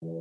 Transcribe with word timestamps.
Posloucháte 0.00 0.16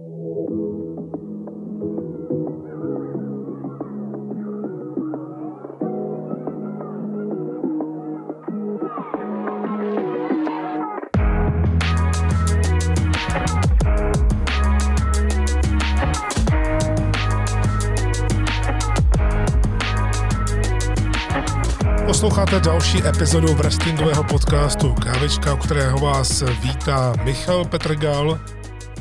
další 22.60 23.08
epizodu 23.08 23.54
wrestlingového 23.54 24.24
podcastu 24.24 24.94
Kávička, 24.94 25.54
u 25.54 25.58
kterého 25.58 26.00
vás 26.00 26.44
vítá 26.64 27.14
Michal 27.24 27.66
Petrgal. 27.66 28.40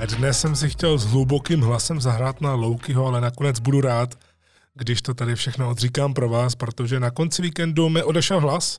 Dnes 0.07 0.41
jsem 0.41 0.57
si 0.57 0.71
chtěl 0.71 0.99
s 0.99 1.05
hlubokým 1.05 1.61
hlasem 1.61 2.01
zahrát 2.01 2.41
na 2.41 2.55
Loukyho, 2.55 3.07
ale 3.07 3.21
nakonec 3.21 3.61
budu 3.61 3.81
rád, 3.81 4.14
když 4.75 5.03
to 5.03 5.14
tady 5.14 5.35
všechno 5.35 5.71
odříkám 5.71 6.14
pro 6.14 6.29
vás, 6.29 6.55
protože 6.55 7.00
na 7.00 7.11
konci 7.11 7.43
víkendu 7.43 7.89
mi 7.89 8.03
odešel 8.03 8.41
hlas 8.41 8.79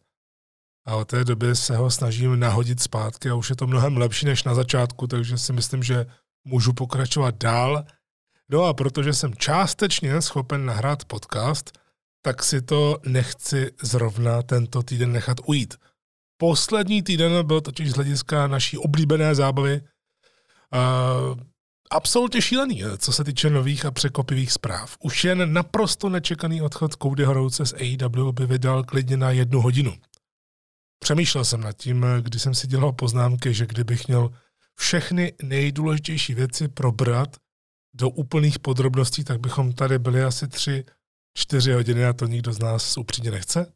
a 0.88 0.96
od 0.96 1.08
té 1.08 1.24
doby 1.24 1.56
se 1.56 1.76
ho 1.78 1.92
snažím 1.92 2.40
nahodit 2.40 2.80
zpátky 2.80 3.30
a 3.30 3.36
už 3.36 3.50
je 3.50 3.56
to 3.56 3.68
mnohem 3.68 3.98
lepší 3.98 4.26
než 4.26 4.44
na 4.44 4.54
začátku, 4.54 5.08
takže 5.08 5.38
si 5.38 5.54
myslím, 5.54 5.84
že 5.84 6.06
můžu 6.46 6.74
pokračovat 6.74 7.36
dál. 7.38 7.84
No 8.50 8.64
a 8.64 8.74
protože 8.74 9.14
jsem 9.14 9.36
částečně 9.36 10.22
schopen 10.22 10.66
nahrát 10.66 11.06
podcast, 11.06 11.78
tak 12.22 12.44
si 12.44 12.62
to 12.62 13.00
nechci 13.06 13.72
zrovna 13.82 14.42
tento 14.42 14.84
týden 14.84 15.12
nechat 15.12 15.38
ujít. 15.46 15.76
Poslední 16.38 17.04
týden 17.04 17.48
byl 17.48 17.62
totiž 17.62 17.92
z 17.92 17.96
hlediska 17.96 18.48
naší 18.48 18.78
oblíbené 18.78 19.36
zábavy 19.36 19.82
uh, 20.74 21.40
absolutně 21.92 22.42
šílený, 22.42 22.84
co 22.98 23.14
se 23.14 23.24
týče 23.24 23.50
nových 23.50 23.86
a 23.86 23.92
překopivých 23.92 24.52
zpráv. 24.52 24.98
Už 25.04 25.24
jen 25.24 25.54
naprosto 25.54 26.10
nečekaný 26.10 26.62
odchod 26.62 26.96
Cody 27.04 27.24
Horouce 27.24 27.66
z 27.66 27.74
AEW 27.74 28.32
by 28.32 28.46
vydal 28.46 28.84
klidně 28.84 29.18
na 29.18 29.32
jednu 29.32 29.62
hodinu. 29.62 29.94
Přemýšlel 31.00 31.46
jsem 31.46 31.62
nad 31.62 31.74
tím, 31.74 32.06
když 32.22 32.42
jsem 32.42 32.56
si 32.56 32.68
dělal 32.68 32.92
poznámky, 32.92 33.54
že 33.54 33.66
kdybych 33.66 34.08
měl 34.08 34.30
všechny 34.80 35.34
nejdůležitější 35.44 36.34
věci 36.34 36.68
probrat 36.68 37.38
do 37.96 38.10
úplných 38.10 38.60
podrobností, 38.60 39.24
tak 39.24 39.40
bychom 39.40 39.74
tady 39.74 40.00
byli 40.00 40.24
asi 40.24 40.48
tři 40.48 40.86
čtyři 41.38 41.72
hodiny 41.72 42.06
a 42.06 42.14
to 42.14 42.28
nikdo 42.28 42.54
z 42.54 42.60
nás 42.60 42.98
upřímně 42.98 43.32
nechce. 43.32 43.74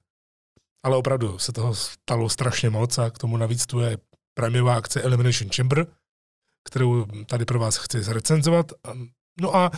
Ale 0.83 0.97
opravdu 0.97 1.39
se 1.39 1.51
toho 1.51 1.75
stalo 1.75 2.29
strašně 2.29 2.69
moc 2.69 2.97
a 2.97 3.09
k 3.09 3.17
tomu 3.17 3.37
navíc 3.37 3.65
tu 3.65 3.79
je 3.79 3.97
prémiová 4.33 4.75
akce 4.75 5.01
Elimination 5.01 5.49
Chamber, 5.55 5.87
kterou 6.63 7.05
tady 7.25 7.45
pro 7.45 7.59
vás 7.59 7.77
chci 7.77 8.03
zrecenzovat. 8.03 8.71
No 9.41 9.55
a 9.55 9.71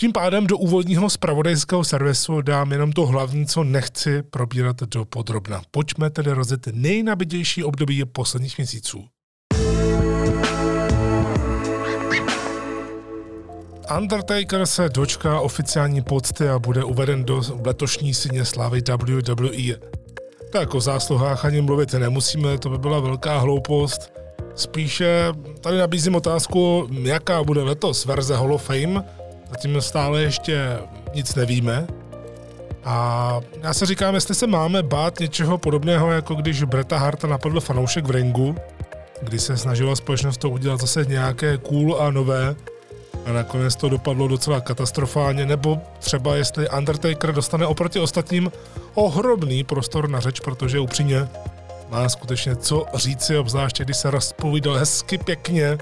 tím 0.00 0.12
pádem 0.12 0.46
do 0.46 0.58
úvodního 0.58 1.10
spravodajského 1.10 1.84
servisu 1.84 2.40
dám 2.40 2.72
jenom 2.72 2.92
to 2.92 3.06
hlavní, 3.06 3.46
co 3.46 3.64
nechci 3.64 4.22
probírat 4.22 4.76
do 4.80 5.04
podrobna. 5.04 5.62
Pojďme 5.70 6.10
tedy 6.10 6.32
rozjet 6.32 6.66
nejnabitější 6.72 7.64
období 7.64 8.04
posledních 8.04 8.58
měsíců. 8.58 9.04
Undertaker 13.98 14.66
se 14.66 14.88
dočká 14.88 15.40
oficiální 15.40 16.02
pocty 16.02 16.48
a 16.48 16.58
bude 16.58 16.84
uveden 16.84 17.24
do 17.24 17.42
letošní 17.66 18.14
síně 18.14 18.44
slávy 18.44 18.82
WWE. 18.88 19.78
Tak 20.52 20.74
o 20.74 20.80
zásluhách 20.80 21.44
ani 21.44 21.60
mluvit 21.60 21.92
nemusíme, 21.92 22.58
to 22.58 22.70
by 22.70 22.78
byla 22.78 23.00
velká 23.00 23.38
hloupost. 23.38 24.19
Spíše 24.60 25.32
tady 25.60 25.78
nabízím 25.78 26.14
otázku, 26.14 26.88
jaká 27.02 27.44
bude 27.44 27.62
letos 27.62 28.04
verze 28.04 28.36
Hall 28.36 28.54
of 28.54 28.62
Fame. 28.62 29.04
Zatím 29.50 29.80
stále 29.80 30.22
ještě 30.22 30.78
nic 31.14 31.34
nevíme. 31.34 31.86
A 32.84 33.40
já 33.62 33.74
se 33.74 33.86
říkám, 33.86 34.14
jestli 34.14 34.34
se 34.34 34.46
máme 34.46 34.82
bát 34.82 35.20
něčeho 35.20 35.58
podobného, 35.58 36.10
jako 36.10 36.34
když 36.34 36.62
Breta 36.62 36.98
Harta 36.98 37.26
napadl 37.26 37.60
fanoušek 37.60 38.06
v 38.06 38.10
ringu, 38.10 38.54
kdy 39.22 39.38
se 39.38 39.56
snažila 39.56 39.96
společnost 39.96 40.36
to 40.36 40.50
udělat 40.50 40.80
zase 40.80 41.04
nějaké 41.04 41.58
cool 41.58 41.96
a 42.00 42.10
nové, 42.10 42.56
a 43.26 43.32
nakonec 43.32 43.76
to 43.76 43.88
dopadlo 43.88 44.28
docela 44.28 44.60
katastrofálně, 44.60 45.46
nebo 45.46 45.78
třeba 45.98 46.36
jestli 46.36 46.68
Undertaker 46.68 47.32
dostane 47.32 47.66
oproti 47.66 47.98
ostatním 47.98 48.52
ohromný 48.94 49.64
prostor 49.64 50.08
na 50.08 50.20
řeč, 50.20 50.40
protože 50.40 50.80
upřímně 50.80 51.28
má 51.90 52.08
skutečně 52.08 52.56
co 52.56 52.86
říci, 52.94 53.38
obzvláště 53.38 53.84
když 53.84 53.96
se 53.96 54.10
rozpovídal 54.10 54.74
hezky 54.74 55.18
pěkně 55.18 55.78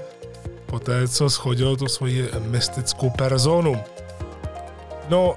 po 0.65 0.79
té, 0.79 1.07
co 1.07 1.29
schodil 1.29 1.75
tu 1.75 1.87
svoji 1.87 2.29
mystickou 2.39 3.09
personu. 3.09 3.77
No, 5.09 5.35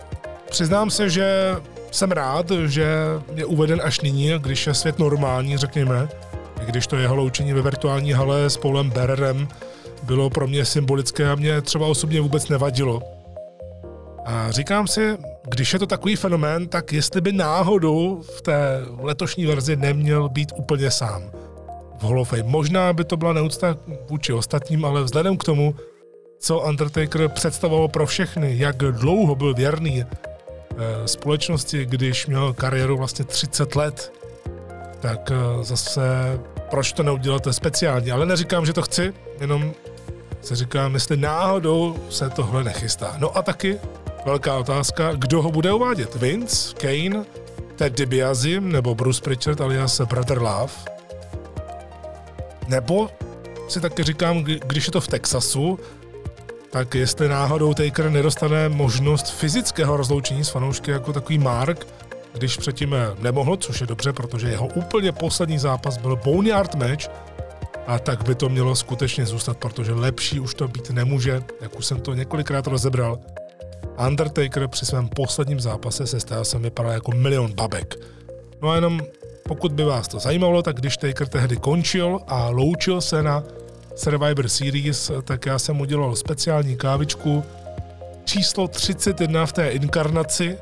přiznám 0.50 0.90
se, 0.90 1.10
že 1.10 1.56
jsem 1.90 2.12
rád, 2.12 2.50
že 2.66 2.96
je 3.34 3.44
uveden 3.44 3.80
až 3.84 4.00
nyní, 4.00 4.32
když 4.38 4.66
je 4.66 4.74
svět 4.74 4.98
normální, 4.98 5.56
řekněme, 5.56 6.08
když 6.64 6.86
to 6.86 6.96
jeho 6.96 7.16
loučení 7.16 7.52
ve 7.52 7.62
virtuální 7.62 8.12
hale 8.12 8.50
s 8.50 8.56
Paulem 8.56 8.90
Berrem 8.90 9.48
bylo 10.02 10.30
pro 10.30 10.48
mě 10.48 10.64
symbolické 10.64 11.30
a 11.30 11.34
mě 11.34 11.60
třeba 11.60 11.86
osobně 11.86 12.20
vůbec 12.20 12.48
nevadilo. 12.48 13.02
A 14.24 14.50
říkám 14.50 14.86
si, 14.86 15.16
když 15.48 15.72
je 15.72 15.78
to 15.78 15.86
takový 15.86 16.16
fenomén, 16.16 16.68
tak 16.68 16.92
jestli 16.92 17.20
by 17.20 17.32
náhodou 17.32 18.22
v 18.22 18.42
té 18.42 18.80
letošní 19.00 19.46
verzi 19.46 19.76
neměl 19.76 20.28
být 20.28 20.52
úplně 20.56 20.90
sám 20.90 21.22
v 22.02 22.24
Fame. 22.24 22.42
Možná 22.42 22.92
by 22.92 23.04
to 23.04 23.16
byla 23.16 23.32
neúcta 23.32 23.76
vůči 24.08 24.32
ostatním, 24.32 24.84
ale 24.84 25.02
vzhledem 25.02 25.36
k 25.36 25.44
tomu, 25.44 25.74
co 26.38 26.60
Undertaker 26.60 27.28
představoval 27.28 27.88
pro 27.88 28.06
všechny, 28.06 28.58
jak 28.58 28.76
dlouho 28.76 29.34
byl 29.34 29.54
věrný 29.54 30.04
eh, 30.04 31.08
společnosti, 31.08 31.86
když 31.86 32.26
měl 32.26 32.52
kariéru 32.52 32.96
vlastně 32.96 33.24
30 33.24 33.76
let, 33.76 34.12
tak 35.00 35.30
eh, 35.30 35.64
zase 35.64 36.02
proč 36.70 36.92
to 36.92 37.02
neudělat 37.02 37.46
speciálně. 37.50 38.12
Ale 38.12 38.26
neříkám, 38.26 38.66
že 38.66 38.72
to 38.72 38.82
chci, 38.82 39.12
jenom 39.40 39.72
se 40.40 40.56
říkám, 40.56 40.94
jestli 40.94 41.16
náhodou 41.16 41.96
se 42.10 42.30
tohle 42.30 42.64
nechystá. 42.64 43.14
No 43.18 43.36
a 43.36 43.42
taky 43.42 43.78
velká 44.24 44.58
otázka, 44.58 45.12
kdo 45.12 45.42
ho 45.42 45.50
bude 45.50 45.72
uvádět? 45.72 46.14
Vince, 46.14 46.74
Kane, 46.74 47.24
Ted 47.76 47.96
DiBiase 47.96 48.60
nebo 48.60 48.94
Bruce 48.94 49.22
Pritchard 49.22 49.60
alias 49.60 50.00
Brother 50.00 50.42
Love? 50.42 50.72
Nebo 52.68 53.10
si 53.68 53.80
taky 53.80 54.02
říkám, 54.02 54.42
když 54.42 54.86
je 54.86 54.92
to 54.92 55.00
v 55.00 55.08
Texasu, 55.08 55.78
tak 56.70 56.94
jestli 56.94 57.28
náhodou 57.28 57.74
Taker 57.74 58.10
nedostane 58.10 58.68
možnost 58.68 59.30
fyzického 59.30 59.96
rozloučení 59.96 60.44
s 60.44 60.48
fanoušky 60.48 60.90
jako 60.90 61.12
takový 61.12 61.38
Mark, 61.38 61.86
když 62.32 62.56
předtím 62.56 62.96
nemohl, 63.18 63.56
což 63.56 63.80
je 63.80 63.86
dobře, 63.86 64.12
protože 64.12 64.48
jeho 64.48 64.66
úplně 64.66 65.12
poslední 65.12 65.58
zápas 65.58 65.98
byl 65.98 66.16
Boneyard 66.16 66.74
match 66.74 67.08
a 67.86 67.98
tak 67.98 68.24
by 68.24 68.34
to 68.34 68.48
mělo 68.48 68.76
skutečně 68.76 69.26
zůstat, 69.26 69.56
protože 69.56 69.92
lepší 69.92 70.40
už 70.40 70.54
to 70.54 70.68
být 70.68 70.90
nemůže, 70.90 71.42
jak 71.60 71.78
už 71.78 71.86
jsem 71.86 72.00
to 72.00 72.14
několikrát 72.14 72.66
rozebral. 72.66 73.18
Undertaker 74.06 74.68
při 74.68 74.86
svém 74.86 75.08
posledním 75.08 75.60
zápase 75.60 76.06
se 76.06 76.20
stál 76.20 76.44
jsem 76.44 76.62
vypadal 76.62 76.92
jako 76.92 77.12
milion 77.12 77.52
babek. 77.52 77.96
No 78.62 78.68
a 78.68 78.74
jenom 78.74 79.00
pokud 79.48 79.72
by 79.72 79.84
vás 79.84 80.08
to 80.08 80.18
zajímalo, 80.18 80.62
tak 80.62 80.76
když 80.76 80.96
Taker 80.96 81.28
tehdy 81.28 81.56
končil 81.56 82.20
a 82.26 82.48
loučil 82.48 83.00
se 83.00 83.22
na 83.22 83.44
Survivor 83.96 84.48
Series, 84.48 85.10
tak 85.24 85.46
já 85.46 85.58
jsem 85.58 85.80
udělal 85.80 86.16
speciální 86.16 86.76
kávičku 86.76 87.44
číslo 88.24 88.68
31 88.68 89.46
v 89.46 89.52
té 89.52 89.68
inkarnaci 89.68 90.58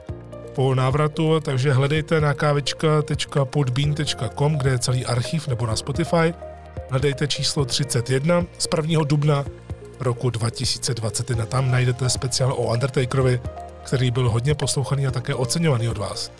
po 0.54 0.74
návratu, 0.74 1.40
takže 1.40 1.72
hledejte 1.72 2.20
na 2.20 2.34
kávička.podbean.com, 2.34 4.58
kde 4.58 4.70
je 4.70 4.78
celý 4.78 5.06
archiv, 5.06 5.48
nebo 5.48 5.66
na 5.66 5.76
Spotify 5.76 6.34
hledejte 6.90 7.28
číslo 7.28 7.64
31 7.64 8.44
z 8.58 8.68
1. 8.76 9.04
dubna 9.04 9.44
roku 10.00 10.30
2021. 10.30 11.46
Tam 11.46 11.70
najdete 11.70 12.08
speciál 12.08 12.52
o 12.52 12.72
Undertakerovi, 12.72 13.40
který 13.84 14.10
byl 14.10 14.30
hodně 14.30 14.54
poslouchaný 14.54 15.06
a 15.06 15.10
také 15.10 15.34
oceňovaný 15.34 15.88
od 15.88 15.98
vás. 15.98 16.32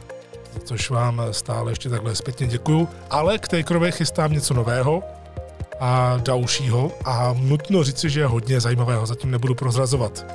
Což 0.64 0.90
vám 0.90 1.22
stále 1.30 1.72
ještě 1.72 1.88
takhle 1.88 2.14
zpětně 2.14 2.46
děkuju. 2.46 2.88
Ale 3.10 3.38
k 3.38 3.48
Takerovi 3.48 3.92
chystám 3.92 4.32
něco 4.32 4.54
nového 4.54 5.02
a 5.80 6.20
dalšího 6.24 6.92
a 7.04 7.34
nutno 7.38 7.84
říci, 7.84 8.10
že 8.10 8.20
je 8.20 8.26
hodně 8.26 8.60
zajímavého, 8.60 9.06
zatím 9.06 9.30
nebudu 9.30 9.54
prozrazovat. 9.54 10.26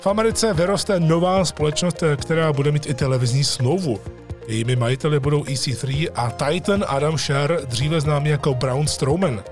V 0.00 0.06
Americe 0.06 0.54
vyroste 0.54 1.00
nová 1.00 1.44
společnost, 1.44 2.02
která 2.16 2.52
bude 2.52 2.72
mít 2.72 2.86
i 2.86 2.94
televizní 2.94 3.44
smlouvu. 3.44 4.00
Jejími 4.46 4.76
majiteli 4.76 5.20
budou 5.20 5.42
EC3 5.42 6.08
a 6.14 6.30
Titan 6.30 6.84
Adam 6.88 7.18
Sher, 7.18 7.60
dříve 7.64 8.00
známý 8.00 8.30
jako 8.30 8.54
Brown 8.54 8.86
Strowman. 8.86 9.42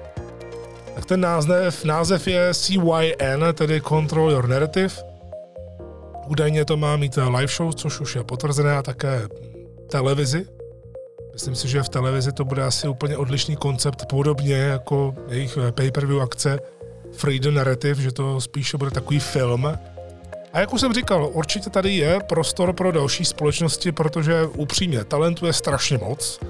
Tak 0.98 1.06
ten 1.06 1.20
název, 1.20 1.84
název 1.84 2.26
je 2.26 2.54
CYN, 2.54 3.44
tedy 3.54 3.80
Control 3.80 4.30
Your 4.30 4.48
Narrative. 4.48 4.94
Údajně 6.26 6.64
to 6.64 6.76
má 6.76 6.96
mít 6.96 7.16
live 7.16 7.52
show, 7.56 7.72
což 7.72 8.00
už 8.00 8.14
je 8.14 8.24
potvrzené, 8.24 8.76
a 8.76 8.82
také 8.82 9.22
televizi. 9.90 10.46
Myslím 11.32 11.54
si, 11.54 11.68
že 11.68 11.82
v 11.82 11.88
televizi 11.88 12.32
to 12.32 12.44
bude 12.44 12.62
asi 12.62 12.88
úplně 12.88 13.16
odlišný 13.16 13.56
koncept, 13.56 14.06
podobně 14.06 14.54
jako 14.54 15.14
jejich 15.28 15.58
pay-per-view 15.70 16.22
akce 16.22 16.58
Freedom 17.12 17.54
Narrative, 17.54 18.02
že 18.02 18.12
to 18.12 18.40
spíše 18.40 18.76
bude 18.76 18.90
takový 18.90 19.20
film. 19.20 19.66
A 20.52 20.60
jak 20.60 20.72
už 20.72 20.80
jsem 20.80 20.92
říkal, 20.92 21.30
určitě 21.32 21.70
tady 21.70 21.96
je 21.96 22.20
prostor 22.28 22.72
pro 22.72 22.92
další 22.92 23.24
společnosti, 23.24 23.92
protože 23.92 24.46
upřímně 24.46 25.04
talentu 25.04 25.46
je 25.46 25.52
strašně 25.52 25.98
moc 25.98 26.40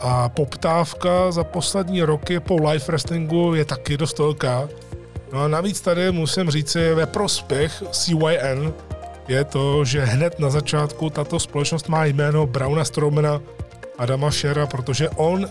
a 0.00 0.28
poptávka 0.28 1.32
za 1.32 1.44
poslední 1.44 2.02
roky 2.02 2.40
po 2.40 2.56
live 2.56 2.84
wrestlingu 2.88 3.54
je 3.54 3.64
taky 3.64 3.96
dost 3.96 4.18
velká. 4.18 4.68
No 5.32 5.42
a 5.42 5.48
navíc 5.48 5.80
tady 5.80 6.12
musím 6.12 6.50
říci 6.50 6.94
ve 6.94 7.06
prospěch 7.06 7.82
CYN 7.90 8.72
je 9.28 9.44
to, 9.44 9.84
že 9.84 10.04
hned 10.04 10.38
na 10.38 10.50
začátku 10.50 11.10
tato 11.10 11.40
společnost 11.40 11.88
má 11.88 12.04
jméno 12.04 12.46
Brauna 12.46 12.84
Strowmana 12.84 13.40
Adama 13.98 14.30
Shera, 14.30 14.66
protože 14.66 15.08
on 15.08 15.46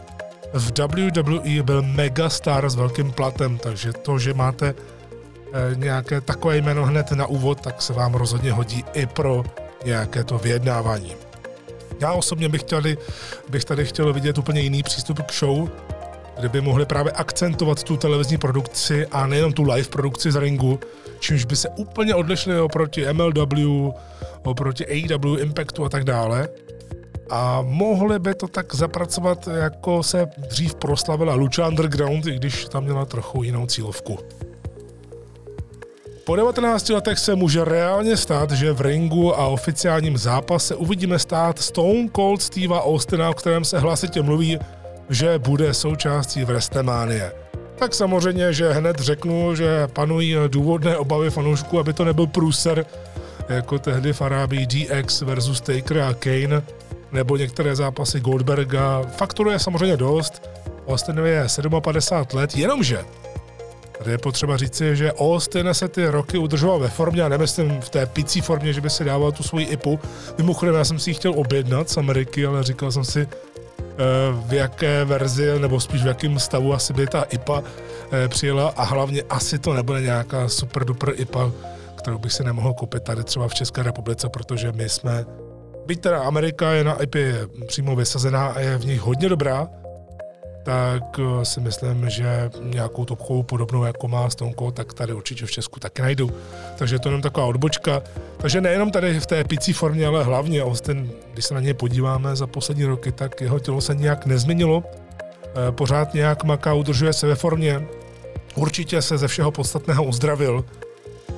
v 0.53 0.79
WWE 0.79 1.63
byl 1.63 1.81
megastar 1.81 2.69
s 2.69 2.75
velkým 2.75 3.11
platem, 3.11 3.57
takže 3.57 3.93
to, 3.93 4.19
že 4.19 4.33
máte 4.33 4.73
eh, 4.73 5.75
nějaké 5.75 6.21
takové 6.21 6.57
jméno 6.57 6.85
hned 6.85 7.11
na 7.11 7.25
úvod, 7.25 7.61
tak 7.61 7.81
se 7.81 7.93
vám 7.93 8.13
rozhodně 8.13 8.51
hodí 8.51 8.83
i 8.93 9.05
pro 9.05 9.43
nějaké 9.85 10.23
to 10.23 10.37
vyjednávání. 10.37 11.24
Já 11.99 12.13
osobně 12.13 12.49
bych, 12.49 12.61
chtěli, 12.61 12.97
bych 13.49 13.65
tady 13.65 13.85
chtěl 13.85 14.13
vidět 14.13 14.37
úplně 14.37 14.61
jiný 14.61 14.83
přístup 14.83 15.21
k 15.21 15.33
show, 15.33 15.69
kde 16.39 16.49
by 16.49 16.61
mohli 16.61 16.85
právě 16.85 17.11
akcentovat 17.11 17.83
tu 17.83 17.97
televizní 17.97 18.37
produkci 18.37 19.05
a 19.05 19.27
nejenom 19.27 19.53
tu 19.53 19.63
live 19.63 19.89
produkci 19.89 20.31
z 20.31 20.35
ringu, 20.35 20.79
čímž 21.19 21.45
by 21.45 21.55
se 21.55 21.69
úplně 21.69 22.15
odlišili 22.15 22.59
oproti 22.59 23.05
MLW, 23.13 23.91
oproti 24.43 24.85
AEW, 24.85 25.39
Impactu 25.39 25.85
a 25.85 25.89
tak 25.89 26.03
dále. 26.03 26.49
A 27.29 27.61
mohli 27.61 28.19
by 28.19 28.35
to 28.35 28.47
tak 28.47 28.75
zapracovat, 28.75 29.47
jako 29.47 30.03
se 30.03 30.27
dřív 30.37 30.75
proslavila 30.75 31.35
Lucha 31.35 31.67
Underground, 31.67 32.27
i 32.27 32.35
když 32.35 32.65
tam 32.65 32.83
měla 32.83 33.05
trochu 33.05 33.43
jinou 33.43 33.65
cílovku. 33.65 34.19
Po 36.25 36.35
19 36.35 36.89
letech 36.89 37.19
se 37.19 37.35
může 37.35 37.65
reálně 37.65 38.17
stát, 38.17 38.51
že 38.51 38.73
v 38.73 38.81
ringu 38.81 39.39
a 39.39 39.47
oficiálním 39.47 40.17
zápase 40.17 40.75
uvidíme 40.75 41.19
stát 41.19 41.59
Stone 41.59 42.09
Cold 42.15 42.41
Steve 42.41 42.81
Austina, 42.81 43.29
o 43.29 43.33
kterém 43.33 43.65
se 43.65 43.79
hlasitě 43.79 44.21
mluví, 44.21 44.59
že 45.09 45.39
bude 45.39 45.73
součástí 45.73 46.43
Vrestemánie. 46.43 47.31
Tak 47.75 47.93
samozřejmě, 47.93 48.53
že 48.53 48.73
hned 48.73 48.99
řeknu, 48.99 49.55
že 49.55 49.87
panují 49.87 50.35
důvodné 50.47 50.97
obavy 50.97 51.29
fanoušků, 51.29 51.79
aby 51.79 51.93
to 51.93 52.05
nebyl 52.05 52.27
průser, 52.27 52.85
jako 53.49 53.79
tehdy 53.79 54.13
v 54.13 54.21
Arábii 54.21 54.65
DX 54.65 55.21
versus 55.21 55.61
Taker 55.61 55.99
a 55.99 56.13
Kane, 56.13 56.61
nebo 57.11 57.37
některé 57.37 57.75
zápasy 57.75 58.19
Goldberga. 58.19 59.01
Faktoru 59.17 59.49
je 59.49 59.59
samozřejmě 59.59 59.97
dost, 59.97 60.49
Austinovi 60.87 61.29
je 61.29 61.47
57 61.81 62.39
let, 62.39 62.57
jenomže 62.57 63.05
Tady 63.97 64.11
je 64.11 64.17
potřeba 64.17 64.57
říci, 64.57 64.95
že 64.95 65.13
Austin 65.13 65.69
se 65.71 65.87
ty 65.87 66.07
roky 66.07 66.37
udržoval 66.37 66.79
ve 66.79 66.89
formě, 66.89 67.23
a 67.23 67.29
nemyslím 67.29 67.81
v 67.81 67.89
té 67.89 68.05
picí 68.05 68.41
formě, 68.41 68.73
že 68.73 68.81
by 68.81 68.89
si 68.89 69.03
dával 69.03 69.31
tu 69.31 69.43
svoji 69.43 69.65
IPu. 69.65 69.99
Mimochodem, 70.37 70.75
já 70.75 70.85
jsem 70.85 70.99
si 70.99 71.09
ji 71.09 71.13
chtěl 71.13 71.33
objednat 71.35 71.89
z 71.89 71.97
Ameriky, 71.97 72.45
ale 72.45 72.63
říkal 72.63 72.91
jsem 72.91 73.03
si, 73.03 73.21
eh, 73.21 73.27
v 74.47 74.53
jaké 74.53 75.05
verzi, 75.05 75.59
nebo 75.59 75.79
spíš 75.79 76.03
v 76.03 76.07
jakém 76.07 76.39
stavu 76.39 76.73
asi 76.73 76.93
by 76.93 77.07
ta 77.07 77.23
IPA 77.23 77.63
eh, 78.11 78.27
přijela 78.27 78.73
a 78.77 78.83
hlavně 78.83 79.23
asi 79.29 79.59
to 79.59 79.73
nebude 79.73 80.01
nějaká 80.01 80.47
super 80.49 80.85
duper 80.85 81.13
IPA, 81.15 81.51
kterou 81.95 82.17
bych 82.17 82.33
si 82.33 82.43
nemohl 82.43 82.73
koupit 82.73 83.03
tady 83.03 83.23
třeba 83.23 83.47
v 83.47 83.53
České 83.53 83.83
republice, 83.83 84.29
protože 84.29 84.71
my 84.71 84.89
jsme, 84.89 85.25
byť 85.85 86.01
teda 86.01 86.21
Amerika 86.21 86.71
je 86.71 86.83
na 86.83 87.03
IP 87.03 87.15
přímo 87.67 87.95
vysazená 87.95 88.47
a 88.47 88.59
je 88.59 88.77
v 88.77 88.85
nich 88.85 89.01
hodně 89.01 89.29
dobrá, 89.29 89.67
tak 90.65 91.19
eh, 91.19 91.45
si 91.45 91.59
myslím, 91.61 92.09
že 92.09 92.49
nějakou 92.61 93.05
topkovou 93.05 93.43
podobnou, 93.43 93.83
jako 93.83 94.07
má 94.07 94.29
Stonko, 94.29 94.71
tak 94.71 94.93
tady 94.93 95.13
určitě 95.13 95.45
v 95.45 95.51
Česku 95.51 95.79
taky 95.79 96.01
najdu. 96.01 96.29
Takže 96.77 96.99
to 96.99 97.07
je 97.07 97.11
jenom 97.11 97.21
taková 97.21 97.45
odbočka. 97.45 98.01
Takže 98.37 98.61
nejenom 98.61 98.91
tady 98.91 99.19
v 99.19 99.25
té 99.25 99.43
picí 99.43 99.73
formě, 99.73 100.07
ale 100.07 100.23
hlavně 100.23 100.63
Austin, 100.63 101.11
když 101.33 101.45
se 101.45 101.53
na 101.53 101.59
něj 101.59 101.73
podíváme 101.73 102.35
za 102.35 102.47
poslední 102.47 102.85
roky, 102.85 103.11
tak 103.11 103.41
jeho 103.41 103.59
tělo 103.59 103.81
se 103.81 103.95
nějak 103.95 104.25
nezměnilo. 104.25 104.83
Eh, 104.83 105.71
pořád 105.71 106.13
nějak 106.13 106.43
maká, 106.43 106.73
udržuje 106.73 107.13
se 107.13 107.27
ve 107.27 107.35
formě. 107.35 107.87
Určitě 108.55 109.01
se 109.01 109.17
ze 109.17 109.27
všeho 109.27 109.51
podstatného 109.51 110.03
uzdravil, 110.03 110.65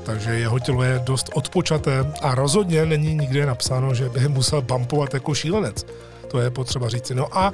takže 0.03 0.31
jeho 0.31 0.59
tělo 0.59 0.83
je 0.83 1.01
dost 1.03 1.29
odpočaté 1.33 2.13
a 2.21 2.35
rozhodně 2.35 2.85
není 2.85 3.15
nikde 3.15 3.45
napsáno, 3.45 3.93
že 3.93 4.09
by 4.09 4.27
musel 4.27 4.61
bumpovat 4.61 5.13
jako 5.13 5.33
šílenec. 5.33 5.85
To 6.27 6.39
je 6.39 6.49
potřeba 6.49 6.89
říci. 6.89 7.15
No 7.15 7.37
a 7.37 7.53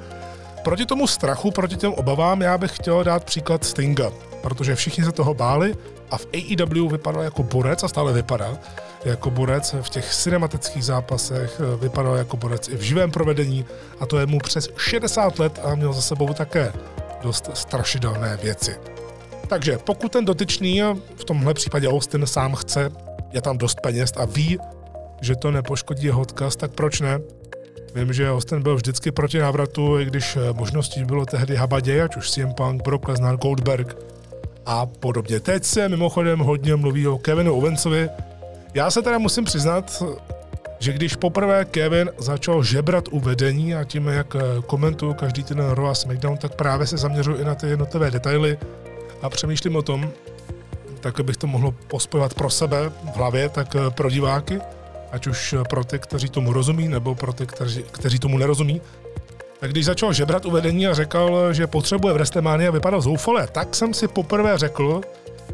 Proti 0.64 0.86
tomu 0.86 1.08
strachu, 1.08 1.52
proti 1.52 1.76
těm 1.76 1.94
obavám, 1.94 2.42
já 2.42 2.58
bych 2.58 2.76
chtěl 2.76 3.04
dát 3.04 3.24
příklad 3.24 3.66
Stinga, 3.66 4.12
protože 4.42 4.76
všichni 4.76 5.04
se 5.04 5.12
toho 5.12 5.34
báli 5.34 5.76
a 6.12 6.18
v 6.18 6.28
AEW 6.34 6.92
vypadal 6.92 7.24
jako 7.24 7.44
borec 7.44 7.84
a 7.84 7.88
stále 7.88 8.14
vypadá 8.14 8.58
jako 9.06 9.32
borec 9.32 9.76
v 9.82 9.90
těch 9.90 10.14
cinematických 10.16 10.86
zápasech, 10.86 11.62
vypadal 11.82 12.16
jako 12.16 12.38
borec 12.38 12.68
i 12.68 12.76
v 12.76 12.82
živém 12.82 13.12
provedení 13.12 13.66
a 14.00 14.06
to 14.06 14.20
je 14.20 14.26
mu 14.26 14.40
přes 14.40 14.70
60 14.78 15.40
let 15.40 15.60
a 15.64 15.76
měl 15.76 15.94
za 15.94 16.02
sebou 16.02 16.34
také 16.34 16.74
dost 17.22 17.50
strašidelné 17.54 18.38
věci. 18.38 18.76
Takže 19.48 19.78
pokud 19.78 20.12
ten 20.12 20.26
dotyčný, 20.26 20.82
v 21.16 21.26
tomhle 21.26 21.54
případě 21.54 21.90
Austin 21.90 22.26
sám 22.26 22.56
chce, 22.56 22.92
je 23.32 23.42
tam 23.42 23.58
dost 23.58 23.82
peněz 23.82 24.12
a 24.18 24.26
ví, 24.26 24.58
že 25.22 25.36
to 25.36 25.52
nepoškodí 25.52 26.06
jeho 26.06 26.22
odkaz, 26.22 26.56
tak 26.56 26.72
proč 26.72 27.02
ne? 27.02 27.20
Vím, 27.96 28.14
že 28.14 28.32
Austin 28.32 28.62
byl 28.62 28.76
vždycky 28.76 29.12
proti 29.12 29.40
návratu, 29.40 30.00
i 30.00 30.06
když 30.06 30.36
eh, 30.36 30.54
možností 30.54 31.06
bylo 31.06 31.26
tehdy 31.26 31.56
Habadě, 31.56 32.02
ať 32.02 32.16
už 32.16 32.32
CM 32.32 32.54
Punk, 32.54 32.84
Brock 32.84 33.08
Lesnar, 33.08 33.38
Goldberg 33.38 33.98
a 34.66 34.86
podobně. 34.86 35.40
Teď 35.40 35.64
se 35.64 35.90
mimochodem 35.90 36.40
hodně 36.40 36.76
mluví 36.76 37.08
o 37.08 37.18
Kevinu 37.18 37.56
Owensovi. 37.56 38.10
Já 38.74 38.92
se 38.92 39.02
teda 39.02 39.18
musím 39.18 39.46
přiznat, 39.46 40.04
že 40.80 40.94
když 40.94 41.16
poprvé 41.16 41.66
Kevin 41.66 42.12
začal 42.18 42.64
žebrat 42.64 43.08
u 43.12 43.20
vedení 43.20 43.76
a 43.76 43.84
tím, 43.84 44.08
jak 44.08 44.36
eh, 44.36 44.40
komentuju 44.66 45.14
každý 45.14 45.44
ten 45.44 45.60
Raw 45.60 45.88
a 45.88 45.96
SmackDown, 45.96 46.38
tak 46.38 46.56
právě 46.56 46.88
se 46.88 46.98
zaměřuji 46.98 47.38
i 47.38 47.46
na 47.46 47.56
ty 47.56 47.68
jednotlivé 47.68 48.12
detaily 48.12 48.58
a 49.22 49.30
přemýšlím 49.30 49.76
o 49.76 49.82
tom, 49.82 50.10
tak 51.00 51.22
bych 51.22 51.38
to 51.38 51.48
mohl 51.48 51.74
pospojovat 51.88 52.34
pro 52.34 52.50
sebe 52.50 52.90
v 52.90 53.16
hlavě, 53.16 53.50
tak 53.50 53.76
eh, 53.76 53.80
pro 53.90 54.10
diváky 54.10 54.60
ať 55.14 55.28
už 55.28 55.56
pro 55.70 55.84
ty, 55.84 56.00
kteří 56.00 56.30
tomu 56.30 56.54
rozumí, 56.54 56.88
nebo 56.88 57.16
pro 57.16 57.34
ty, 57.34 57.46
kteří, 57.46 57.84
kteří 57.92 58.20
tomu 58.20 58.38
nerozumí. 58.38 58.82
Tak 59.60 59.72
když 59.72 59.86
začal 59.86 60.14
žebrat 60.14 60.46
uvedení 60.46 60.88
a 60.88 60.94
řekl, 60.94 61.54
že 61.54 61.68
potřebuje 61.68 62.14
v 62.14 62.18
Restemány 62.18 62.68
a 62.68 62.72
vypadal 62.72 63.02
zoufale, 63.02 63.48
tak 63.48 63.76
jsem 63.76 63.94
si 63.94 64.08
poprvé 64.08 64.58
řekl, 64.58 65.02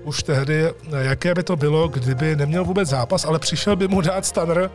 už 0.04 0.24
tehdy, 0.24 0.64
jaké 1.00 1.36
by 1.36 1.44
to 1.44 1.56
bylo, 1.56 1.88
kdyby 1.88 2.36
neměl 2.36 2.64
vůbec 2.64 2.90
zápas, 2.90 3.26
ale 3.26 3.40
přišel 3.40 3.76
by 3.76 3.88
mu 3.88 4.02
dát 4.02 4.26
Stanner 4.26 4.72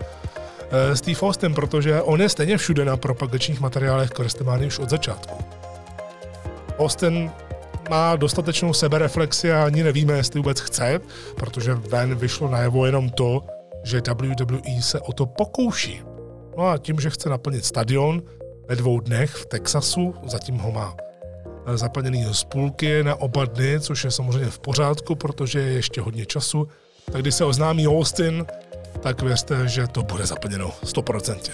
eh, 0.71 0.97
Steve 0.97 1.21
Austin, 1.21 1.55
protože 1.55 2.03
on 2.03 2.21
je 2.23 2.29
stejně 2.29 2.57
všude 2.57 2.85
na 2.85 2.97
propagačních 2.97 3.61
materiálech 3.61 4.11
k 4.11 4.21
Restemány 4.21 4.67
už 4.67 4.79
od 4.79 4.91
začátku. 4.91 5.45
Austin 6.79 7.31
má 7.91 8.17
dostatečnou 8.17 8.73
sebereflexi 8.73 9.53
a 9.53 9.64
ani 9.64 9.83
nevíme, 9.83 10.12
jestli 10.12 10.41
vůbec 10.41 10.61
chce, 10.61 11.00
protože 11.37 11.75
ven 11.75 12.14
vyšlo 12.14 12.49
najevo 12.49 12.87
jenom 12.87 13.11
to, 13.11 13.43
že 13.85 14.03
WWE 14.09 14.83
se 14.83 15.00
o 15.00 15.12
to 15.12 15.26
pokouší. 15.26 16.03
No 16.57 16.67
a 16.67 16.79
tím, 16.79 17.00
že 17.00 17.11
chce 17.11 17.29
naplnit 17.29 17.64
stadion 17.64 18.23
ve 18.69 18.76
dvou 18.76 19.00
dnech 19.00 19.31
v 19.31 19.47
Texasu, 19.47 20.14
zatím 20.26 20.59
ho 20.59 20.73
má 20.73 20.97
zaplněný 21.75 22.26
z 22.33 22.45
půlky 22.45 23.03
na 23.03 23.14
oba 23.14 23.45
dny, 23.45 23.81
což 23.81 24.05
je 24.05 24.11
samozřejmě 24.11 24.50
v 24.50 24.59
pořádku, 24.59 25.14
protože 25.14 25.61
je 25.61 25.73
ještě 25.73 26.00
hodně 26.00 26.26
času. 26.26 26.69
Tak 27.12 27.23
když 27.23 27.35
se 27.35 27.45
oznámí 27.45 27.88
Austin, 27.88 28.47
tak 29.00 29.23
věřte, 29.23 29.69
že 29.69 29.87
to 29.87 30.03
bude 30.03 30.26
zaplněno 30.26 30.73
100%. 30.85 31.50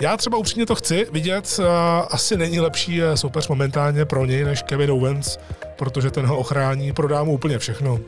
Já 0.00 0.16
třeba 0.16 0.38
upřímně 0.38 0.66
to 0.66 0.74
chci 0.74 1.06
vidět, 1.12 1.60
asi 2.08 2.36
není 2.36 2.60
lepší 2.60 3.00
soupeř 3.14 3.48
momentálně 3.48 4.04
pro 4.04 4.26
něj 4.26 4.44
než 4.44 4.62
Kevin 4.62 4.90
Owens, 4.90 5.38
protože 5.76 6.10
ten 6.10 6.26
ho 6.26 6.38
ochrání, 6.38 6.92
prodá 6.92 7.22
mu 7.22 7.32
úplně 7.32 7.58
všechno. 7.58 8.00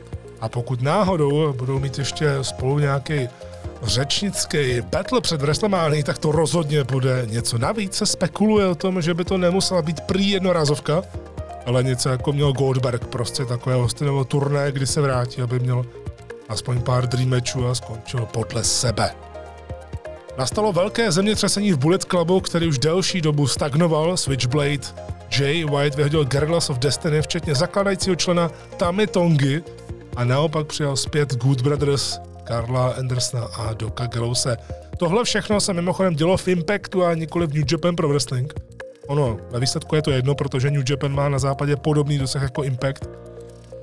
A 0.43 0.49
pokud 0.49 0.81
náhodou 0.81 1.53
budou 1.53 1.79
mít 1.79 1.99
ještě 1.99 2.37
spolu 2.41 2.79
nějaký 2.79 3.29
řečnický 3.83 4.81
battle 4.81 5.21
před 5.21 5.41
WrestleMania, 5.41 6.03
tak 6.03 6.17
to 6.17 6.31
rozhodně 6.31 6.83
bude 6.83 7.23
něco. 7.25 7.57
Navíc 7.57 7.93
se 7.93 8.05
spekuluje 8.05 8.67
o 8.67 8.75
tom, 8.75 9.01
že 9.01 9.13
by 9.13 9.23
to 9.23 9.37
nemusela 9.37 9.81
být 9.81 10.01
prý 10.01 10.29
jednorazovka, 10.29 11.01
ale 11.65 11.83
něco 11.83 12.09
jako 12.09 12.33
měl 12.33 12.53
Goldberg, 12.53 13.05
prostě 13.05 13.45
takové 13.45 13.75
hostinovo 13.75 14.23
turné, 14.23 14.71
kdy 14.71 14.87
se 14.87 15.01
vrátí, 15.01 15.41
aby 15.41 15.59
měl 15.59 15.85
aspoň 16.49 16.81
pár 16.81 17.07
dream 17.07 17.29
matchů 17.29 17.67
a 17.67 17.75
skončil 17.75 18.25
podle 18.25 18.63
sebe. 18.63 19.15
Nastalo 20.37 20.73
velké 20.73 21.11
zemětřesení 21.11 21.71
v 21.71 21.77
Bullet 21.77 22.03
Clubu, 22.03 22.39
který 22.39 22.67
už 22.67 22.79
delší 22.79 23.21
dobu 23.21 23.47
stagnoval. 23.47 24.17
Switchblade 24.17 24.87
Jay 25.39 25.65
White 25.65 25.95
vyhodil 25.95 26.25
Guerrillas 26.25 26.69
of 26.69 26.79
Destiny, 26.79 27.21
včetně 27.21 27.55
zakladajícího 27.55 28.15
člena 28.15 28.51
Tami 28.77 29.07
Tongy, 29.07 29.63
a 30.15 30.23
naopak 30.23 30.67
přijal 30.67 30.95
zpět 30.95 31.35
Good 31.35 31.61
Brothers, 31.61 32.19
Karla 32.43 32.89
Andersona 32.91 33.43
a 33.43 33.73
Doka 33.73 34.05
Gallouse. 34.05 34.57
Tohle 34.97 35.23
všechno 35.23 35.59
se 35.59 35.73
mimochodem 35.73 36.15
dělo 36.15 36.37
v 36.37 36.47
Impactu 36.47 37.03
a 37.03 37.13
nikoli 37.13 37.47
v 37.47 37.53
New 37.53 37.65
Japan 37.71 37.95
Pro 37.95 38.09
Wrestling. 38.09 38.53
Ono, 39.07 39.37
ve 39.51 39.59
výsledku 39.59 39.95
je 39.95 40.01
to 40.01 40.11
jedno, 40.11 40.35
protože 40.35 40.71
New 40.71 40.83
Japan 40.89 41.13
má 41.13 41.29
na 41.29 41.39
západě 41.39 41.75
podobný 41.75 42.17
dosah 42.17 42.41
jako 42.41 42.63
Impact. 42.63 43.09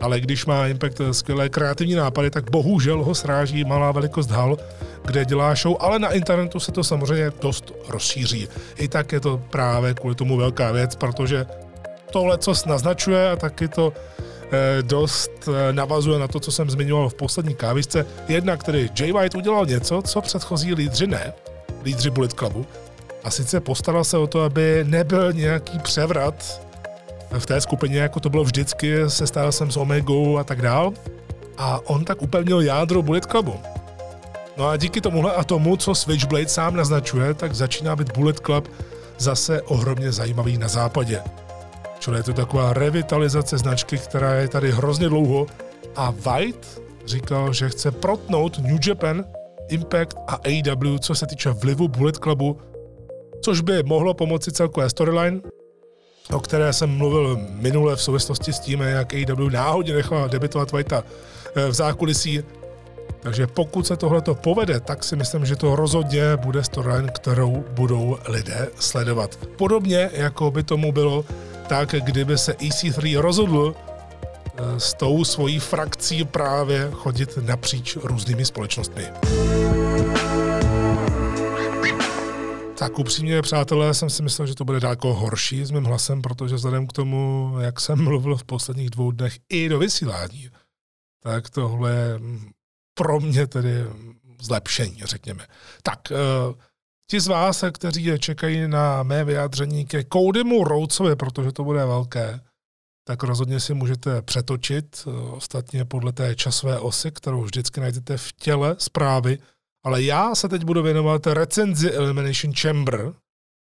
Ale 0.01 0.21
když 0.21 0.47
má 0.47 0.67
Impact 0.67 1.01
skvělé 1.13 1.49
kreativní 1.49 1.95
nápady, 1.95 2.31
tak 2.31 2.51
bohužel 2.51 3.05
ho 3.05 3.15
sráží 3.15 3.65
malá 3.65 3.93
velikost 3.93 4.31
hal, 4.31 4.57
kde 5.05 5.25
dělá 5.25 5.55
show, 5.55 5.77
ale 5.81 5.99
na 5.99 6.13
internetu 6.13 6.61
se 6.61 6.73
to 6.73 6.85
samozřejmě 6.85 7.33
dost 7.43 7.73
rozšíří. 7.89 8.49
I 8.77 8.89
tak 8.89 9.13
je 9.13 9.21
to 9.21 9.43
právě 9.51 9.95
kvůli 9.95 10.15
tomu 10.15 10.37
velká 10.37 10.73
věc, 10.73 10.97
protože 10.97 11.47
tohle, 12.13 12.39
co 12.39 12.53
naznačuje 12.67 13.31
a 13.31 13.37
taky 13.37 13.69
to 13.69 13.93
dost 14.83 15.49
eh, 15.49 15.73
navazuje 15.73 16.19
na 16.19 16.29
to, 16.29 16.41
co 16.41 16.53
jsem 16.53 16.71
zmiňoval 16.71 17.09
v 17.09 17.15
poslední 17.15 17.55
kávisce. 17.55 18.07
Jednak 18.29 18.65
tedy 18.65 18.91
Jay 18.99 19.13
White 19.13 19.35
udělal 19.35 19.67
něco, 19.67 20.03
co 20.03 20.21
předchozí 20.21 20.75
lídři 20.75 21.07
ne, 21.07 21.33
lídři 21.85 22.11
Bullet 22.11 22.33
Clubu, 22.33 22.67
a 23.25 23.31
sice 23.31 23.61
postaral 23.61 24.05
se 24.05 24.19
o 24.19 24.27
to, 24.27 24.43
aby 24.43 24.85
nebyl 24.89 25.33
nějaký 25.33 25.79
převrat 25.79 26.63
v 27.39 27.47
té 27.47 27.61
skupině, 27.61 27.99
jako 27.99 28.21
to 28.21 28.31
bylo 28.31 28.45
vždycky, 28.45 29.11
se 29.11 29.27
stál 29.27 29.53
jsem 29.53 29.71
s 29.71 29.77
Omegou 29.77 30.39
a 30.39 30.45
tak 30.45 30.63
dál. 30.63 30.93
A 31.59 31.81
on 31.85 32.05
tak 32.05 32.23
upevnil 32.23 32.61
jádro 32.61 33.03
Bullet 33.03 33.25
Clubu. 33.25 33.55
No 34.57 34.69
a 34.69 34.77
díky 34.77 35.01
tomuhle 35.01 35.33
a 35.33 35.45
tomu, 35.45 35.77
co 35.77 35.95
Switchblade 35.95 36.49
sám 36.49 36.77
naznačuje, 36.77 37.35
tak 37.35 37.55
začíná 37.55 37.97
být 37.97 38.13
Bullet 38.13 38.41
Club 38.41 38.69
zase 39.19 39.63
ohromně 39.63 40.13
zajímavý 40.13 40.59
na 40.59 40.69
západě. 40.69 41.23
Čili 42.01 42.19
je 42.19 42.23
to 42.23 42.33
taková 42.33 42.73
revitalizace 42.73 43.59
značky, 43.59 43.99
která 43.99 44.35
je 44.35 44.49
tady 44.49 44.73
hrozně 44.73 45.09
dlouho 45.09 45.47
a 45.97 46.11
White 46.11 46.83
říkal, 47.07 47.53
že 47.53 47.69
chce 47.69 47.91
protnout 47.91 48.59
New 48.59 48.79
Japan, 48.87 49.25
Impact 49.69 50.17
a 50.27 50.35
AEW, 50.35 50.99
co 50.99 51.15
se 51.15 51.27
týče 51.27 51.51
vlivu 51.51 51.89
Bullet 51.89 52.17
Clubu, 52.17 52.59
což 53.41 53.61
by 53.61 53.83
mohlo 53.83 54.15
pomoci 54.15 54.53
celkové 54.53 54.91
storyline, 54.91 55.41
o 56.33 56.41
které 56.41 56.73
jsem 56.73 56.91
mluvil 56.91 57.41
minule 57.51 57.97
v 57.97 58.03
souvislosti 58.03 58.53
s 58.53 58.59
tím, 58.61 58.81
jak 58.81 59.15
AEW 59.15 59.51
náhodně 59.51 59.95
nechala 59.95 60.27
debitovat 60.27 60.73
Whitea 60.73 61.03
eh, 61.55 61.69
v 61.69 61.75
zákulisí. 61.75 62.43
Takže 63.21 63.47
pokud 63.47 63.87
se 63.87 63.97
tohle 63.97 64.23
povede, 64.35 64.81
tak 64.81 65.05
si 65.05 65.17
myslím, 65.17 65.47
že 65.47 65.57
to 65.57 65.77
rozhodně 65.77 66.37
bude 66.37 66.65
storyline, 66.65 67.13
kterou 67.13 67.65
budou 67.71 68.19
lidé 68.29 68.69
sledovat. 68.79 69.37
Podobně, 69.37 70.11
jako 70.13 70.51
by 70.51 70.63
tomu 70.63 70.93
bylo 70.93 71.25
tak, 71.71 71.89
kdyby 71.89 72.39
se 72.39 72.53
EC3 72.53 73.21
rozhodl 73.21 73.75
eh, 73.75 74.81
s 74.81 74.95
tou 74.95 75.25
svojí 75.25 75.59
frakcí 75.59 76.25
právě 76.25 76.91
chodit 76.93 77.37
napříč 77.37 77.97
různými 77.97 78.45
společnostmi. 78.45 79.05
Tak 82.79 82.99
upřímně, 82.99 83.43
přátelé, 83.43 83.95
jsem 83.95 84.11
si 84.11 84.23
myslel, 84.23 84.47
že 84.47 84.55
to 84.55 84.65
bude 84.65 84.81
daleko 84.81 85.15
horší 85.15 85.65
s 85.65 85.71
mým 85.71 85.85
hlasem, 85.85 86.23
protože 86.23 86.55
vzhledem 86.55 86.87
k 86.87 86.93
tomu, 86.93 87.55
jak 87.61 87.81
jsem 87.81 88.05
mluvil 88.05 88.37
v 88.37 88.45
posledních 88.45 88.91
dvou 88.91 89.11
dnech 89.11 89.39
i 89.49 89.69
do 89.69 89.79
vysílání, 89.79 90.51
tak 91.23 91.51
tohle 91.51 91.91
je 91.91 92.21
pro 92.95 93.21
mě 93.21 93.47
tedy 93.47 93.85
zlepšení, 94.43 95.03
řekněme. 95.05 95.47
Tak, 95.83 95.99
uh, 96.11 96.55
ti 97.11 97.21
z 97.21 97.27
vás, 97.27 97.65
kteří 97.73 98.13
čekají 98.19 98.69
na 98.69 99.03
mé 99.03 99.25
vyjádření 99.25 99.87
ke 99.87 100.05
Codymu 100.13 100.65
Roucovi, 100.65 101.17
protože 101.17 101.53
to 101.53 101.65
bude 101.65 101.87
velké, 101.87 102.41
tak 103.09 103.23
rozhodně 103.23 103.61
si 103.61 103.75
můžete 103.75 104.23
přetočit, 104.23 105.05
uh, 105.07 105.35
ostatně 105.35 105.85
podle 105.85 106.13
té 106.13 106.35
časové 106.35 106.79
osy, 106.79 107.11
kterou 107.11 107.43
vždycky 107.43 107.81
najdete 107.81 108.17
v 108.17 108.33
těle 108.33 108.77
zprávy, 108.79 109.39
ale 109.85 110.03
já 110.03 110.35
se 110.35 110.49
teď 110.49 110.65
budu 110.65 110.83
věnovat 110.83 111.27
recenzi 111.27 111.93
Elimination 111.93 112.55
Chamber. 112.55 113.13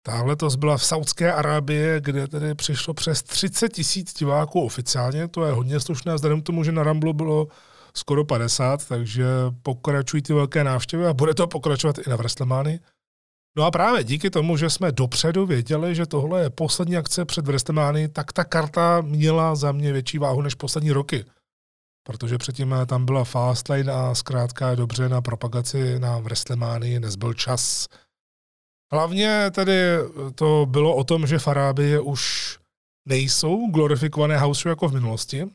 Tahle 0.05 0.35
to 0.35 0.49
byla 0.49 0.77
v 0.77 0.85
Saudské 0.85 1.33
Arábii, 1.33 2.01
kde 2.01 2.27
tedy 2.27 2.55
přišlo 2.55 2.93
přes 2.93 3.23
30 3.23 3.69
tisíc 3.69 4.13
diváků 4.13 4.65
oficiálně, 4.65 5.27
to 5.27 5.45
je 5.45 5.51
hodně 5.51 5.79
slušné, 5.79 6.15
vzhledem 6.15 6.41
k 6.41 6.45
tomu, 6.45 6.63
že 6.63 6.71
na 6.71 6.83
Ramblu 6.83 7.13
bylo 7.13 7.47
skoro 7.93 8.25
50, 8.25 8.87
takže 8.87 9.25
pokračují 9.63 10.23
ty 10.23 10.33
velké 10.33 10.63
návštěvy 10.63 11.07
a 11.07 11.13
bude 11.13 11.33
to 11.33 11.47
pokračovat 11.47 11.97
i 11.97 12.09
na 12.09 12.15
Wrestlemany. 12.15 12.79
No 13.57 13.63
a 13.63 13.71
právě 13.71 14.03
díky 14.03 14.29
tomu, 14.29 14.57
že 14.57 14.69
jsme 14.69 14.91
dopředu 14.91 15.45
věděli, 15.45 15.95
že 15.95 16.05
tohle 16.05 16.41
je 16.41 16.49
poslední 16.49 16.97
akce 16.97 17.25
před 17.25 17.47
Wrestlemany, 17.47 18.07
tak 18.07 18.33
ta 18.33 18.43
karta 18.43 19.01
měla 19.01 19.55
za 19.55 19.71
mě 19.71 19.93
větší 19.93 20.17
váhu 20.17 20.41
než 20.41 20.55
poslední 20.55 20.91
roky 20.91 21.25
protože 22.05 22.37
předtím 22.37 22.75
tam 22.85 23.05
byla 23.05 23.23
Fastlane 23.23 23.91
a 23.91 24.15
zkrátka 24.15 24.75
dobře 24.75 25.09
na 25.09 25.21
propagaci 25.21 25.99
na 25.99 26.19
Wrestlemánii 26.19 26.99
nezbyl 26.99 27.33
čas. 27.33 27.87
Hlavně 28.91 29.51
tedy 29.51 29.73
to 30.35 30.65
bylo 30.69 30.95
o 30.95 31.03
tom, 31.03 31.27
že 31.27 31.39
Faráby 31.39 31.99
už 31.99 32.57
nejsou 33.07 33.71
glorifikované 33.71 34.37
house 34.37 34.69
jako 34.69 34.89
v 34.89 34.93
minulosti, 34.93 35.47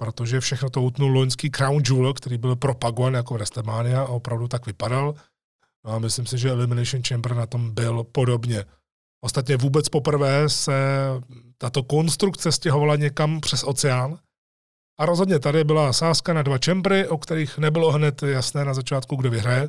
protože 0.00 0.40
všechno 0.40 0.70
to 0.70 0.82
utnul 0.82 1.10
loňský 1.10 1.50
Crown 1.50 1.82
Jewel, 1.90 2.14
který 2.14 2.38
byl 2.38 2.56
propagovaný 2.56 3.16
jako 3.16 3.34
Wrestlemania 3.34 4.02
a 4.02 4.08
opravdu 4.08 4.48
tak 4.48 4.66
vypadal. 4.66 5.14
No 5.84 5.92
a 5.92 5.98
myslím 5.98 6.26
si, 6.26 6.38
že 6.38 6.50
Elimination 6.50 7.02
Chamber 7.02 7.36
na 7.36 7.46
tom 7.46 7.70
byl 7.74 8.04
podobně. 8.04 8.64
Ostatně 9.24 9.56
vůbec 9.56 9.88
poprvé 9.88 10.48
se 10.48 10.74
tato 11.58 11.82
konstrukce 11.82 12.52
stěhovala 12.52 12.96
někam 12.96 13.40
přes 13.40 13.64
oceán, 13.64 14.18
a 14.98 15.06
rozhodně 15.06 15.38
tady 15.38 15.64
byla 15.64 15.92
sázka 15.92 16.32
na 16.32 16.42
dva 16.42 16.58
čembry, 16.58 17.08
o 17.08 17.18
kterých 17.18 17.58
nebylo 17.58 17.92
hned 17.92 18.22
jasné 18.22 18.64
na 18.64 18.74
začátku, 18.74 19.16
kdo 19.16 19.30
vyhraje, 19.30 19.68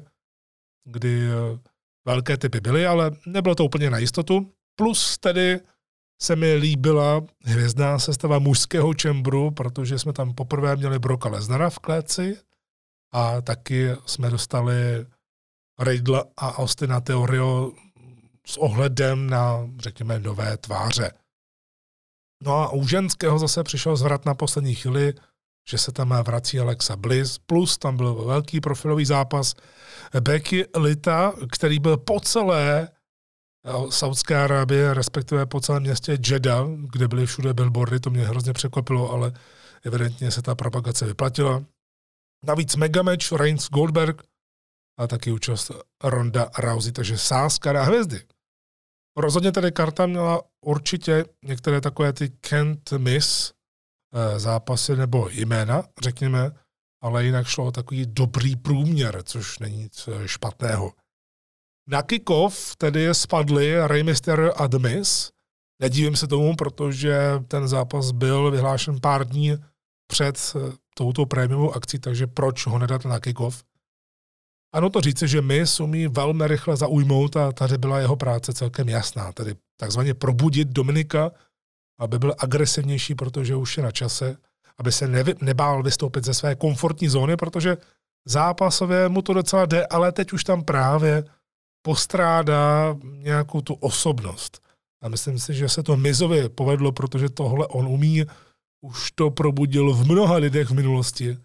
kdy 0.84 1.28
eh, 1.28 1.60
velké 2.06 2.38
typy 2.38 2.62
byly, 2.62 2.86
ale 2.86 3.12
nebylo 3.26 3.56
to 3.56 3.66
úplně 3.66 3.90
na 3.90 3.98
jistotu. 3.98 4.52
Plus 4.76 5.18
tedy 5.18 5.60
se 6.22 6.36
mi 6.36 6.54
líbila 6.54 7.22
hvězdná 7.44 8.00
sestava 8.00 8.40
mužského 8.40 8.94
čembru, 8.94 9.52
protože 9.52 10.00
jsme 10.00 10.14
tam 10.14 10.34
poprvé 10.34 10.76
měli 10.76 11.00
Broka 11.00 11.30
Lesnara 11.30 11.70
v 11.70 11.80
kléci 11.80 12.38
a 13.14 13.42
taky 13.42 13.90
jsme 14.06 14.30
dostali 14.30 15.06
Riddle 15.80 16.24
a 16.38 16.58
Austina 16.58 17.02
Theorio 17.02 17.72
s 18.48 18.58
ohledem 18.58 19.30
na, 19.30 19.70
řekněme, 19.80 20.20
nové 20.20 20.58
tváře. 20.58 21.12
No 22.44 22.54
a 22.54 22.70
u 22.70 22.88
ženského 22.88 23.40
zase 23.40 23.64
přišel 23.64 23.96
zvrat 23.96 24.26
na 24.26 24.34
poslední 24.34 24.76
chvíli, 24.76 25.14
že 25.70 25.78
se 25.78 25.92
tam 25.92 26.10
vrací 26.24 26.60
Alexa 26.60 26.96
Bliss, 26.96 27.38
plus 27.38 27.78
tam 27.78 27.98
byl 27.98 28.14
velký 28.14 28.62
profilový 28.62 29.06
zápas 29.06 29.54
Becky 30.20 30.66
Lita, 30.78 31.34
který 31.52 31.80
byl 31.80 31.98
po 31.98 32.20
celé 32.20 32.90
eh, 32.90 33.92
Saudské 33.92 34.44
Arábie, 34.44 34.94
respektive 34.94 35.46
po 35.46 35.62
celém 35.62 35.84
městě 35.84 36.18
Jeddah, 36.28 36.68
kde 36.68 37.08
byly 37.08 37.26
všude 37.26 37.54
billboardy, 37.54 38.00
to 38.00 38.10
mě 38.10 38.26
hrozně 38.26 38.54
překvapilo, 38.54 39.12
ale 39.12 39.34
evidentně 39.84 40.32
se 40.32 40.42
ta 40.42 40.56
propagace 40.56 41.06
vyplatila. 41.06 41.64
Navíc 42.46 42.76
megamatch 42.76 43.32
Reigns 43.32 43.70
Goldberg 43.70 44.24
a 44.98 45.08
taky 45.08 45.32
účast 45.32 45.72
Ronda 46.04 46.50
Rousey, 46.58 46.92
takže 46.92 47.18
sázka 47.18 47.74
na 47.74 47.84
hvězdy. 47.84 48.22
Rozhodně 49.18 49.52
tady 49.52 49.72
karta 49.72 50.06
měla 50.06 50.42
určitě 50.66 51.26
některé 51.44 51.82
takové 51.82 52.14
ty 52.14 52.32
can't 52.42 52.92
miss 52.92 53.54
eh, 54.14 54.40
zápasy 54.40 54.96
nebo 54.96 55.30
jména, 55.30 55.84
řekněme, 56.04 56.52
ale 57.02 57.26
jinak 57.26 57.48
šlo 57.48 57.66
o 57.66 57.72
takový 57.72 58.06
dobrý 58.06 58.56
průměr, 58.56 59.24
což 59.24 59.60
není 59.60 59.78
nic 59.78 60.08
eh, 60.08 60.28
špatného. 60.28 60.94
Na 61.88 62.02
kickoff 62.02 62.76
tedy 62.76 63.16
spadli 63.16 63.88
Rey 63.88 64.04
Mysterio 64.04 64.54
a 64.56 64.68
The 64.68 64.78
Miz. 64.78 65.32
Nedívím 65.82 66.16
se 66.16 66.28
tomu, 66.28 66.56
protože 66.56 67.20
ten 67.48 67.68
zápas 67.68 68.12
byl 68.12 68.52
vyhlášen 68.52 69.00
pár 69.02 69.28
dní 69.28 69.58
před 70.08 70.38
eh, 70.56 70.74
touto 70.96 71.26
prémiovou 71.26 71.76
akcí, 71.76 72.00
takže 72.00 72.28
proč 72.28 72.68
ho 72.68 72.80
nedat 72.80 73.06
na 73.06 73.20
kickoff? 73.20 73.64
Ano, 74.76 74.90
to 74.90 75.02
říci, 75.02 75.28
že 75.28 75.42
my 75.42 75.64
umí 75.82 76.08
velmi 76.08 76.48
rychle 76.48 76.78
zaujmout 76.78 77.38
a 77.38 77.52
tady 77.52 77.78
byla 77.78 78.00
jeho 78.00 78.16
práce 78.16 78.54
celkem 78.54 78.90
jasná, 78.90 79.32
tedy 79.32 79.56
takzvaně 79.80 80.14
probudit 80.14 80.68
Dominika, 80.68 81.32
aby 82.00 82.20
byl 82.20 82.36
agresivnější, 82.38 83.16
protože 83.16 83.56
už 83.56 83.78
je 83.78 83.84
na 83.84 83.92
čase, 83.92 84.38
aby 84.78 84.92
se 84.92 85.08
nevy, 85.08 85.34
nebál 85.42 85.84
vystoupit 85.84 86.24
ze 86.24 86.34
své 86.34 86.56
komfortní 86.56 87.08
zóny, 87.08 87.38
protože 87.38 87.78
zápasově 88.26 89.10
mu 89.10 89.22
to 89.22 89.34
docela 89.34 89.66
jde, 89.66 89.88
ale 89.88 90.12
teď 90.12 90.34
už 90.34 90.44
tam 90.44 90.64
právě 90.64 91.24
postrádá 91.82 92.96
nějakou 93.04 93.62
tu 93.62 93.74
osobnost. 93.74 94.62
A 95.04 95.10
myslím 95.10 95.40
si, 95.40 95.54
že 95.54 95.70
se 95.70 95.84
to 95.84 95.98
Mizovi 95.98 96.50
povedlo, 96.50 96.92
protože 96.92 97.30
tohle 97.30 97.68
on 97.68 97.88
umí, 97.88 98.24
už 98.82 99.12
to 99.12 99.32
probudil 99.32 99.94
v 99.94 100.12
mnoha 100.12 100.36
lidech 100.36 100.70
v 100.70 100.76
minulosti 100.76 101.38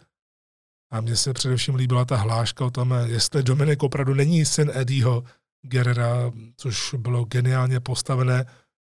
a 0.90 1.00
mně 1.00 1.16
se 1.16 1.32
především 1.32 1.74
líbila 1.74 2.04
ta 2.04 2.16
hláška 2.16 2.64
o 2.64 2.70
tom, 2.70 2.94
jestli 3.06 3.42
Dominik 3.42 3.82
opravdu 3.82 4.14
není 4.14 4.44
syn 4.44 4.70
Eddieho 4.74 5.24
Gerera, 5.62 6.32
což 6.56 6.94
bylo 6.94 7.24
geniálně 7.24 7.80
postavené. 7.80 8.46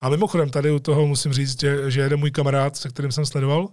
A 0.02 0.08
mimochodem 0.08 0.50
tady 0.50 0.70
u 0.70 0.78
toho 0.78 1.06
musím 1.06 1.32
říct, 1.32 1.60
že, 1.60 1.90
že 1.90 2.00
jeden 2.00 2.20
můj 2.20 2.30
kamarád, 2.30 2.76
se 2.76 2.88
kterým 2.88 3.12
jsem 3.12 3.26
sledoval, 3.26 3.68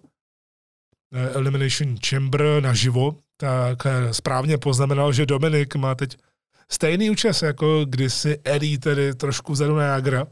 eh, 1.13 1.29
Elimination 1.29 1.97
Chamber 2.07 2.43
naživo, 2.59 3.15
tak 3.37 3.85
eh, 3.85 4.13
správně 4.13 4.57
poznamenal, 4.57 5.13
že 5.13 5.25
Dominik 5.25 5.75
má 5.75 5.95
teď 5.95 6.17
stejný 6.71 7.09
účes 7.09 7.41
jako 7.41 7.85
kdysi 7.85 8.39
Eddie, 8.43 8.79
tedy 8.79 9.15
trošku 9.15 9.53
vzadu 9.53 9.75
na 9.75 9.83
Jagra. 9.83 10.27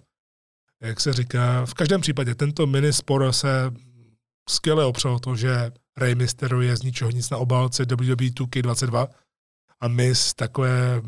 Jak 0.81 0.99
se 0.99 1.13
říká, 1.13 1.65
v 1.65 1.73
každém 1.73 2.01
případě 2.01 2.35
tento 2.35 2.67
mini 2.67 2.93
spor 2.93 3.31
se 3.33 3.71
skvěle 4.49 4.85
opřel 4.85 5.19
to, 5.19 5.35
že 5.35 5.71
Rey 5.97 6.15
Mysterio 6.15 6.61
je 6.61 6.77
z 6.77 6.83
ničeho 6.83 7.11
nic 7.11 7.29
na 7.29 7.37
obálce 7.37 7.85
WWE 7.85 8.15
2K22 8.15 9.07
a 9.79 9.87
Miz 9.87 10.33
takové 10.33 11.01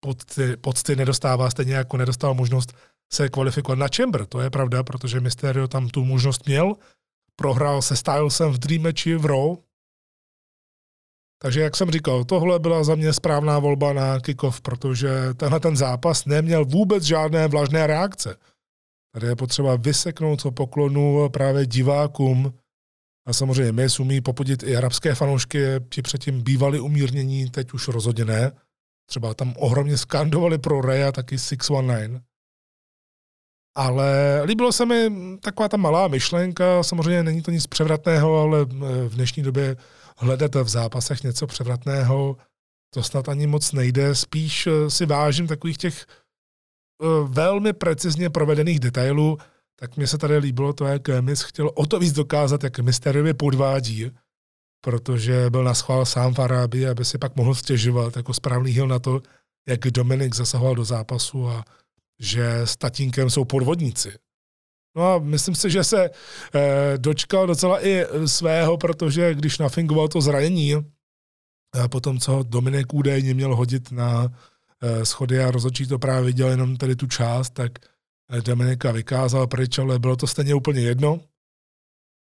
pocty, 0.00 0.56
pocty 0.56 0.96
nedostává, 0.96 1.50
stejně 1.50 1.74
jako 1.74 1.96
nedostal 1.96 2.34
možnost 2.34 2.72
se 3.12 3.28
kvalifikovat 3.28 3.78
na 3.78 3.88
Chamber. 3.96 4.26
To 4.26 4.40
je 4.40 4.50
pravda, 4.50 4.82
protože 4.82 5.20
Mysterio 5.20 5.68
tam 5.68 5.88
tu 5.88 6.04
možnost 6.04 6.46
měl. 6.46 6.74
Prohrál 7.36 7.82
se 7.82 7.96
Stylesem 7.96 8.50
v 8.52 8.58
Dream 8.58 8.82
Matchi 8.82 9.16
v 9.16 9.26
Raw. 9.26 9.56
Takže 11.42 11.60
jak 11.60 11.76
jsem 11.76 11.90
říkal, 11.90 12.24
tohle 12.24 12.58
byla 12.58 12.84
za 12.84 12.94
mě 12.94 13.12
správná 13.12 13.58
volba 13.58 13.92
na 13.92 14.20
kickoff, 14.20 14.60
protože 14.60 15.34
tenhle 15.34 15.60
ten 15.60 15.76
zápas 15.76 16.24
neměl 16.24 16.64
vůbec 16.64 17.04
žádné 17.04 17.48
vlažné 17.48 17.86
reakce. 17.86 18.36
Tady 19.14 19.26
je 19.26 19.36
potřeba 19.36 19.76
vyseknout 19.76 20.40
co 20.40 20.50
poklonu 20.50 21.28
právě 21.28 21.66
divákům, 21.66 22.54
a 23.28 23.32
samozřejmě 23.32 23.72
my 23.72 23.86
umí 24.00 24.20
popudit 24.20 24.62
i 24.62 24.76
arabské 24.76 25.14
fanoušky, 25.14 25.64
ti 25.88 26.02
předtím 26.02 26.42
bývali 26.42 26.80
umírnění, 26.80 27.50
teď 27.50 27.72
už 27.72 27.88
rozhodně 27.88 28.24
ne. 28.24 28.52
Třeba 29.06 29.34
tam 29.34 29.54
ohromně 29.56 29.96
skandovali 29.96 30.58
pro 30.58 30.80
Reya 30.80 31.12
taky 31.12 31.38
619. 31.38 32.22
Ale 33.76 34.42
líbilo 34.44 34.72
se 34.72 34.86
mi 34.86 35.10
taková 35.40 35.68
ta 35.68 35.76
malá 35.76 36.08
myšlenka, 36.08 36.82
samozřejmě 36.82 37.22
není 37.22 37.42
to 37.42 37.50
nic 37.50 37.66
převratného, 37.66 38.40
ale 38.40 38.64
v 39.08 39.14
dnešní 39.14 39.42
době 39.42 39.76
hledat 40.16 40.54
v 40.54 40.68
zápasech 40.68 41.22
něco 41.22 41.46
převratného, 41.46 42.36
to 42.94 43.02
snad 43.02 43.28
ani 43.28 43.46
moc 43.46 43.72
nejde. 43.72 44.14
Spíš 44.14 44.68
si 44.88 45.06
vážím 45.06 45.46
takových 45.46 45.78
těch 45.78 46.06
eh, 46.06 47.06
velmi 47.28 47.72
precizně 47.72 48.30
provedených 48.30 48.80
detailů, 48.80 49.38
tak 49.80 49.96
mně 49.96 50.06
se 50.06 50.18
tady 50.18 50.38
líbilo 50.38 50.72
to, 50.72 50.84
jak 50.84 51.08
Mis 51.20 51.42
chtěl 51.42 51.70
o 51.74 51.86
to 51.86 51.98
víc 51.98 52.12
dokázat, 52.12 52.64
jak 52.64 52.78
Mysterio 52.78 53.34
podvádí, 53.34 54.10
protože 54.80 55.50
byl 55.50 55.64
na 55.64 55.74
schvál 55.74 56.06
sám 56.06 56.34
v 56.34 56.38
Arábii, 56.38 56.88
aby 56.88 57.04
si 57.04 57.18
pak 57.18 57.36
mohl 57.36 57.54
stěžovat 57.54 58.16
jako 58.16 58.34
správný 58.34 58.70
hil 58.70 58.88
na 58.88 58.98
to, 58.98 59.22
jak 59.68 59.80
Dominik 59.80 60.34
zasahoval 60.34 60.74
do 60.74 60.84
zápasu 60.84 61.48
a 61.48 61.64
že 62.20 62.58
s 62.58 62.76
tatínkem 62.76 63.30
jsou 63.30 63.44
podvodníci. 63.44 64.12
No 64.96 65.12
a 65.12 65.18
myslím 65.18 65.54
si, 65.54 65.70
že 65.70 65.84
se 65.84 66.10
eh, 66.54 66.98
dočkal 66.98 67.46
docela 67.46 67.86
i 67.86 68.04
svého, 68.26 68.76
protože 68.76 69.34
když 69.34 69.58
nafingoval 69.58 70.08
to 70.08 70.20
zranění, 70.20 70.74
a 71.84 71.88
potom, 71.88 72.18
co 72.18 72.42
Dominik 72.42 72.94
údajně 72.94 73.34
měl 73.34 73.56
hodit 73.56 73.92
na 73.92 74.28
eh, 74.82 75.04
schody 75.04 75.44
a 75.44 75.50
rozhodčí 75.50 75.86
to 75.86 75.98
právě 75.98 76.24
viděl 76.24 76.48
jenom 76.48 76.76
tady 76.76 76.96
tu 76.96 77.06
část, 77.06 77.50
tak 77.50 77.72
Dominika 78.44 78.92
vykázal 78.92 79.46
pryč, 79.46 79.78
ale 79.78 79.98
bylo 79.98 80.16
to 80.16 80.26
stejně 80.26 80.54
úplně 80.54 80.80
jedno, 80.80 81.20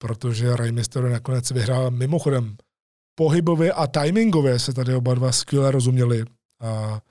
protože 0.01 0.55
Rey 0.55 0.72
Mysterio 0.72 1.10
nakonec 1.10 1.51
vyhrál 1.51 1.91
mimochodem 1.91 2.57
pohybově 3.15 3.74
a 3.74 3.88
timingově 3.88 4.60
se 4.60 4.74
tady 4.74 4.95
oba 4.95 5.13
dva 5.13 5.31
skvěle 5.31 5.72
rozuměli 5.72 6.25
a 6.62 7.01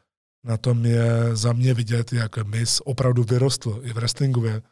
na 0.45 0.57
tom 0.57 0.87
je 0.87 1.37
za 1.37 1.53
mě 1.53 1.75
vidět, 1.75 2.13
jak 2.13 2.47
Miss 2.47 2.81
opravdu 2.85 3.23
vyrostl 3.23 3.81
i 3.83 3.93
v 3.93 3.95
wrestlingově. 3.95 4.63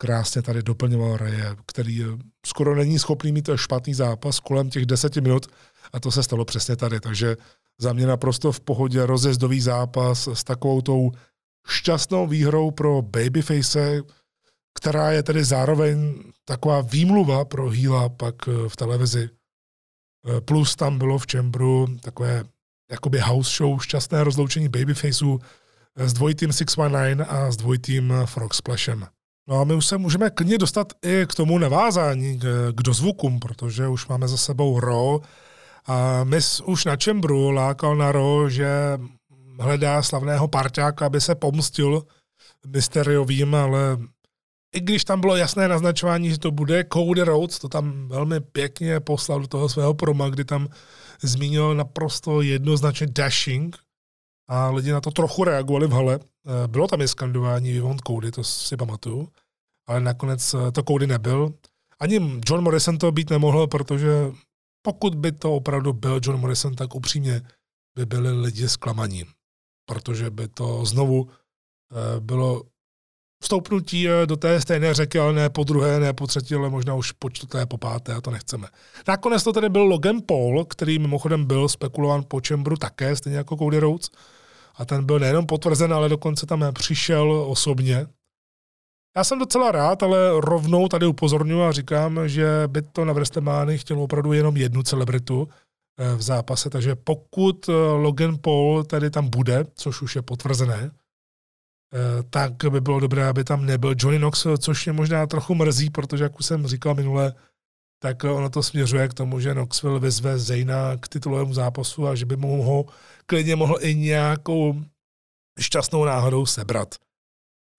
Krásně 0.00 0.42
tady 0.42 0.62
doplňoval 0.62 1.16
Raye, 1.16 1.56
který 1.66 2.04
skoro 2.46 2.74
není 2.74 2.98
schopný 2.98 3.32
mít 3.32 3.50
špatný 3.54 3.94
zápas 3.94 4.40
kolem 4.40 4.70
těch 4.70 4.86
deseti 4.86 5.20
minut 5.20 5.46
a 5.92 6.00
to 6.00 6.10
se 6.10 6.22
stalo 6.22 6.44
přesně 6.44 6.76
tady. 6.76 7.00
Takže 7.00 7.36
za 7.80 7.92
mě 7.92 8.06
naprosto 8.06 8.52
v 8.52 8.60
pohodě 8.60 9.06
rozezdový 9.06 9.60
zápas 9.60 10.28
s 10.28 10.44
takovou 10.44 10.80
tou 10.80 11.12
šťastnou 11.68 12.26
výhrou 12.26 12.70
pro 12.70 13.02
Babyface, 13.02 14.02
která 14.74 15.12
je 15.12 15.22
tedy 15.22 15.44
zároveň 15.44 16.14
taková 16.44 16.80
výmluva 16.80 17.44
pro 17.44 17.68
Hýla 17.68 18.08
pak 18.08 18.34
eh, 18.48 18.68
v 18.68 18.76
televizi. 18.76 19.28
Eh, 20.28 20.40
plus 20.40 20.76
tam 20.76 20.98
bylo 20.98 21.18
v 21.18 21.26
Chambru 21.32 21.86
takové 22.00 22.44
jakoby 22.90 23.18
house 23.18 23.56
show, 23.56 23.80
šťastné 23.80 24.24
rozloučení 24.24 24.68
Babyfaceů 24.68 25.40
eh, 25.96 26.08
s 26.08 26.12
dvojitým 26.12 26.52
619 26.52 27.28
a 27.30 27.52
s 27.52 27.56
dvojitým 27.56 28.12
Frog 28.24 28.54
Splashem. 28.54 29.06
No 29.48 29.60
a 29.60 29.64
my 29.64 29.74
už 29.74 29.86
se 29.86 29.98
můžeme 29.98 30.30
klidně 30.30 30.58
dostat 30.58 30.92
i 31.02 31.26
k 31.28 31.34
tomu 31.34 31.58
navázání, 31.58 32.38
k, 32.38 32.82
dozvukům, 32.82 33.40
protože 33.40 33.88
už 33.88 34.06
máme 34.06 34.28
za 34.28 34.36
sebou 34.36 34.80
Ro 34.80 35.20
a 35.86 36.24
my 36.24 36.38
už 36.64 36.84
na 36.84 36.96
Chambru 37.04 37.50
lákal 37.50 37.96
na 37.96 38.12
Ro, 38.12 38.48
že 38.48 38.68
hledá 39.62 40.02
slavného 40.02 40.48
parťáka, 40.48 41.06
aby 41.06 41.20
se 41.20 41.34
pomstil 41.34 42.02
mysteriovým, 42.66 43.54
ale 43.54 43.98
i 44.74 44.80
když 44.80 45.04
tam 45.04 45.20
bylo 45.20 45.36
jasné 45.36 45.68
naznačování, 45.68 46.30
že 46.30 46.38
to 46.38 46.50
bude 46.50 46.84
Cody 46.92 47.22
Rhodes, 47.22 47.58
to 47.58 47.68
tam 47.68 48.08
velmi 48.08 48.40
pěkně 48.40 49.00
poslal 49.00 49.40
do 49.40 49.46
toho 49.46 49.68
svého 49.68 49.94
proma, 49.94 50.28
kdy 50.28 50.44
tam 50.44 50.68
zmínil 51.22 51.74
naprosto 51.74 52.42
jednoznačně 52.42 53.06
dashing 53.06 53.76
a 54.48 54.70
lidi 54.70 54.92
na 54.92 55.00
to 55.00 55.10
trochu 55.10 55.44
reagovali 55.44 55.86
v 55.86 55.92
hale. 55.92 56.18
Eh, 56.20 56.68
bylo 56.68 56.88
tam 56.88 57.00
i 57.00 57.08
skandování 57.08 57.72
Vivon 57.72 57.96
Cody, 58.06 58.30
to 58.30 58.44
si 58.44 58.76
pamatuju, 58.76 59.28
ale 59.88 60.00
nakonec 60.00 60.54
eh, 60.54 60.72
to 60.72 60.82
Cody 60.82 61.06
nebyl. 61.06 61.52
Ani 62.00 62.40
John 62.48 62.64
Morrison 62.64 62.98
to 62.98 63.12
být 63.12 63.30
nemohl, 63.30 63.66
protože 63.66 64.32
pokud 64.82 65.14
by 65.14 65.32
to 65.32 65.52
opravdu 65.54 65.92
byl 65.92 66.20
John 66.22 66.40
Morrison, 66.40 66.74
tak 66.74 66.94
upřímně 66.94 67.42
by 67.96 68.06
byli 68.06 68.40
lidi 68.40 68.68
zklamaní 68.68 69.24
protože 69.92 70.30
by 70.30 70.48
to 70.48 70.84
znovu 70.84 71.28
eh, 71.28 72.20
bylo 72.20 72.62
vstoupnutí 73.42 74.08
eh, 74.08 74.26
do 74.26 74.36
té 74.36 74.60
stejné 74.60 74.94
řeky, 74.94 75.18
ale 75.18 75.32
ne 75.32 75.50
po 75.50 75.64
druhé, 75.64 76.00
ne 76.00 76.12
po 76.12 76.26
třetí, 76.26 76.54
ale 76.54 76.70
možná 76.70 76.94
už 76.94 77.12
po 77.12 77.30
čtvrté, 77.30 77.66
po 77.66 77.78
páté 77.78 78.14
a 78.14 78.20
to 78.20 78.30
nechceme. 78.30 78.68
Nakonec 79.08 79.42
to 79.42 79.52
tedy 79.52 79.68
byl 79.68 79.82
Logan 79.82 80.20
Paul, 80.26 80.64
který 80.64 80.98
mimochodem 80.98 81.44
byl 81.44 81.68
spekulován 81.68 82.24
po 82.28 82.40
Čembru 82.40 82.76
také, 82.76 83.16
stejně 83.16 83.38
jako 83.38 83.56
Cody 83.56 83.78
Rhodes. 83.78 84.10
A 84.74 84.84
ten 84.84 85.04
byl 85.04 85.18
nejenom 85.18 85.46
potvrzen, 85.46 85.92
ale 85.92 86.08
dokonce 86.08 86.46
tam 86.46 86.64
přišel 86.72 87.44
osobně. 87.48 88.06
Já 89.16 89.24
jsem 89.24 89.38
docela 89.38 89.72
rád, 89.72 90.02
ale 90.02 90.40
rovnou 90.40 90.88
tady 90.88 91.06
upozorňuji 91.06 91.62
a 91.62 91.72
říkám, 91.72 92.28
že 92.28 92.46
by 92.66 92.82
to 92.82 93.04
na 93.04 93.12
WrestleMania 93.12 93.78
chtělo 93.78 94.02
opravdu 94.02 94.32
jenom 94.32 94.56
jednu 94.56 94.82
celebritu, 94.82 95.48
v 95.98 96.22
zápase, 96.22 96.70
takže 96.70 96.94
pokud 96.94 97.68
eh, 97.68 97.72
Logan 97.72 98.38
Paul 98.38 98.84
tady 98.84 99.10
tam 99.10 99.28
bude, 99.28 99.64
což 99.74 100.02
už 100.02 100.16
je 100.16 100.22
potvrzené, 100.22 100.90
eh, 100.90 102.22
tak 102.30 102.52
by 102.70 102.80
bylo 102.80 103.00
dobré, 103.00 103.28
aby 103.28 103.44
tam 103.44 103.66
nebyl 103.66 103.94
Johnny 103.98 104.18
Knox, 104.18 104.46
což 104.58 104.86
mě 104.86 104.92
možná 104.92 105.26
trochu 105.26 105.54
mrzí, 105.54 105.90
protože, 105.90 106.24
jak 106.24 106.38
už 106.38 106.46
jsem 106.46 106.66
říkal 106.66 106.94
minule, 106.94 107.34
tak 108.02 108.24
ono 108.24 108.50
to 108.50 108.62
směřuje 108.62 109.08
k 109.08 109.14
tomu, 109.14 109.40
že 109.40 109.52
Knoxville 109.52 110.00
vyzve 110.00 110.38
Zayna 110.38 110.96
k 110.96 111.08
titulovému 111.08 111.54
zápasu 111.54 112.06
a 112.06 112.14
že 112.14 112.26
by 112.26 112.36
mu 112.36 112.62
ho 112.62 112.84
klidně 113.26 113.56
mohl 113.56 113.78
i 113.80 113.94
nějakou 113.94 114.82
šťastnou 115.60 116.04
náhodou 116.04 116.46
sebrat. 116.46 116.94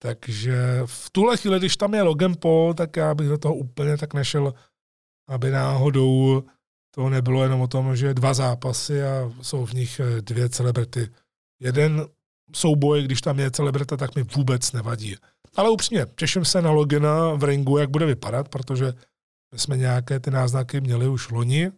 Takže 0.02 0.82
v 0.84 1.10
tuhle 1.10 1.36
chvíli, 1.36 1.58
když 1.58 1.76
tam 1.76 1.94
je 1.94 2.02
Logan 2.02 2.34
Paul, 2.34 2.74
tak 2.74 2.96
já 2.96 3.14
bych 3.14 3.28
do 3.28 3.38
toho 3.38 3.54
úplně 3.54 3.96
tak 3.96 4.14
nešel, 4.14 4.54
aby 5.28 5.50
náhodou 5.50 6.44
to 6.94 7.08
nebylo 7.08 7.42
jenom 7.42 7.60
o 7.60 7.68
tom, 7.68 7.96
že 7.96 8.14
dva 8.14 8.34
zápasy 8.34 9.02
a 9.02 9.32
jsou 9.42 9.66
v 9.66 9.72
nich 9.72 10.00
eh, 10.00 10.22
dvě 10.22 10.48
celebrity. 10.48 11.08
Jeden 11.60 12.06
souboj, 12.56 13.02
když 13.02 13.20
tam 13.20 13.38
je 13.38 13.50
celebrita, 13.50 13.96
tak 13.96 14.14
mi 14.14 14.22
vůbec 14.22 14.72
nevadí. 14.72 15.16
Ale 15.56 15.70
upřímně, 15.70 16.06
těším 16.14 16.44
se 16.44 16.62
na 16.62 16.70
Logina 16.70 17.34
v 17.34 17.44
ringu, 17.44 17.78
jak 17.78 17.90
bude 17.90 18.06
vypadat, 18.06 18.48
protože 18.48 18.92
my 19.52 19.58
jsme 19.58 19.76
nějaké 19.76 20.20
ty 20.20 20.30
náznaky 20.30 20.80
měli 20.80 21.08
už 21.08 21.30
loni. 21.30 21.70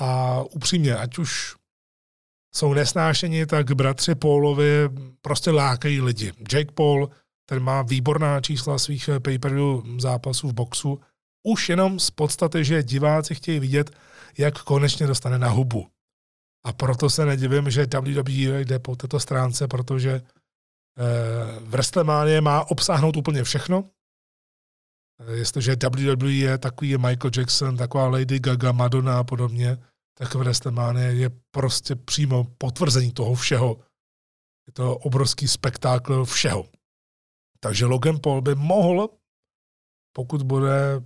A 0.00 0.40
upřímně, 0.42 0.96
ať 0.96 1.18
už 1.18 1.56
jsou 2.54 2.74
nesnášení, 2.74 3.46
tak 3.46 3.72
bratři 3.72 4.14
Paulovi 4.14 4.88
prostě 5.20 5.50
lákají 5.50 6.00
lidi. 6.00 6.32
Jake 6.52 6.72
Paul, 6.72 7.10
ten 7.48 7.62
má 7.62 7.82
výborná 7.82 8.40
čísla 8.40 8.78
svých 8.78 9.08
eh, 9.08 9.20
pay-per-view 9.20 10.00
zápasů 10.00 10.48
v 10.48 10.52
boxu, 10.52 11.00
už 11.42 11.68
jenom 11.68 12.00
z 12.00 12.10
podstaty, 12.10 12.64
že 12.64 12.82
diváci 12.82 13.34
chtějí 13.34 13.60
vidět, 13.60 13.90
jak 14.38 14.62
konečně 14.62 15.06
dostane 15.06 15.38
na 15.38 15.48
hubu. 15.48 15.86
A 16.64 16.72
proto 16.72 17.10
se 17.10 17.24
nedivím, 17.24 17.70
že 17.70 17.86
WWE 17.86 18.60
jde 18.60 18.78
po 18.78 18.96
této 18.96 19.20
stránce, 19.20 19.68
protože 19.68 20.22
v 21.60 21.70
WrestleMania 21.70 22.40
má 22.40 22.70
obsáhnout 22.70 23.16
úplně 23.16 23.44
všechno. 23.44 23.84
Eh, 25.20 25.32
jestliže 25.32 25.76
WWE 25.76 26.32
je 26.32 26.58
takový 26.58 26.96
Michael 26.96 27.30
Jackson, 27.36 27.76
taková 27.76 28.08
Lady 28.08 28.38
Gaga, 28.38 28.72
Madonna 28.72 29.18
a 29.18 29.24
podobně, 29.24 29.78
tak 30.14 30.34
WrestleMania 30.34 31.10
je 31.10 31.30
prostě 31.50 31.96
přímo 31.96 32.44
potvrzení 32.58 33.12
toho 33.12 33.34
všeho. 33.34 33.78
Je 34.66 34.72
to 34.72 34.98
obrovský 34.98 35.48
spektákl 35.48 36.24
všeho. 36.24 36.64
Takže 37.60 37.86
Logan 37.86 38.18
Paul 38.22 38.40
by 38.40 38.54
mohl, 38.54 39.08
pokud 40.12 40.42
bude 40.42 41.02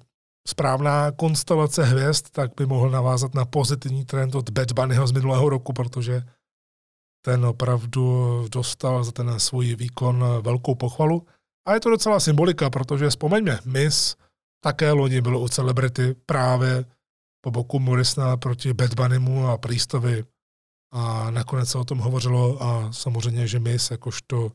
správná 0.48 1.12
konstelace 1.12 1.84
hvězd, 1.84 2.26
tak 2.32 2.50
by 2.56 2.66
mohl 2.66 2.90
navázat 2.90 3.34
na 3.34 3.44
pozitivní 3.44 4.04
trend 4.04 4.34
od 4.34 4.50
Bad 4.50 4.72
Bunnyho 4.72 5.06
z 5.06 5.12
minulého 5.12 5.48
roku, 5.48 5.72
protože 5.72 6.22
ten 7.24 7.44
opravdu 7.44 8.46
dostal 8.48 9.04
za 9.04 9.12
ten 9.12 9.40
svůj 9.40 9.74
výkon 9.74 10.24
velkou 10.40 10.74
pochvalu. 10.74 11.26
A 11.68 11.74
je 11.74 11.80
to 11.80 11.90
docela 11.90 12.20
symbolika, 12.20 12.70
protože 12.70 13.10
vzpomeňme, 13.10 13.58
Miss 13.64 14.16
také 14.64 14.92
loni 14.92 15.20
bylo 15.20 15.40
u 15.40 15.48
Celebrity 15.48 16.14
právě 16.26 16.84
po 17.44 17.50
boku 17.50 17.78
Morrisona 17.78 18.36
proti 18.36 18.72
Bad 18.72 18.94
Bunnymu 18.94 19.48
a 19.48 19.58
Priestovi. 19.58 20.24
A 20.92 21.30
nakonec 21.30 21.68
se 21.68 21.78
o 21.78 21.84
tom 21.84 21.98
hovořilo 21.98 22.62
a 22.62 22.92
samozřejmě, 22.92 23.46
že 23.46 23.58
my, 23.58 23.76
jakožto 23.90 24.52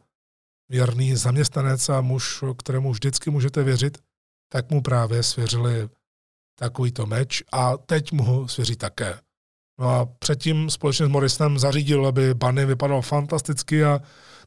věrný 0.69 1.15
zaměstnanec 1.15 1.89
a 1.89 2.01
muž, 2.01 2.43
kterému 2.57 2.91
vždycky 2.91 3.29
můžete 3.29 3.63
věřit, 3.63 3.97
tak 4.49 4.71
mu 4.71 4.81
právě 4.81 5.23
svěřili 5.23 5.89
takovýto 6.59 7.05
meč 7.05 7.43
a 7.51 7.77
teď 7.77 8.11
mu 8.11 8.23
ho 8.23 8.47
svěří 8.47 8.75
také. 8.75 9.19
No 9.79 9.89
a 9.89 10.05
předtím 10.05 10.69
společně 10.69 11.05
s 11.05 11.09
Morrisonem 11.09 11.59
zařídil, 11.59 12.07
aby 12.07 12.33
Bunny 12.33 12.65
vypadal 12.65 13.01
fantasticky 13.01 13.83
a 13.83 13.99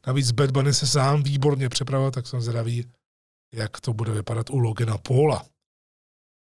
navíc 0.07 0.31
Bad 0.31 0.51
Bunny 0.51 0.73
se 0.73 0.87
sám 0.87 1.23
výborně 1.23 1.69
připravil, 1.69 2.11
tak 2.11 2.27
jsem 2.27 2.41
zvědavý, 2.41 2.85
jak 3.53 3.81
to 3.81 3.93
bude 3.93 4.11
vypadat 4.11 4.49
u 4.49 4.59
Logana 4.59 4.97
Paula. 4.97 5.45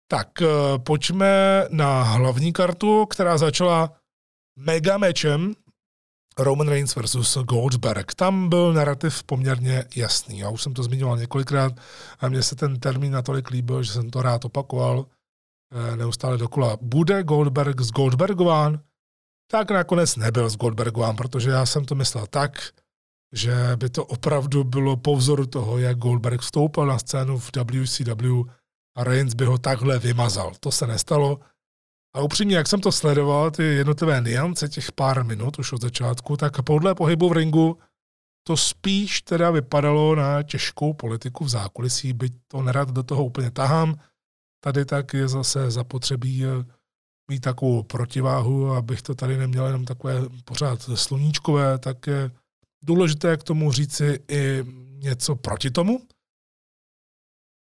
Tak 0.09 0.43
eh, 0.43 0.47
pojďme 0.79 1.65
na 1.71 2.03
hlavní 2.03 2.53
kartu, 2.53 3.07
která 3.07 3.39
začala 3.39 3.93
mega 4.57 4.99
mečem 4.99 5.55
Roman 6.38 6.68
Reigns 6.68 6.97
versus 6.97 7.37
Goldberg. 7.37 8.14
Tam 8.14 8.49
byl 8.49 8.73
narrativ 8.73 9.23
poměrně 9.23 9.85
jasný. 9.97 10.38
Já 10.38 10.51
už 10.51 10.62
jsem 10.62 10.75
to 10.75 10.83
zmiňoval 10.83 11.18
několikrát 11.18 11.73
a 12.20 12.29
mně 12.29 12.42
se 12.42 12.57
ten 12.57 12.81
termín 12.81 13.12
natolik 13.12 13.51
líbil, 13.51 13.83
že 13.83 13.92
jsem 13.92 14.11
to 14.11 14.23
rád 14.23 14.44
opakoval 14.44 15.07
eh, 15.73 15.97
neustále 15.97 16.38
dokola. 16.38 16.79
Bude 16.81 17.23
Goldberg 17.23 17.81
z 17.81 17.90
Goldbergován? 17.90 18.81
Tak 19.51 19.70
nakonec 19.70 20.16
nebyl 20.16 20.51
z 20.51 20.57
Goldbergován, 20.57 21.16
protože 21.16 21.51
já 21.51 21.66
jsem 21.66 21.85
to 21.85 21.94
myslel 21.94 22.27
tak, 22.27 22.59
že 23.33 23.55
by 23.77 23.90
to 23.90 24.05
opravdu 24.05 24.64
bylo 24.64 24.97
po 24.97 25.16
vzoru 25.16 25.47
toho, 25.47 25.79
jak 25.79 25.99
Goldberg 25.99 26.40
vstoupil 26.40 26.87
na 26.87 26.99
scénu 26.99 27.38
v 27.38 27.51
WCW 27.57 28.42
a 28.97 29.05
Reigns 29.05 29.35
by 29.35 29.44
ho 29.44 29.59
takhle 29.59 29.99
vymazal. 29.99 30.53
To 30.61 30.73
se 30.73 30.87
nestalo. 30.87 31.40
A 32.14 32.22
upřímně, 32.22 32.57
jak 32.57 32.68
jsem 32.68 32.81
to 32.81 32.92
sledoval, 32.92 33.50
ty 33.50 33.62
jednotlivé 33.62 34.20
niance 34.20 34.68
těch 34.68 34.92
pár 34.92 35.24
minut 35.24 35.59
už 35.59 35.72
od 35.72 35.83
začátku, 35.83 36.37
tak 36.37 36.62
podle 36.62 36.94
pohybu 36.94 37.29
v 37.29 37.33
ringu 37.33 37.79
to 38.46 38.57
spíš 38.57 39.22
teda 39.22 39.50
vypadalo 39.50 40.14
na 40.14 40.42
těžkou 40.42 40.92
politiku 40.92 41.44
v 41.44 41.48
zákulisí, 41.48 42.12
byť 42.12 42.33
to 42.48 42.62
nerad 42.62 42.90
do 42.90 43.03
toho 43.03 43.24
úplně 43.24 43.50
tahám. 43.50 43.94
Tady 44.64 44.85
tak 44.85 45.14
je 45.14 45.29
zase 45.29 45.70
zapotřebí 45.70 46.44
eh, 46.44 46.64
mít 47.31 47.40
takovou 47.40 47.83
protiváhu, 47.83 48.70
abych 48.70 49.03
to 49.03 49.14
tady 49.14 49.37
neměl 49.37 49.66
jenom 49.66 49.85
takové 49.85 50.14
pořád 50.44 50.83
sluníčkové, 50.94 51.79
tak 51.79 52.07
je 52.07 52.31
důležité 52.85 53.37
k 53.37 53.42
tomu 53.42 53.72
říci 53.72 54.18
i 54.29 54.64
něco 54.98 55.37
proti 55.37 55.70
tomu. 55.70 56.00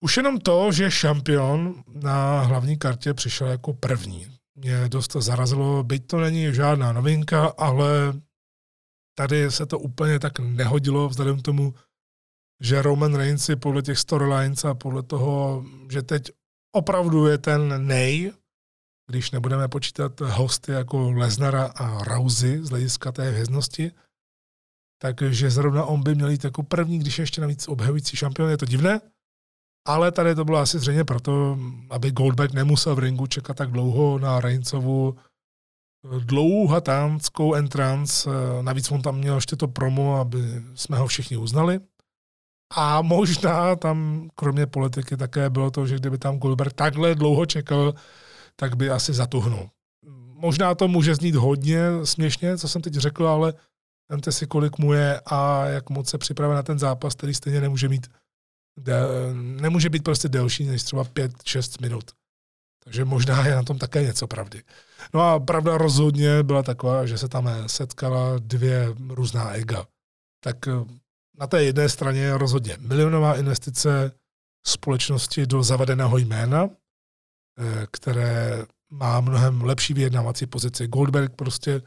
Už 0.04 0.18
jenom 0.18 0.40
to, 0.40 0.72
že 0.72 0.92
šampion 0.92 1.84
na 1.88 2.42
hlavní 2.42 2.78
kartě 2.78 3.14
přišel 3.14 3.48
jako 3.48 3.74
první, 3.74 4.28
mě 4.56 4.90
dost 4.90 5.12
zarazilo, 5.14 5.84
byť 5.84 6.08
to 6.08 6.18
není 6.18 6.54
žádná 6.54 6.94
novinka, 6.94 7.46
ale 7.58 8.14
tady 9.18 9.52
se 9.52 9.66
to 9.66 9.80
úplně 9.80 10.20
tak 10.20 10.40
nehodilo 10.40 11.10
vzhledem 11.10 11.40
k 11.40 11.42
tomu, 11.42 11.74
že 12.62 12.82
Roman 12.82 13.16
Reigns 13.16 13.46
si 13.46 13.56
podle 13.56 13.82
těch 13.82 14.00
storylines 14.00 14.66
a 14.66 14.74
podle 14.74 15.04
toho, 15.04 15.66
že 15.92 16.02
teď 16.02 16.32
opravdu 16.76 17.28
je 17.28 17.38
ten 17.38 17.88
nej, 17.88 18.34
když 19.10 19.32
nebudeme 19.32 19.68
počítat 19.68 20.22
hosty 20.22 20.72
jako 20.72 21.12
Lesnara 21.12 21.66
a 21.66 22.04
Rousey 22.04 22.64
z 22.64 22.70
hlediska 22.70 23.12
té 23.12 23.30
hvězdnosti, 23.30 23.92
takže 25.02 25.50
zrovna 25.50 25.86
on 25.86 26.04
by 26.04 26.16
měl 26.16 26.30
jít 26.30 26.44
jako 26.44 26.64
první, 26.64 27.00
když 27.00 27.20
ještě 27.20 27.42
navíc 27.42 27.68
obhajující 27.68 28.18
šampion, 28.18 28.50
je 28.50 28.58
to 28.58 28.66
divné, 28.66 29.02
ale 29.86 30.12
tady 30.12 30.36
to 30.36 30.46
bylo 30.46 30.58
asi 30.58 30.80
zřejmě 30.80 31.04
proto, 31.04 31.58
aby 31.90 32.12
Goldberg 32.12 32.54
nemusel 32.54 32.96
v 32.96 33.00
ringu 33.00 33.28
čekat 33.28 33.58
tak 33.58 33.72
dlouho 33.72 34.20
na 34.20 34.42
Reignsovu 34.42 35.16
eh, 35.16 36.20
dlouhatánskou 36.20 37.54
entrance. 37.54 38.30
Eh, 38.30 38.64
navíc 38.64 38.92
on 38.92 39.02
tam 39.02 39.18
měl 39.18 39.36
ještě 39.36 39.56
to 39.56 39.68
promo, 39.68 40.16
aby 40.16 40.40
jsme 40.76 40.98
ho 40.98 41.08
všichni 41.08 41.38
uznali. 41.38 41.80
A 42.76 43.02
možná 43.02 43.76
tam, 43.76 44.30
kromě 44.36 44.66
politiky, 44.66 45.18
také 45.18 45.50
bylo 45.50 45.72
to, 45.72 45.88
že 45.88 45.96
kdyby 45.96 46.18
tam 46.18 46.38
Goldberg 46.38 46.74
takhle 46.74 47.16
dlouho 47.16 47.46
čekal, 47.46 47.94
tak 48.56 48.76
by 48.76 48.90
asi 48.90 49.14
zatuhnul. 49.14 49.70
Možná 50.34 50.76
to 50.76 50.88
může 50.88 51.16
znít 51.16 51.36
hodně 51.36 51.82
směšně, 52.04 52.58
co 52.58 52.68
jsem 52.68 52.82
teď 52.82 52.94
řekl, 52.94 53.28
ale 53.28 53.54
vemte 54.10 54.32
si, 54.32 54.48
kolik 54.48 54.78
mu 54.78 54.94
je 54.94 55.22
a 55.26 55.66
jak 55.66 55.90
moc 55.90 56.10
se 56.10 56.18
připravuje 56.18 56.56
na 56.56 56.64
ten 56.64 56.80
zápas, 56.80 57.16
který 57.16 57.34
stejně 57.34 57.62
nemůže 57.62 57.90
mít 57.90 58.08
de, 58.78 58.94
nemůže 59.34 59.90
být 59.90 60.04
prostě 60.04 60.30
delší 60.30 60.66
než 60.66 60.84
třeba 60.84 61.04
5-6 61.04 61.82
minut. 61.82 62.12
Takže 62.84 63.06
možná 63.06 63.46
je 63.46 63.56
na 63.56 63.64
tom 63.64 63.78
také 63.80 64.04
něco 64.04 64.28
pravdy. 64.28 64.64
No 65.14 65.22
a 65.22 65.40
pravda 65.40 65.78
rozhodně 65.78 66.44
byla 66.44 66.64
taková, 66.64 67.06
že 67.06 67.18
se 67.18 67.28
tam 67.30 67.50
setkala 67.68 68.40
dvě 68.40 68.88
různá 69.10 69.52
ega. 69.52 69.86
Tak 70.44 70.68
eh, 70.68 70.72
na 71.40 71.48
té 71.48 71.64
jedné 71.64 71.90
straně 71.90 72.38
rozhodně 72.38 72.78
milionová 72.80 73.38
investice 73.38 74.12
společnosti 74.68 75.46
do 75.46 75.64
zavedeného 75.64 76.18
jména, 76.18 76.70
eh, 76.70 77.88
které 77.92 78.66
má 78.92 79.22
mnohem 79.22 79.62
lepší 79.62 79.94
vyjednávací 79.94 80.46
pozici. 80.46 80.88
Goldberg 80.88 81.36
prostě, 81.36 81.82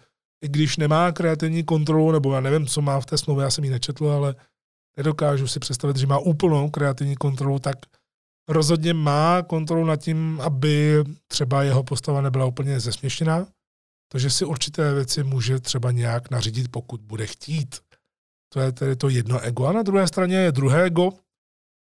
i 0.44 0.48
když 0.48 0.76
nemá 0.76 1.12
kreativní 1.12 1.64
kontrolu, 1.64 2.12
nebo 2.12 2.34
já 2.34 2.40
nevím, 2.40 2.66
co 2.66 2.82
má 2.82 3.00
v 3.00 3.06
té 3.06 3.18
smlouvě, 3.18 3.42
já 3.42 3.50
jsem 3.50 3.64
ji 3.64 3.70
nečetl, 3.70 4.08
ale 4.10 4.34
nedokážu 4.96 5.48
si 5.48 5.60
představit, 5.60 5.96
že 5.96 6.06
má 6.06 6.18
úplnou 6.18 6.70
kreativní 6.70 7.16
kontrolu, 7.16 7.58
tak 7.58 7.76
rozhodně 8.48 8.94
má 8.94 9.42
kontrolu 9.42 9.84
nad 9.84 9.96
tím, 9.96 10.40
aby 10.40 11.04
třeba 11.28 11.62
jeho 11.62 11.82
postava 11.82 12.20
nebyla 12.20 12.46
úplně 12.46 12.80
zesměšněná, 12.80 13.46
takže 14.12 14.30
si 14.30 14.44
určité 14.44 14.94
věci 14.94 15.24
může 15.24 15.60
třeba 15.60 15.90
nějak 15.92 16.30
nařídit, 16.30 16.70
pokud 16.70 17.00
bude 17.00 17.26
chtít. 17.26 17.76
To 18.52 18.60
je 18.60 18.72
tedy 18.72 18.96
to 18.96 19.08
jedno 19.08 19.40
ego. 19.40 19.66
A 19.66 19.72
na 19.72 19.82
druhé 19.82 20.06
straně 20.06 20.36
je 20.36 20.52
druhé 20.52 20.84
ego, 20.84 21.10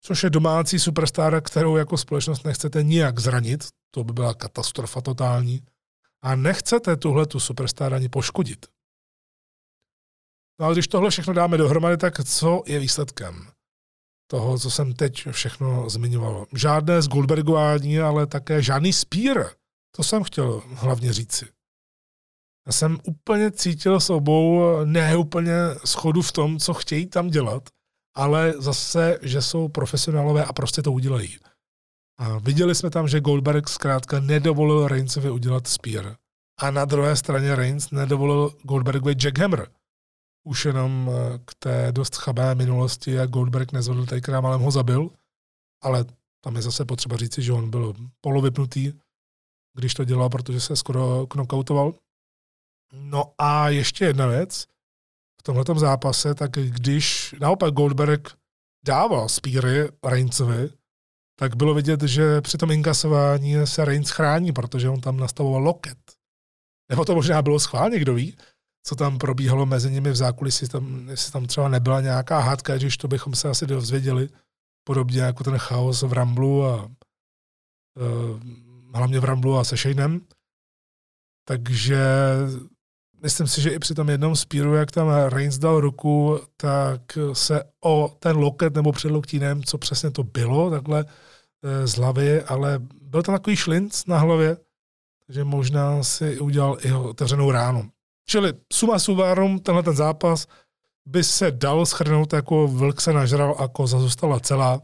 což 0.01 0.23
je 0.23 0.29
domácí 0.29 0.79
superstar, 0.79 1.41
kterou 1.41 1.75
jako 1.75 1.97
společnost 1.97 2.43
nechcete 2.43 2.83
nijak 2.83 3.19
zranit, 3.19 3.67
to 3.91 4.03
by 4.03 4.13
byla 4.13 4.33
katastrofa 4.33 5.01
totální, 5.01 5.61
a 6.23 6.35
nechcete 6.35 6.97
tuhle 6.97 7.25
tu 7.25 7.39
superstar 7.39 7.93
ani 7.93 8.09
poškodit. 8.09 8.65
No 10.59 10.65
ale 10.65 10.75
když 10.75 10.87
tohle 10.87 11.09
všechno 11.09 11.33
dáme 11.33 11.57
dohromady, 11.57 11.97
tak 11.97 12.23
co 12.23 12.63
je 12.65 12.79
výsledkem 12.79 13.47
toho, 14.31 14.59
co 14.59 14.71
jsem 14.71 14.93
teď 14.93 15.27
všechno 15.31 15.89
zmiňoval? 15.89 16.45
Žádné 16.55 17.01
z 17.01 17.07
Goldbergování, 17.07 17.99
ale 17.99 18.27
také 18.27 18.61
žádný 18.61 18.93
spír. 18.93 19.43
To 19.95 20.03
jsem 20.03 20.23
chtěl 20.23 20.61
hlavně 20.65 21.13
říci. 21.13 21.45
Já 22.67 22.73
jsem 22.73 22.97
úplně 23.03 23.51
cítil 23.51 23.99
s 23.99 24.09
obou 24.09 24.61
ne 24.85 25.17
úplně 25.17 25.53
schodu 25.85 26.21
v 26.21 26.31
tom, 26.31 26.59
co 26.59 26.73
chtějí 26.73 27.05
tam 27.05 27.29
dělat, 27.29 27.69
ale 28.15 28.53
zase, 28.57 29.19
že 29.21 29.41
jsou 29.41 29.67
profesionálové 29.67 30.45
a 30.45 30.53
prostě 30.53 30.81
to 30.81 30.91
udělají. 30.91 31.37
A 32.19 32.37
viděli 32.37 32.75
jsme 32.75 32.89
tam, 32.89 33.07
že 33.07 33.19
Goldberg 33.19 33.69
zkrátka 33.69 34.19
nedovolil 34.19 34.87
Reignsovi 34.87 35.29
udělat 35.29 35.67
spear. 35.67 36.15
A 36.59 36.71
na 36.71 36.85
druhé 36.85 37.15
straně 37.15 37.55
Reigns 37.55 37.91
nedovolil 37.91 38.49
Goldbergovi 38.63 39.15
jackhammer 39.23 39.67
už 40.49 40.65
jenom 40.65 41.09
eh, 41.09 41.39
k 41.45 41.55
té 41.59 41.91
dost 41.91 42.15
chabé 42.15 42.55
minulosti, 42.55 43.11
jak 43.11 43.29
Goldberg 43.29 43.71
nezvedl 43.71 44.05
tady 44.05 44.21
málem 44.41 44.61
ho 44.61 44.71
zabil, 44.71 45.09
ale 45.81 46.05
tam 46.43 46.55
je 46.55 46.61
zase 46.61 46.85
potřeba 46.85 47.17
říci, 47.17 47.41
že 47.41 47.53
on 47.53 47.69
byl 47.69 47.93
polovypnutý, 48.21 48.93
když 49.77 49.93
to 49.93 50.03
dělal, 50.03 50.29
protože 50.29 50.59
se 50.59 50.75
skoro 50.75 51.27
knockoutoval. 51.27 51.93
No 52.93 53.33
a 53.37 53.69
ještě 53.69 54.05
jedna 54.05 54.27
věc, 54.27 54.65
v 55.39 55.43
tomto 55.43 55.75
zápase, 55.75 56.35
tak 56.35 56.51
když 56.51 57.35
naopak 57.39 57.73
Goldberg 57.73 58.29
dával 58.85 59.29
spíry 59.29 59.89
Reignsovi, 60.03 60.69
tak 61.39 61.55
bylo 61.55 61.73
vidět, 61.73 62.01
že 62.01 62.41
při 62.41 62.57
tom 62.57 62.71
inkasování 62.71 63.55
se 63.67 63.85
Reigns 63.85 64.09
chrání, 64.09 64.51
protože 64.51 64.89
on 64.89 65.01
tam 65.01 65.17
nastavoval 65.17 65.61
loket. 65.61 65.97
Nebo 66.89 67.05
to 67.05 67.15
možná 67.15 67.41
bylo 67.41 67.59
schválně, 67.59 67.99
kdo 67.99 68.13
ví, 68.13 68.37
co 68.83 68.95
tam 68.95 69.17
probíhalo 69.17 69.65
mezi 69.65 69.91
nimi 69.91 70.11
v 70.11 70.15
zákulisí, 70.15 70.67
tam, 70.67 71.09
jestli 71.09 71.31
tam 71.31 71.45
třeba 71.45 71.67
nebyla 71.69 72.01
nějaká 72.01 72.39
hádka, 72.39 72.77
když 72.77 72.97
to 72.97 73.07
bychom 73.07 73.35
se 73.35 73.49
asi 73.49 73.67
dozvěděli, 73.67 74.29
podobně 74.83 75.21
jako 75.21 75.43
ten 75.43 75.57
chaos 75.57 76.01
v 76.01 76.13
Ramblu 76.13 76.65
a 76.65 76.85
uh, 76.85 76.91
hlavně 78.93 79.19
v 79.19 79.23
Ramblu 79.23 79.57
a 79.57 79.63
se 79.63 79.77
Shaneem. 79.77 80.21
Takže 81.47 82.03
myslím 83.21 83.47
si, 83.47 83.61
že 83.61 83.69
i 83.69 83.79
při 83.79 83.95
tom 83.95 84.09
jednom 84.09 84.35
spíru, 84.35 84.73
jak 84.75 84.91
tam 84.91 85.07
Reigns 85.29 85.57
dal 85.57 85.79
ruku, 85.79 86.39
tak 86.57 87.01
se 87.33 87.63
o 87.83 88.15
ten 88.19 88.37
loket 88.37 88.75
nebo 88.75 88.91
před 88.91 89.11
loktínem, 89.11 89.63
co 89.63 89.77
přesně 89.77 90.11
to 90.11 90.23
bylo, 90.23 90.69
takhle 90.69 91.05
eh, 91.63 91.87
z 91.87 91.95
hlavy, 91.95 92.43
ale 92.43 92.79
byl 93.01 93.23
tam 93.23 93.35
takový 93.35 93.55
šlinc 93.55 94.05
na 94.05 94.17
hlavě, 94.17 94.57
takže 95.27 95.43
možná 95.43 96.03
si 96.03 96.39
udělal 96.39 96.77
i 96.81 96.93
otevřenou 96.93 97.51
ránu. 97.51 97.91
Čili 98.29 98.53
suma 98.73 98.99
sumárum, 98.99 99.59
tenhle 99.59 99.83
ten 99.83 99.95
zápas 99.95 100.47
by 101.07 101.23
se 101.23 101.51
dal 101.51 101.85
schrnout 101.85 102.33
jako 102.33 102.67
vlk 102.67 103.01
se 103.01 103.13
nažral 103.13 103.55
a 103.59 103.67
koza 103.67 103.99
zůstala 103.99 104.39
celá. 104.39 104.81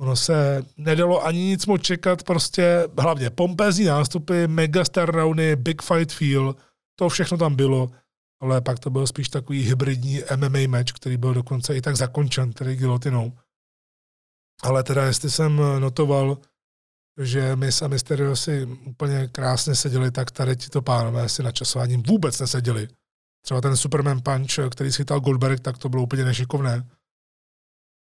Ono 0.00 0.16
se 0.16 0.62
nedalo 0.76 1.24
ani 1.24 1.38
nic 1.38 1.66
moc 1.66 1.82
čekat, 1.82 2.22
prostě 2.22 2.88
hlavně 2.98 3.30
pompézní 3.30 3.84
nástupy, 3.84 4.46
megastar 4.46 5.10
roundy, 5.10 5.56
big 5.56 5.82
fight 5.82 6.12
feel, 6.12 6.56
to 6.98 7.08
všechno 7.08 7.38
tam 7.38 7.56
bylo, 7.56 7.90
ale 8.42 8.60
pak 8.60 8.78
to 8.78 8.90
byl 8.90 9.06
spíš 9.06 9.28
takový 9.28 9.62
hybridní 9.62 10.20
MMA 10.36 10.58
match, 10.68 10.92
který 10.92 11.16
byl 11.16 11.34
dokonce 11.34 11.76
i 11.76 11.80
tak 11.80 11.96
zakončen, 11.96 12.52
tedy 12.52 12.76
gilotinou. 12.76 13.38
Ale 14.62 14.82
teda, 14.82 15.04
jestli 15.04 15.30
jsem 15.30 15.56
notoval, 15.78 16.38
že 17.22 17.56
my 17.56 17.68
a 17.82 17.88
Mysterio 17.88 18.36
si 18.36 18.64
úplně 18.64 19.28
krásně 19.28 19.74
seděli, 19.74 20.10
tak 20.10 20.30
tady 20.30 20.56
ti 20.56 20.68
to 20.68 20.82
pánové 20.82 21.28
si 21.28 21.42
na 21.42 21.52
časováním 21.52 22.02
vůbec 22.02 22.40
neseděli. 22.40 22.88
Třeba 23.44 23.60
ten 23.60 23.76
Superman 23.76 24.20
Punch, 24.22 24.70
který 24.70 24.92
schytal 24.92 25.20
Goldberg, 25.20 25.60
tak 25.60 25.78
to 25.78 25.88
bylo 25.88 26.02
úplně 26.02 26.24
nešikovné. 26.24 26.88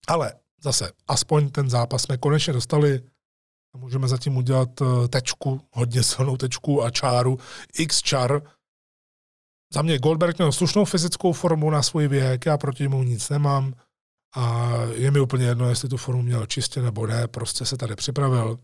Ale 0.08 0.34
zase, 0.62 0.92
aspoň 1.08 1.50
ten 1.50 1.70
zápas 1.70 2.02
jsme 2.02 2.16
konečně 2.16 2.52
dostali 2.52 3.02
a 3.74 3.78
můžeme 3.78 4.08
zatím 4.08 4.36
udělat 4.36 4.68
eh, 4.80 5.08
tečku, 5.08 5.60
hodně 5.72 6.02
silnou 6.02 6.36
tečku 6.36 6.82
a 6.82 6.90
čáru, 6.90 7.38
x 7.78 8.02
čar. 8.02 8.42
Za 9.74 9.82
mě 9.82 9.98
Goldberg 9.98 10.38
měl 10.38 10.52
slušnou 10.52 10.84
fyzickou 10.84 11.32
formu 11.32 11.70
na 11.70 11.82
svůj 11.82 12.08
věk, 12.08 12.46
já 12.46 12.58
proti 12.58 12.82
němu 12.82 13.02
nic 13.02 13.28
nemám 13.28 13.74
a 14.36 14.72
je 14.92 15.10
mi 15.10 15.20
úplně 15.20 15.46
jedno, 15.46 15.68
jestli 15.68 15.88
tu 15.88 15.96
formu 15.96 16.22
měl 16.22 16.46
čistě 16.46 16.82
nebo 16.82 17.06
ne, 17.06 17.28
prostě 17.28 17.66
se 17.66 17.76
tady 17.76 17.96
připravil. 17.96 18.58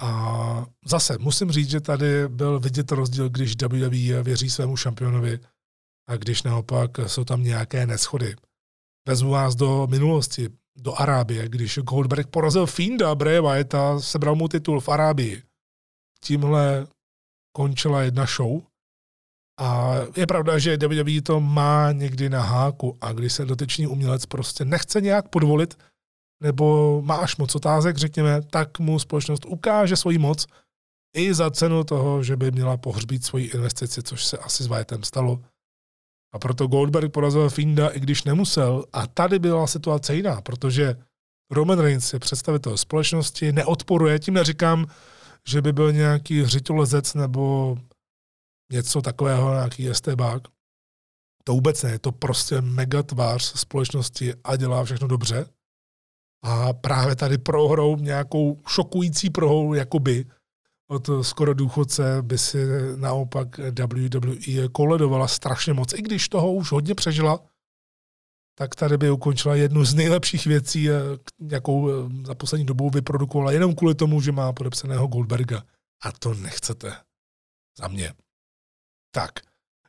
A 0.00 0.66
zase 0.86 1.18
musím 1.18 1.50
říct, 1.50 1.70
že 1.70 1.80
tady 1.80 2.28
byl 2.28 2.60
vidět 2.60 2.92
rozdíl, 2.92 3.28
když 3.28 3.54
WWE 3.62 4.22
věří 4.22 4.50
svému 4.50 4.76
šampionovi 4.76 5.38
a 6.08 6.16
když 6.16 6.42
naopak 6.42 6.90
jsou 7.06 7.24
tam 7.24 7.42
nějaké 7.42 7.86
neschody. 7.86 8.36
Vezmu 9.08 9.30
vás 9.30 9.54
do 9.54 9.86
minulosti, 9.90 10.48
do 10.76 11.00
Arábie, 11.00 11.48
když 11.48 11.78
Goldberg 11.78 12.26
porazil 12.26 12.66
Fienda 12.66 13.14
Bray 13.14 13.40
Wyatta, 13.40 14.00
sebral 14.00 14.34
mu 14.34 14.48
titul 14.48 14.80
v 14.80 14.88
Arábii. 14.88 15.42
Tímhle 16.24 16.86
končila 17.56 18.02
jedna 18.02 18.26
show. 18.36 18.62
A 19.60 19.94
je 20.16 20.26
pravda, 20.26 20.58
že 20.58 20.76
WWE 20.76 21.22
to 21.22 21.40
má 21.40 21.92
někdy 21.92 22.28
na 22.30 22.42
háku 22.42 22.98
a 23.00 23.12
když 23.12 23.32
se 23.32 23.44
dotyčný 23.44 23.86
umělec 23.86 24.26
prostě 24.26 24.64
nechce 24.64 25.00
nějak 25.00 25.28
podvolit, 25.28 25.78
nebo 26.42 27.02
má 27.02 27.16
až 27.16 27.36
moc 27.36 27.54
otázek, 27.54 27.96
řekněme, 27.96 28.42
tak 28.42 28.78
mu 28.78 28.98
společnost 28.98 29.44
ukáže 29.44 29.96
svoji 29.96 30.18
moc 30.18 30.46
i 31.16 31.34
za 31.34 31.50
cenu 31.50 31.84
toho, 31.84 32.22
že 32.22 32.36
by 32.36 32.50
měla 32.50 32.76
pohřbít 32.76 33.24
svoji 33.24 33.46
investici, 33.46 34.02
což 34.02 34.24
se 34.24 34.38
asi 34.38 34.62
s 34.62 34.66
Wyattem 34.66 35.04
stalo. 35.04 35.40
A 36.34 36.38
proto 36.38 36.66
Goldberg 36.66 37.12
porazil 37.12 37.50
Finda, 37.50 37.88
i 37.88 38.00
když 38.00 38.24
nemusel. 38.24 38.84
A 38.92 39.06
tady 39.06 39.38
byla 39.38 39.66
situace 39.66 40.16
jiná, 40.16 40.40
protože 40.40 40.96
Roman 41.50 41.78
Reigns 41.78 42.12
je 42.12 42.18
představitel 42.18 42.76
společnosti, 42.76 43.52
neodporuje, 43.52 44.18
tím 44.18 44.34
neříkám, 44.34 44.86
že 45.48 45.62
by 45.62 45.72
byl 45.72 45.92
nějaký 45.92 46.46
řitolezec 46.46 47.14
nebo 47.14 47.76
něco 48.72 49.02
takového, 49.02 49.52
nějaký 49.52 49.90
estébák. 49.90 50.42
To 51.44 51.52
vůbec 51.52 51.82
ne, 51.82 51.90
je 51.90 51.98
to 51.98 52.12
prostě 52.12 52.60
mega 52.60 53.02
tvář 53.02 53.42
společnosti 53.42 54.34
a 54.44 54.56
dělá 54.56 54.84
všechno 54.84 55.08
dobře. 55.08 55.46
A 56.42 56.72
právě 56.72 57.16
tady 57.16 57.38
prohrou 57.38 57.96
nějakou 57.96 58.62
šokující 58.68 59.30
prohrou, 59.30 59.74
jakoby 59.74 60.26
od 60.90 61.10
skoro 61.22 61.54
důchodce 61.54 62.22
by 62.22 62.38
si 62.38 62.66
naopak 62.96 63.58
WWE 63.58 64.68
koledovala 64.72 65.28
strašně 65.28 65.72
moc. 65.72 65.92
I 65.92 66.02
když 66.02 66.28
toho 66.28 66.52
už 66.52 66.72
hodně 66.72 66.94
přežila, 66.94 67.40
tak 68.58 68.74
tady 68.74 68.98
by 68.98 69.10
ukončila 69.10 69.54
jednu 69.54 69.84
z 69.84 69.94
nejlepších 69.94 70.46
věcí, 70.46 70.88
jakou 71.48 71.90
za 72.26 72.34
poslední 72.34 72.66
dobou 72.66 72.90
vyprodukovala, 72.90 73.52
jenom 73.52 73.74
kvůli 73.74 73.94
tomu, 73.94 74.20
že 74.20 74.32
má 74.32 74.52
podepsaného 74.52 75.06
Goldberga. 75.06 75.62
A 76.02 76.12
to 76.12 76.34
nechcete. 76.34 76.96
Za 77.78 77.88
mě. 77.88 78.12
Tak, 79.14 79.30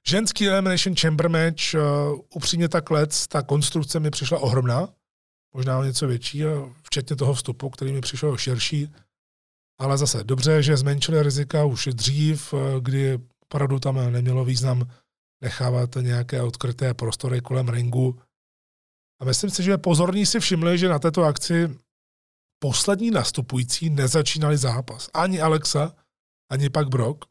ženský 0.08 0.50
Elimination 0.50 0.96
Chamber 0.96 1.30
match, 1.30 1.74
uh, 1.74 2.20
upřímně 2.36 2.70
tak 2.70 2.92
let, 2.92 3.28
ta 3.28 3.42
konstrukce 3.42 4.00
mi 4.00 4.12
přišla 4.12 4.40
ohromná 4.40 4.88
možná 5.54 5.80
o 5.80 5.84
něco 5.84 6.08
větší, 6.08 6.44
včetně 6.84 7.16
toho 7.16 7.34
vstupu, 7.34 7.70
který 7.70 7.92
mi 7.92 8.02
přišel 8.02 8.38
širší. 8.38 8.94
Ale 9.80 9.98
zase 9.98 10.24
dobře, 10.24 10.64
že 10.64 10.78
zmenšili 10.78 11.24
rizika 11.24 11.66
už 11.66 11.88
dřív, 11.88 12.54
kdy 12.80 13.20
opravdu 13.44 13.80
tam 13.80 14.12
nemělo 14.12 14.46
význam 14.46 14.92
nechávat 15.42 15.96
nějaké 16.02 16.42
odkryté 16.42 16.94
prostory 16.94 17.42
kolem 17.42 17.70
ringu. 17.70 18.20
A 19.22 19.26
myslím 19.26 19.50
si, 19.50 19.64
že 19.64 19.78
pozorní 19.78 20.26
si 20.26 20.40
všimli, 20.40 20.78
že 20.78 20.90
na 20.90 21.00
této 21.00 21.24
akci 21.24 21.80
poslední 22.60 23.12
nastupující 23.12 23.90
nezačínali 23.90 24.58
zápas. 24.58 25.10
Ani 25.14 25.42
Alexa, 25.42 25.96
ani 26.50 26.70
pak 26.70 26.90
Brock. 26.90 27.26
E, 27.26 27.28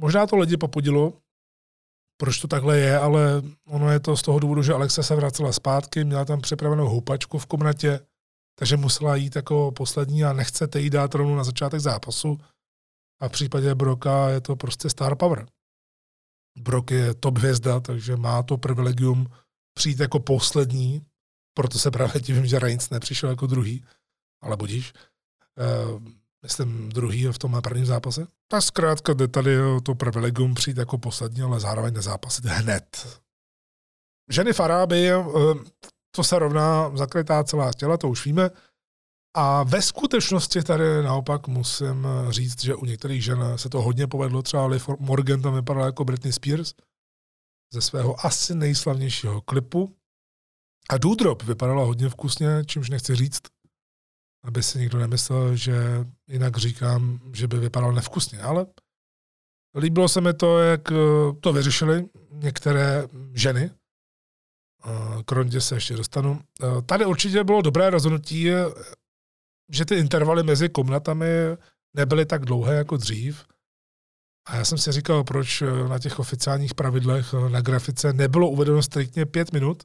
možná 0.00 0.26
to 0.26 0.36
lidi 0.36 0.56
popudilo, 0.56 1.21
proč 2.22 2.38
to 2.38 2.48
takhle 2.48 2.78
je, 2.78 2.98
ale 2.98 3.42
ono 3.66 3.90
je 3.90 4.00
to 4.00 4.16
z 4.16 4.22
toho 4.22 4.38
důvodu, 4.38 4.62
že 4.62 4.72
Alexa 4.72 5.02
se 5.02 5.14
vracela 5.14 5.52
zpátky, 5.52 6.04
měla 6.04 6.24
tam 6.24 6.40
připravenou 6.40 6.88
houpačku 6.88 7.38
v 7.38 7.46
komnatě, 7.46 8.00
takže 8.58 8.76
musela 8.76 9.16
jít 9.16 9.36
jako 9.36 9.72
poslední 9.72 10.24
a 10.24 10.32
nechcete 10.32 10.80
jí 10.80 10.90
dát 10.90 11.14
rovnou 11.14 11.36
na 11.36 11.44
začátek 11.44 11.80
zápasu. 11.80 12.38
A 13.20 13.28
v 13.28 13.32
případě 13.32 13.74
Broka 13.74 14.28
je 14.28 14.40
to 14.40 14.56
prostě 14.56 14.90
star 14.90 15.16
power. 15.16 15.46
Brok 16.58 16.90
je 16.90 17.14
top 17.14 17.38
hvězda, 17.38 17.80
takže 17.80 18.16
má 18.16 18.42
to 18.42 18.56
privilegium 18.56 19.26
přijít 19.74 20.00
jako 20.00 20.20
poslední, 20.20 21.02
proto 21.54 21.78
se 21.78 21.90
právě 21.90 22.20
divím, 22.20 22.46
že 22.46 22.58
Reigns 22.58 22.90
nepřišel 22.90 23.30
jako 23.30 23.46
druhý, 23.46 23.84
ale 24.42 24.56
budíš. 24.56 24.92
Eh, 25.58 26.12
myslím, 26.42 26.88
druhý 26.88 27.26
v 27.26 27.38
tom 27.38 27.60
prvním 27.62 27.86
zápase. 27.86 28.26
Tak 28.52 28.62
zkrátka 28.62 29.12
jde 29.12 29.28
tady 29.28 29.56
to 29.82 29.94
privilegium 29.94 30.54
přijít 30.54 30.76
jako 30.76 30.98
poslední, 30.98 31.42
ale 31.42 31.60
zároveň 31.60 31.94
nezápasit 31.94 32.44
hned. 32.44 33.06
Ženy 34.30 34.52
Faráby, 34.52 35.10
eh, 35.10 35.24
to 36.16 36.24
se 36.24 36.38
rovná 36.38 36.96
zakrytá 36.96 37.44
celá 37.44 37.72
těla, 37.72 37.96
to 37.96 38.08
už 38.08 38.26
víme. 38.26 38.50
A 39.36 39.62
ve 39.62 39.82
skutečnosti 39.82 40.62
tady 40.62 41.02
naopak 41.02 41.48
musím 41.48 42.06
říct, 42.30 42.62
že 42.62 42.74
u 42.74 42.84
některých 42.84 43.24
žen 43.24 43.58
se 43.58 43.68
to 43.68 43.82
hodně 43.82 44.06
povedlo. 44.06 44.42
Třeba 44.42 44.66
Liv 44.66 44.88
Morgan 44.98 45.42
tam 45.42 45.54
vypadala 45.54 45.86
jako 45.86 46.04
Britney 46.04 46.32
Spears 46.32 46.74
ze 47.72 47.80
svého 47.80 48.26
asi 48.26 48.54
nejslavnějšího 48.54 49.40
klipu. 49.40 49.96
A 50.90 50.98
Doudrop 50.98 51.42
vypadala 51.42 51.84
hodně 51.84 52.08
vkusně, 52.08 52.64
čímž 52.66 52.90
nechci 52.90 53.14
říct, 53.14 53.40
aby 54.44 54.62
si 54.62 54.78
někdo 54.78 54.98
nemyslel, 54.98 55.56
že 55.56 55.74
jinak 56.28 56.56
říkám, 56.56 57.20
že 57.32 57.48
by 57.48 57.58
vypadal 57.58 57.92
nevkusně, 57.92 58.40
ale 58.40 58.66
líbilo 59.78 60.08
se 60.08 60.20
mi 60.20 60.34
to, 60.34 60.58
jak 60.58 60.92
eh, 60.92 60.96
to 61.40 61.52
vyřešili 61.52 62.08
některé 62.30 63.08
ženy. 63.34 63.70
Eh, 64.84 65.22
k 65.24 65.32
rondě 65.32 65.60
se 65.60 65.74
ještě 65.74 65.96
dostanu. 65.96 66.40
Eh, 66.62 66.82
tady 66.82 67.06
určitě 67.06 67.44
bylo 67.44 67.62
dobré 67.62 67.90
rozhodnutí, 67.90 68.48
že 69.72 69.84
ty 69.84 69.94
intervaly 69.94 70.42
mezi 70.42 70.68
komnatami 70.68 71.26
nebyly 71.96 72.26
tak 72.26 72.44
dlouhé 72.44 72.74
jako 72.74 72.96
dřív. 72.96 73.44
A 74.48 74.56
já 74.56 74.64
jsem 74.64 74.78
si 74.78 74.92
říkal, 74.92 75.24
proč 75.24 75.62
na 75.88 75.98
těch 75.98 76.18
oficiálních 76.18 76.74
pravidlech 76.74 77.32
na 77.32 77.60
grafice 77.60 78.12
nebylo 78.12 78.50
uvedeno 78.50 78.82
striktně 78.82 79.26
pět 79.26 79.52
minut, 79.52 79.82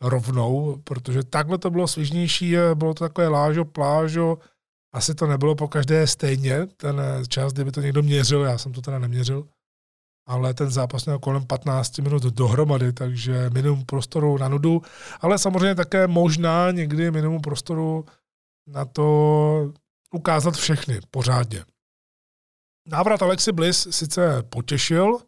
rovnou, 0.00 0.76
protože 0.84 1.22
takhle 1.22 1.58
to 1.58 1.70
bylo 1.70 1.88
svižnější, 1.88 2.56
bylo 2.74 2.94
to 2.94 3.04
takové 3.04 3.28
lážo, 3.28 3.64
plážo, 3.64 4.38
asi 4.94 5.14
to 5.14 5.26
nebylo 5.26 5.54
po 5.54 5.68
každé 5.68 6.06
stejně, 6.06 6.66
ten 6.66 7.02
čas, 7.28 7.52
kdyby 7.52 7.72
to 7.72 7.80
někdo 7.80 8.02
měřil, 8.02 8.42
já 8.42 8.58
jsem 8.58 8.72
to 8.72 8.80
teda 8.80 8.98
neměřil, 8.98 9.48
ale 10.26 10.54
ten 10.54 10.70
zápas 10.70 11.06
měl 11.06 11.18
kolem 11.18 11.46
15 11.46 11.98
minut 11.98 12.22
dohromady, 12.22 12.92
takže 12.92 13.50
minimum 13.50 13.84
prostoru 13.84 14.38
na 14.38 14.48
nudu, 14.48 14.82
ale 15.20 15.38
samozřejmě 15.38 15.74
také 15.74 16.06
možná 16.06 16.70
někdy 16.70 17.10
minimum 17.10 17.40
prostoru 17.40 18.04
na 18.66 18.84
to 18.84 19.72
ukázat 20.14 20.54
všechny 20.54 21.00
pořádně. 21.10 21.64
Návrat 22.88 23.22
Alexi 23.22 23.52
Bliss 23.52 23.88
sice 23.90 24.42
potěšil, 24.42 25.18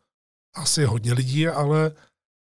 asi 0.54 0.84
hodně 0.84 1.12
lidí, 1.12 1.48
ale 1.48 1.92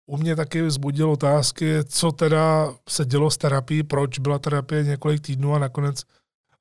u 0.07 0.17
mě 0.17 0.37
taky 0.37 0.63
vzbudil 0.63 1.11
otázky, 1.11 1.85
co 1.85 2.13
teda 2.13 2.75
se 2.89 3.05
dělo 3.05 3.31
s 3.31 3.37
terapií, 3.37 3.83
proč 3.83 4.19
byla 4.19 4.39
terapie 4.39 4.85
několik 4.85 5.21
týdnů 5.21 5.55
a 5.55 5.59
nakonec 5.59 6.03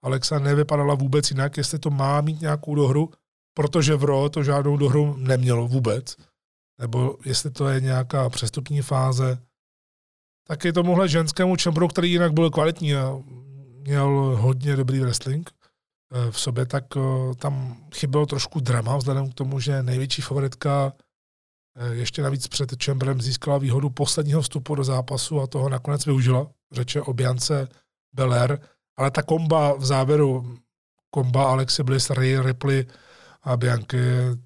Alexa 0.01 0.39
nevypadala 0.39 0.95
vůbec 0.95 1.31
jinak, 1.31 1.57
jestli 1.57 1.79
to 1.79 1.89
má 1.89 2.21
mít 2.21 2.41
nějakou 2.41 2.75
dohru, 2.75 3.09
protože 3.53 3.95
v 3.95 4.03
RO 4.03 4.29
to 4.29 4.43
žádnou 4.43 4.77
dohru 4.77 5.15
nemělo 5.17 5.67
vůbec, 5.67 6.15
nebo 6.79 7.17
jestli 7.25 7.51
to 7.51 7.69
je 7.69 7.81
nějaká 7.81 8.29
přestupní 8.29 8.81
fáze. 8.81 9.37
Taky 10.47 10.73
tomuhle 10.73 11.09
ženskému 11.09 11.55
čembru, 11.55 11.87
který 11.87 12.11
jinak 12.11 12.33
byl 12.33 12.49
kvalitní 12.49 12.95
a 12.95 13.17
měl 13.81 14.37
hodně 14.39 14.75
dobrý 14.75 14.99
wrestling 14.99 15.51
eh, 15.51 16.31
v 16.31 16.39
sobě, 16.39 16.65
tak 16.65 16.85
eh, 16.97 17.35
tam 17.35 17.77
chybělo 17.95 18.25
trošku 18.25 18.59
drama, 18.59 18.97
vzhledem 18.97 19.31
k 19.31 19.33
tomu, 19.33 19.59
že 19.59 19.83
největší 19.83 20.21
favoritka 20.21 20.93
ještě 21.91 22.21
navíc 22.21 22.47
před 22.47 22.83
Chamberem 22.83 23.21
získala 23.21 23.57
výhodu 23.57 23.89
posledního 23.89 24.41
vstupu 24.41 24.75
do 24.75 24.83
zápasu 24.83 25.41
a 25.41 25.47
toho 25.47 25.69
nakonec 25.69 26.05
využila. 26.05 26.47
řeče 26.71 27.01
o 27.01 27.13
Biance 27.13 27.67
Belair, 28.13 28.59
ale 28.97 29.11
ta 29.11 29.23
komba 29.23 29.73
v 29.73 29.85
závěru, 29.85 30.57
komba 31.09 31.51
Alexi 31.51 31.83
Bliss, 31.83 32.09
Ray 32.09 32.39
Ripley 32.39 32.85
a 33.43 33.57
Bianky, 33.57 33.97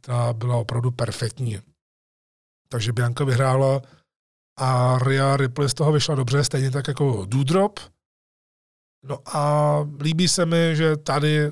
ta 0.02 0.34
byla 0.34 0.56
opravdu 0.58 0.92
perfektní. 0.92 1.60
Takže 2.70 2.94
Bianka 2.94 3.24
vyhrála 3.24 3.82
a 4.58 5.00
Ria 5.00 5.38
Ripley 5.38 5.70
z 5.70 5.74
toho 5.74 5.92
vyšla 5.92 6.16
dobře, 6.16 6.44
stejně 6.44 6.72
tak 6.72 6.88
jako 6.88 7.26
Doudrop. 7.26 7.80
No 9.04 9.20
a 9.38 9.76
líbí 10.00 10.28
se 10.28 10.46
mi, 10.46 10.76
že 10.76 10.98
tady 10.98 11.52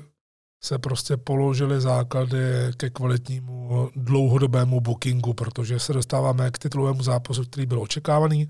se 0.64 0.78
prostě 0.78 1.16
položily 1.16 1.80
základy 1.80 2.38
ke 2.76 2.90
kvalitnímu 2.90 3.90
dlouhodobému 3.96 4.80
bookingu, 4.80 5.34
protože 5.34 5.78
se 5.78 5.92
dostáváme 5.92 6.50
k 6.50 6.58
titulovému 6.58 7.02
zápasu, 7.02 7.44
který 7.44 7.66
byl 7.66 7.82
očekávaný. 7.82 8.48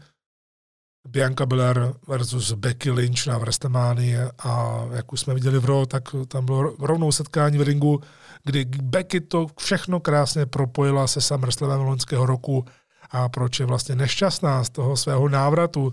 Bianca 1.08 1.46
Belair 1.46 1.92
versus 2.08 2.52
Becky 2.52 2.90
Lynch 2.90 3.26
na 3.26 3.38
WrestleMania 3.38 4.30
a 4.38 4.82
jak 4.92 5.12
už 5.12 5.20
jsme 5.20 5.34
viděli 5.34 5.58
v 5.58 5.64
Raw, 5.64 5.86
tak 5.86 6.02
tam 6.28 6.44
bylo 6.44 6.76
rovnou 6.78 7.12
setkání 7.12 7.58
v 7.58 7.62
ringu, 7.62 8.00
kdy 8.44 8.64
Becky 8.64 9.20
to 9.20 9.46
všechno 9.58 10.00
krásně 10.00 10.46
propojila 10.46 11.06
se 11.06 11.20
SummerSlamem 11.20 11.80
loňského 11.80 12.26
roku 12.26 12.64
a 13.10 13.28
proč 13.28 13.60
je 13.60 13.66
vlastně 13.66 13.94
nešťastná 13.94 14.64
z 14.64 14.70
toho 14.70 14.96
svého 14.96 15.28
návratu, 15.28 15.92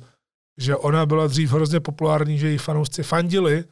že 0.57 0.75
ona 0.75 1.05
byla 1.05 1.27
dřív 1.27 1.51
hrozně 1.51 1.79
populární, 1.79 2.37
že 2.37 2.47
její 2.47 2.57
fanoušci 2.57 3.03
fandili, 3.03 3.63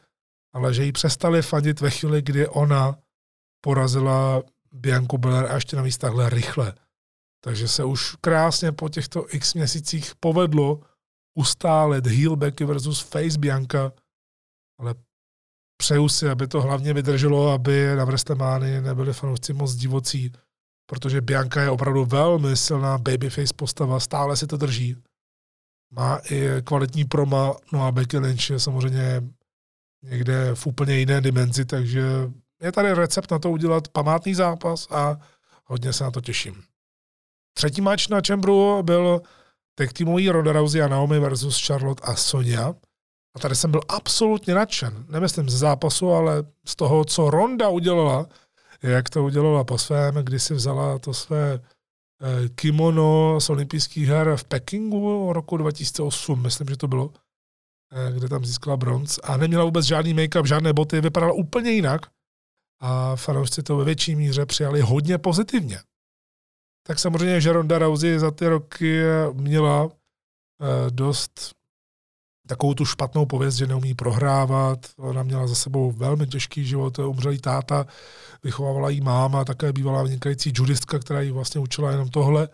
ale 0.52 0.74
že 0.74 0.84
jí 0.84 0.92
přestali 0.92 1.42
fandit 1.42 1.80
ve 1.80 1.90
chvíli, 1.90 2.22
kdy 2.22 2.48
ona 2.48 2.98
porazila 3.64 4.42
Bianku 4.72 5.18
Belair 5.18 5.46
a 5.46 5.54
ještě 5.54 5.76
navíc 5.76 5.98
takhle 5.98 6.30
rychle. 6.30 6.74
Takže 7.44 7.68
se 7.68 7.84
už 7.84 8.16
krásně 8.20 8.72
po 8.72 8.88
těchto 8.88 9.34
x 9.34 9.54
měsících 9.54 10.12
povedlo 10.20 10.80
ustálet 11.38 12.06
heel 12.06 12.36
Becky 12.36 12.64
versus 12.64 13.00
face 13.00 13.38
Bianca, 13.38 13.92
ale 14.78 14.94
přeju 15.76 16.08
si, 16.08 16.28
aby 16.28 16.48
to 16.48 16.60
hlavně 16.60 16.94
vydrželo, 16.94 17.52
aby 17.52 17.96
na 17.96 18.04
Vrestemány 18.04 18.80
nebyli 18.80 19.12
fanoušci 19.12 19.52
moc 19.52 19.74
divocí, 19.74 20.32
protože 20.86 21.20
Bianca 21.20 21.62
je 21.62 21.70
opravdu 21.70 22.04
velmi 22.04 22.56
silná 22.56 22.98
babyface 22.98 23.54
postava, 23.56 24.00
stále 24.00 24.36
si 24.36 24.46
to 24.46 24.56
drží. 24.56 24.96
Má 25.92 26.20
i 26.30 26.48
kvalitní 26.64 27.04
proma, 27.04 27.54
no 27.72 27.86
a 27.86 27.92
Becky 27.92 28.18
Lynch 28.18 28.50
je 28.50 28.60
samozřejmě 28.60 29.22
někde 30.02 30.54
v 30.54 30.66
úplně 30.66 30.98
jiné 30.98 31.20
dimenzi, 31.20 31.64
takže 31.64 32.02
je 32.62 32.72
tady 32.72 32.92
recept 32.92 33.30
na 33.30 33.38
to 33.38 33.50
udělat 33.50 33.88
památný 33.88 34.34
zápas 34.34 34.86
a 34.90 35.16
hodně 35.64 35.92
se 35.92 36.04
na 36.04 36.10
to 36.10 36.20
těším. 36.20 36.62
Třetí 37.54 37.80
match 37.80 38.08
na 38.08 38.20
Čembru 38.20 38.82
byl 38.82 39.22
tag 39.74 39.92
týmový 39.92 40.30
Ronda 40.30 40.52
Rousey 40.52 40.82
a 40.82 40.88
Naomi 40.88 41.18
versus 41.18 41.66
Charlotte 41.66 42.02
a 42.04 42.16
Sonia. 42.16 42.74
A 43.34 43.38
tady 43.38 43.54
jsem 43.54 43.70
byl 43.70 43.80
absolutně 43.88 44.54
nadšen. 44.54 45.04
Nemyslím 45.08 45.50
ze 45.50 45.58
zápasu, 45.58 46.12
ale 46.12 46.44
z 46.66 46.76
toho, 46.76 47.04
co 47.04 47.30
Ronda 47.30 47.68
udělala, 47.68 48.26
jak 48.82 49.10
to 49.10 49.24
udělala 49.24 49.64
po 49.64 49.78
svém, 49.78 50.14
kdy 50.14 50.40
si 50.40 50.54
vzala 50.54 50.98
to 50.98 51.14
své 51.14 51.54
eh, 51.54 52.48
kimono 52.48 53.40
z 53.40 53.50
olympijských 53.50 54.08
her 54.08 54.36
v 54.36 54.44
Pekingu 54.44 55.32
roku 55.32 55.56
2008, 55.56 56.42
myslím, 56.42 56.68
že 56.68 56.76
to 56.76 56.88
bylo, 56.88 57.10
kde 58.14 58.28
tam 58.28 58.44
získala 58.44 58.76
bronz 58.76 59.18
a 59.22 59.36
neměla 59.36 59.64
vůbec 59.64 59.86
žádný 59.86 60.14
make-up, 60.14 60.44
žádné 60.44 60.72
boty, 60.72 61.00
vypadala 61.00 61.32
úplně 61.32 61.70
jinak 61.70 62.00
a 62.80 63.16
fanoušci 63.16 63.62
to 63.62 63.76
ve 63.76 63.84
větší 63.84 64.16
míře 64.16 64.46
přijali 64.46 64.80
hodně 64.80 65.18
pozitivně. 65.18 65.78
Tak 66.86 66.98
samozřejmě, 66.98 67.40
že 67.40 67.52
Ronda 67.52 67.78
Rousey 67.78 68.18
za 68.18 68.30
ty 68.30 68.48
roky 68.48 69.02
měla 69.32 69.88
eh, 69.88 70.90
dost 70.90 71.52
takovou 72.48 72.74
tu 72.74 72.84
špatnou 72.84 73.26
pověst, 73.26 73.54
že 73.54 73.66
neumí 73.66 73.94
prohrávat. 73.94 74.86
Ona 74.98 75.22
měla 75.22 75.46
za 75.46 75.54
sebou 75.54 75.92
velmi 75.92 76.26
těžký 76.26 76.64
život, 76.64 76.98
umřelý 76.98 77.38
táta, 77.38 77.86
vychovávala 78.44 78.90
jí 78.90 79.00
máma, 79.00 79.44
také 79.44 79.72
bývala 79.72 80.02
vynikající 80.02 80.52
judistka, 80.56 80.98
která 80.98 81.20
jí 81.20 81.30
vlastně 81.30 81.60
učila 81.60 81.90
jenom 81.90 82.08
tohle. 82.08 82.48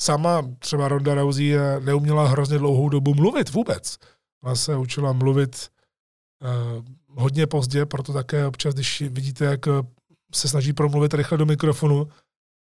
Sama 0.00 0.42
třeba 0.58 0.88
Ronda 0.88 1.14
Rousey 1.14 1.54
neuměla 1.80 2.28
hrozně 2.28 2.58
dlouhou 2.58 2.88
dobu 2.88 3.14
mluvit 3.14 3.50
vůbec. 3.50 3.98
Ona 4.42 4.54
se 4.54 4.76
učila 4.76 5.12
mluvit 5.12 5.70
eh, 6.42 6.82
hodně 7.06 7.46
pozdě, 7.46 7.86
proto 7.86 8.12
také 8.12 8.46
občas, 8.46 8.74
když 8.74 9.00
vidíte, 9.00 9.44
jak 9.44 9.60
se 10.34 10.48
snaží 10.48 10.72
promluvit 10.72 11.14
rychle 11.14 11.38
do 11.38 11.46
mikrofonu, 11.46 12.08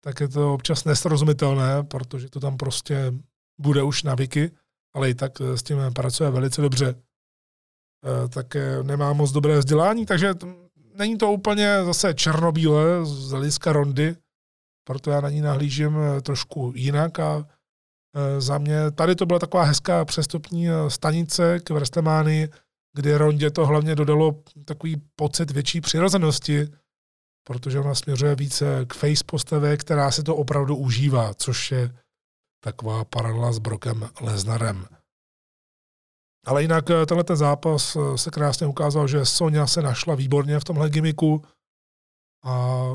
tak 0.03 0.19
je 0.19 0.27
to 0.27 0.53
občas 0.53 0.85
nesrozumitelné, 0.85 1.83
protože 1.83 2.29
to 2.29 2.39
tam 2.39 2.57
prostě 2.57 3.13
bude 3.59 3.83
už 3.83 4.03
navyky 4.03 4.51
ale 4.97 5.09
i 5.09 5.15
tak 5.15 5.41
eh, 5.41 5.57
s 5.57 5.63
tím 5.63 5.77
pracuje 5.95 6.29
velice 6.29 6.61
dobře. 6.61 6.95
Eh, 8.05 8.27
také 8.27 8.83
nemá 8.83 9.13
moc 9.13 9.31
dobré 9.31 9.59
vzdělání, 9.59 10.05
takže 10.05 10.33
není 10.95 11.17
to 11.17 11.31
úplně 11.31 11.85
zase 11.85 12.13
černobílé 12.13 13.05
z 13.05 13.31
hlediska 13.31 13.73
rondy, 13.73 14.15
proto 14.83 15.11
já 15.11 15.21
na 15.21 15.29
ní 15.29 15.41
nahlížím 15.41 15.97
eh, 15.97 16.21
trošku 16.21 16.73
jinak 16.75 17.19
a 17.19 17.47
za 18.37 18.57
mě 18.57 18.91
tady 18.91 19.15
to 19.15 19.25
byla 19.25 19.39
taková 19.39 19.63
hezká 19.63 20.05
přestupní 20.05 20.67
stanice 20.87 21.59
k 21.59 21.69
Vrstemány, 21.69 22.49
kdy 22.93 23.15
Rondě 23.15 23.51
to 23.51 23.65
hlavně 23.65 23.95
dodalo 23.95 24.43
takový 24.65 25.01
pocit 25.15 25.51
větší 25.51 25.81
přirozenosti, 25.81 26.67
protože 27.47 27.79
ona 27.79 27.95
směřuje 27.95 28.35
více 28.35 28.85
k 28.85 28.93
face 28.93 29.23
postavě, 29.25 29.77
která 29.77 30.11
si 30.11 30.23
to 30.23 30.35
opravdu 30.35 30.75
užívá, 30.75 31.33
což 31.33 31.71
je 31.71 31.95
taková 32.63 33.05
paralela 33.05 33.51
s 33.51 33.59
Brokem 33.59 34.09
Leznarem. 34.21 34.85
Ale 36.45 36.61
jinak 36.61 36.89
eh, 36.89 37.05
tenhle 37.05 37.23
ten 37.23 37.35
zápas 37.35 37.95
eh, 37.95 38.17
se 38.17 38.31
krásně 38.31 38.67
ukázal, 38.67 39.07
že 39.07 39.25
Sonja 39.25 39.67
se 39.67 39.81
našla 39.81 40.15
výborně 40.15 40.59
v 40.59 40.63
tomhle 40.63 40.89
gimiku 40.89 41.45
a 42.43 42.85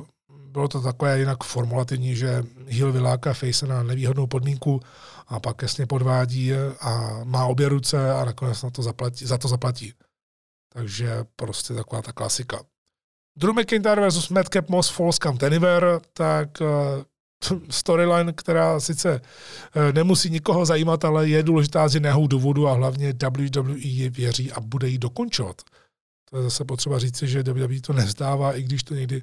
bylo 0.52 0.68
to 0.68 0.80
takové 0.80 1.18
jinak 1.18 1.44
formulativní, 1.44 2.16
že 2.16 2.42
Hill 2.66 2.92
vyláká 2.92 3.34
Face 3.34 3.66
na 3.66 3.82
nevýhodnou 3.82 4.26
podmínku 4.26 4.80
a 5.28 5.40
pak 5.40 5.62
jasně 5.62 5.86
podvádí 5.86 6.52
a 6.80 7.20
má 7.24 7.46
obě 7.46 7.68
ruce 7.68 8.12
a 8.12 8.24
nakonec 8.24 8.62
na 8.62 8.70
to 8.70 8.82
zaplatí, 8.82 9.26
za 9.26 9.38
to 9.38 9.48
zaplatí. 9.48 9.92
Takže 10.72 11.24
prostě 11.36 11.74
taková 11.74 12.02
ta 12.02 12.12
klasika. 12.12 12.60
Drew 13.38 13.54
McIntyre 13.54 14.00
versus 14.00 14.28
Madcap 14.28 14.68
Moss 14.68 14.90
Falls 14.90 15.18
Camp 15.18 15.42
Anywhere, 15.42 16.00
tak 16.12 16.62
eh, 16.62 16.66
storyline, 17.70 18.32
která 18.32 18.80
sice 18.80 19.20
eh, 19.74 19.92
nemusí 19.92 20.30
nikoho 20.30 20.66
zajímat, 20.66 21.04
ale 21.04 21.28
je 21.28 21.42
důležitá 21.42 21.88
z 21.88 21.94
jiného 21.94 22.26
důvodu 22.26 22.68
a 22.68 22.72
hlavně 22.72 23.14
WWE 23.30 23.78
ji 23.78 24.10
věří 24.10 24.52
a 24.52 24.60
bude 24.60 24.88
ji 24.88 24.98
dokončovat. 24.98 25.62
To 26.30 26.36
je 26.36 26.42
zase 26.42 26.64
potřeba 26.64 26.98
říci, 26.98 27.28
že 27.28 27.42
WWE 27.42 27.80
to 27.80 27.92
nevzdává, 27.92 28.52
i 28.52 28.62
když 28.62 28.82
to 28.82 28.94
někdy 28.94 29.22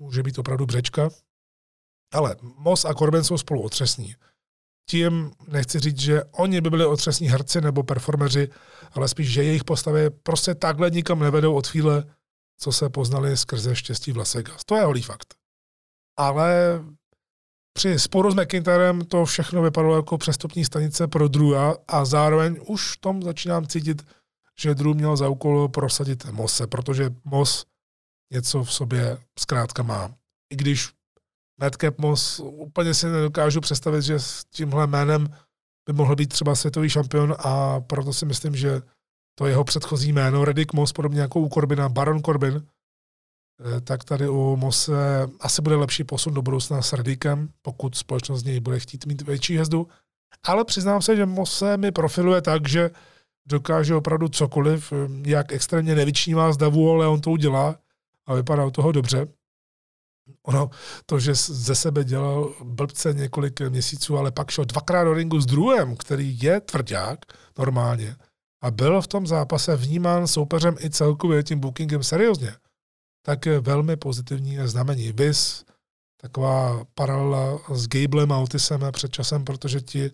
může 0.00 0.22
být 0.22 0.38
opravdu 0.38 0.66
břečka. 0.66 1.10
Ale 2.14 2.36
Moss 2.42 2.84
a 2.84 2.94
Corbin 2.94 3.24
jsou 3.24 3.38
spolu 3.38 3.62
otřesní. 3.62 4.14
Tím 4.90 5.30
nechci 5.48 5.78
říct, 5.78 5.98
že 5.98 6.24
oni 6.24 6.60
by 6.60 6.70
byli 6.70 6.86
otřesní 6.86 7.28
herci 7.28 7.60
nebo 7.60 7.82
performeři, 7.82 8.48
ale 8.92 9.08
spíš, 9.08 9.32
že 9.32 9.44
jejich 9.44 9.64
postavy 9.64 10.10
prostě 10.10 10.54
takhle 10.54 10.90
nikam 10.90 11.18
nevedou 11.18 11.54
od 11.54 11.66
chvíle, 11.66 12.04
co 12.58 12.72
se 12.72 12.88
poznali 12.88 13.36
skrze 13.36 13.76
štěstí 13.76 14.12
v 14.12 14.16
Las 14.16 14.34
Vegas. 14.34 14.64
To 14.64 14.76
je 14.76 14.82
holý 14.82 15.02
fakt. 15.02 15.34
Ale 16.18 16.80
při 17.72 17.98
sporu 17.98 18.30
s 18.30 18.34
McIntyrem 18.34 19.00
to 19.00 19.24
všechno 19.24 19.62
vypadalo 19.62 19.96
jako 19.96 20.18
přestupní 20.18 20.64
stanice 20.64 21.08
pro 21.08 21.28
Drewa 21.28 21.76
a 21.88 22.04
zároveň 22.04 22.60
už 22.66 22.96
v 22.96 23.00
tom 23.00 23.22
začínám 23.22 23.66
cítit, 23.66 24.02
že 24.60 24.74
Drew 24.74 24.94
měl 24.94 25.16
za 25.16 25.28
úkol 25.28 25.68
prosadit 25.68 26.24
Mose, 26.24 26.66
protože 26.66 27.10
Mos 27.24 27.66
něco 28.32 28.64
v 28.64 28.72
sobě 28.72 29.18
zkrátka 29.38 29.82
má. 29.82 30.14
I 30.52 30.56
když 30.56 30.90
Madcap 31.60 31.98
Moss 31.98 32.40
úplně 32.40 32.94
si 32.94 33.06
nedokážu 33.06 33.60
představit, 33.60 34.02
že 34.02 34.20
s 34.20 34.44
tímhle 34.44 34.86
jménem 34.86 35.28
by 35.88 35.92
mohl 35.92 36.16
být 36.16 36.28
třeba 36.28 36.54
světový 36.54 36.90
šampion 36.90 37.34
a 37.38 37.80
proto 37.80 38.12
si 38.12 38.26
myslím, 38.26 38.56
že 38.56 38.82
to 39.38 39.46
jeho 39.46 39.64
předchozí 39.64 40.12
jméno, 40.12 40.44
Reddick 40.44 40.72
Moss, 40.72 40.92
podobně 40.92 41.20
jako 41.20 41.40
u 41.40 41.48
Corbina, 41.48 41.88
Baron 41.88 42.22
Corbin, 42.22 42.66
Eh, 43.60 43.80
tak 43.80 44.04
tady 44.04 44.28
u 44.28 44.56
Mose 44.56 44.92
asi 45.40 45.62
bude 45.62 45.76
lepší 45.76 46.04
posun 46.04 46.34
do 46.34 46.42
budoucna 46.42 46.82
s 46.82 46.92
Redikem, 46.92 47.48
pokud 47.62 47.94
společnost 47.94 48.40
z 48.40 48.44
něj 48.44 48.60
bude 48.60 48.78
chtít 48.78 49.06
mít 49.06 49.22
větší 49.22 49.56
hezdu. 49.56 49.88
Ale 50.44 50.64
přiznám 50.64 51.02
se, 51.02 51.16
že 51.16 51.26
Mose 51.26 51.76
mi 51.76 51.92
profiluje 51.92 52.42
tak, 52.42 52.68
že 52.68 52.90
dokáže 53.48 53.94
opravdu 53.94 54.28
cokoliv, 54.28 54.92
eh, 54.92 54.96
jak 55.30 55.52
extrémně 55.52 55.94
nevyčnívá 55.94 56.52
z 56.52 56.56
davu, 56.56 56.90
ale 56.90 57.06
on 57.06 57.20
to 57.20 57.30
udělá 57.30 57.76
a 58.30 58.64
u 58.64 58.70
toho 58.70 58.92
dobře. 58.92 59.26
Ono, 60.42 60.70
to, 61.06 61.20
že 61.20 61.34
ze 61.34 61.74
sebe 61.74 62.04
dělal 62.04 62.54
blbce 62.64 63.14
několik 63.14 63.60
měsíců, 63.60 64.16
ale 64.16 64.32
pak 64.32 64.50
šel 64.50 64.64
dvakrát 64.64 65.04
do 65.04 65.14
ringu 65.14 65.40
s 65.40 65.46
druhým, 65.46 65.96
který 65.96 66.38
je 66.42 66.60
tvrdák 66.60 67.18
normálně 67.58 68.16
a 68.62 68.70
byl 68.70 69.02
v 69.02 69.06
tom 69.06 69.26
zápase 69.26 69.76
vnímán 69.76 70.26
soupeřem 70.26 70.76
i 70.80 70.90
celkově 70.90 71.42
tím 71.42 71.60
bookingem 71.60 72.02
seriózně 72.02 72.56
tak 73.22 73.46
velmi 73.46 73.96
pozitivní 73.96 74.58
znamení. 74.64 75.12
Vys, 75.12 75.64
taková 76.20 76.84
paralela 76.94 77.60
s 77.74 77.88
Gablem 77.88 78.32
a 78.32 78.38
Otisem 78.38 78.80
před 78.92 79.12
časem, 79.12 79.44
protože 79.44 79.80
ti 79.80 80.10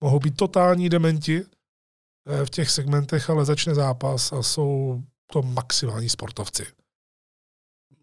mohou 0.00 0.18
být 0.18 0.36
totální 0.36 0.88
dementi, 0.88 1.44
v 2.44 2.50
těch 2.50 2.70
segmentech, 2.70 3.30
ale 3.30 3.44
začne 3.44 3.74
zápas 3.74 4.32
a 4.32 4.42
jsou 4.42 5.02
to 5.32 5.42
maximální 5.42 6.08
sportovci. 6.08 6.66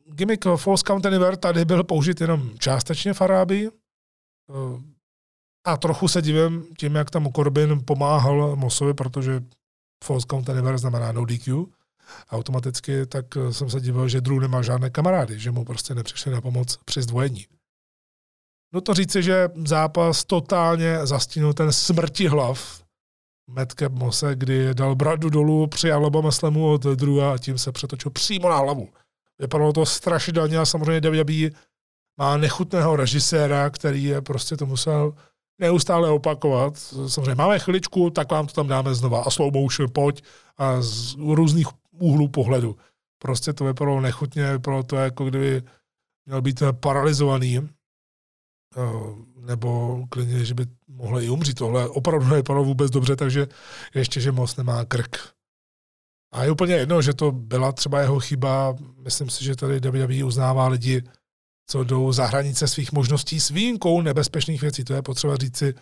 Gimmick 0.05 0.45
False 0.55 0.83
Count 0.87 1.05
Anywhere 1.05 1.37
tady 1.37 1.65
byl 1.65 1.83
použit 1.83 2.21
jenom 2.21 2.57
částečně 2.57 3.13
v 3.13 3.21
Arábii 3.21 3.69
a 5.65 5.77
trochu 5.77 6.07
se 6.07 6.21
divím 6.21 6.65
tím, 6.77 6.95
jak 6.95 7.09
tam 7.09 7.31
Corbin 7.31 7.81
pomáhal 7.85 8.55
Mosovi, 8.55 8.93
protože 8.93 9.43
False 10.03 10.27
Count 10.29 10.49
Anywhere 10.49 10.77
znamená 10.77 11.11
no 11.11 11.25
DQ, 11.25 11.65
automaticky, 12.31 13.05
tak 13.05 13.25
jsem 13.51 13.69
se 13.69 13.79
divil, 13.79 14.07
že 14.07 14.21
Drew 14.21 14.39
nemá 14.39 14.61
žádné 14.61 14.89
kamarády, 14.89 15.39
že 15.39 15.51
mu 15.51 15.65
prostě 15.65 15.95
nepřišli 15.95 16.31
na 16.31 16.41
pomoc 16.41 16.79
při 16.85 17.01
zdvojení. 17.01 17.45
No 18.73 18.81
to 18.81 18.93
říci, 18.93 19.23
že 19.23 19.49
zápas 19.65 20.23
totálně 20.23 21.05
zastínul 21.05 21.53
ten 21.53 21.71
smrti 21.71 22.27
hlav 22.27 22.83
Madcap 23.49 23.91
Mose, 23.91 24.35
kdy 24.35 24.73
dal 24.73 24.95
bradu 24.95 25.29
dolů, 25.29 25.67
přijal 25.67 26.05
oba 26.05 26.21
maslemu 26.21 26.71
od 26.71 26.83
Drewa 26.83 27.33
a 27.33 27.37
tím 27.37 27.57
se 27.57 27.71
přetočil 27.71 28.11
přímo 28.11 28.49
na 28.49 28.57
hlavu. 28.57 28.89
Vypadalo 29.39 29.73
to 29.73 29.85
strašidelně 29.85 30.57
a 30.57 30.65
samozřejmě 30.65 31.09
WWE 31.09 31.49
má 32.17 32.37
nechutného 32.37 32.95
režiséra, 32.95 33.69
který 33.69 34.03
je 34.03 34.21
prostě 34.21 34.57
to 34.57 34.65
musel 34.65 35.13
neustále 35.59 36.09
opakovat. 36.09 36.77
Samozřejmě 37.07 37.35
máme 37.35 37.59
chviličku, 37.59 38.09
tak 38.09 38.31
vám 38.31 38.47
to 38.47 38.53
tam 38.53 38.67
dáme 38.67 38.95
znova. 38.95 39.23
A 39.23 39.29
slow 39.29 39.53
motion, 39.53 39.89
pojď 39.93 40.23
a 40.57 40.81
z 40.81 41.15
různých 41.15 41.67
úhlů 41.91 42.27
pohledu. 42.27 42.77
Prostě 43.17 43.53
to 43.53 43.65
vypadalo 43.65 44.01
nechutně, 44.01 44.51
vypadalo 44.51 44.83
to 44.83 44.95
jako 44.95 45.25
kdyby 45.25 45.63
měl 46.25 46.41
být 46.41 46.63
paralizovaný, 46.79 47.57
eh, 47.57 47.69
nebo 49.39 49.99
klidně, 50.09 50.45
že 50.45 50.53
by 50.53 50.65
mohl 50.87 51.21
i 51.21 51.29
umřít. 51.29 51.57
Tohle 51.57 51.89
opravdu 51.89 52.27
nevypadalo 52.27 52.65
vůbec 52.65 52.91
dobře, 52.91 53.15
takže 53.15 53.47
ještě, 53.95 54.21
že 54.21 54.31
moc 54.31 54.55
nemá 54.55 54.85
krk. 54.85 55.33
A 56.33 56.43
je 56.43 56.51
úplně 56.51 56.73
jedno, 56.73 57.01
že 57.01 57.13
to 57.13 57.31
byla 57.31 57.71
třeba 57.71 58.01
jeho 58.01 58.19
chyba. 58.19 58.75
Myslím 59.03 59.29
si, 59.29 59.43
že 59.43 59.55
tady 59.55 59.79
WWE 59.79 60.23
uznává 60.23 60.67
lidi, 60.67 61.03
co 61.67 61.83
jdou 61.83 62.11
za 62.11 62.25
hranice 62.25 62.67
svých 62.67 62.91
možností 62.91 63.39
s 63.39 63.49
výjimkou 63.49 64.01
nebezpečných 64.01 64.61
věcí. 64.61 64.83
To 64.83 64.93
je 64.93 65.01
potřeba 65.01 65.35
říci, 65.35 65.73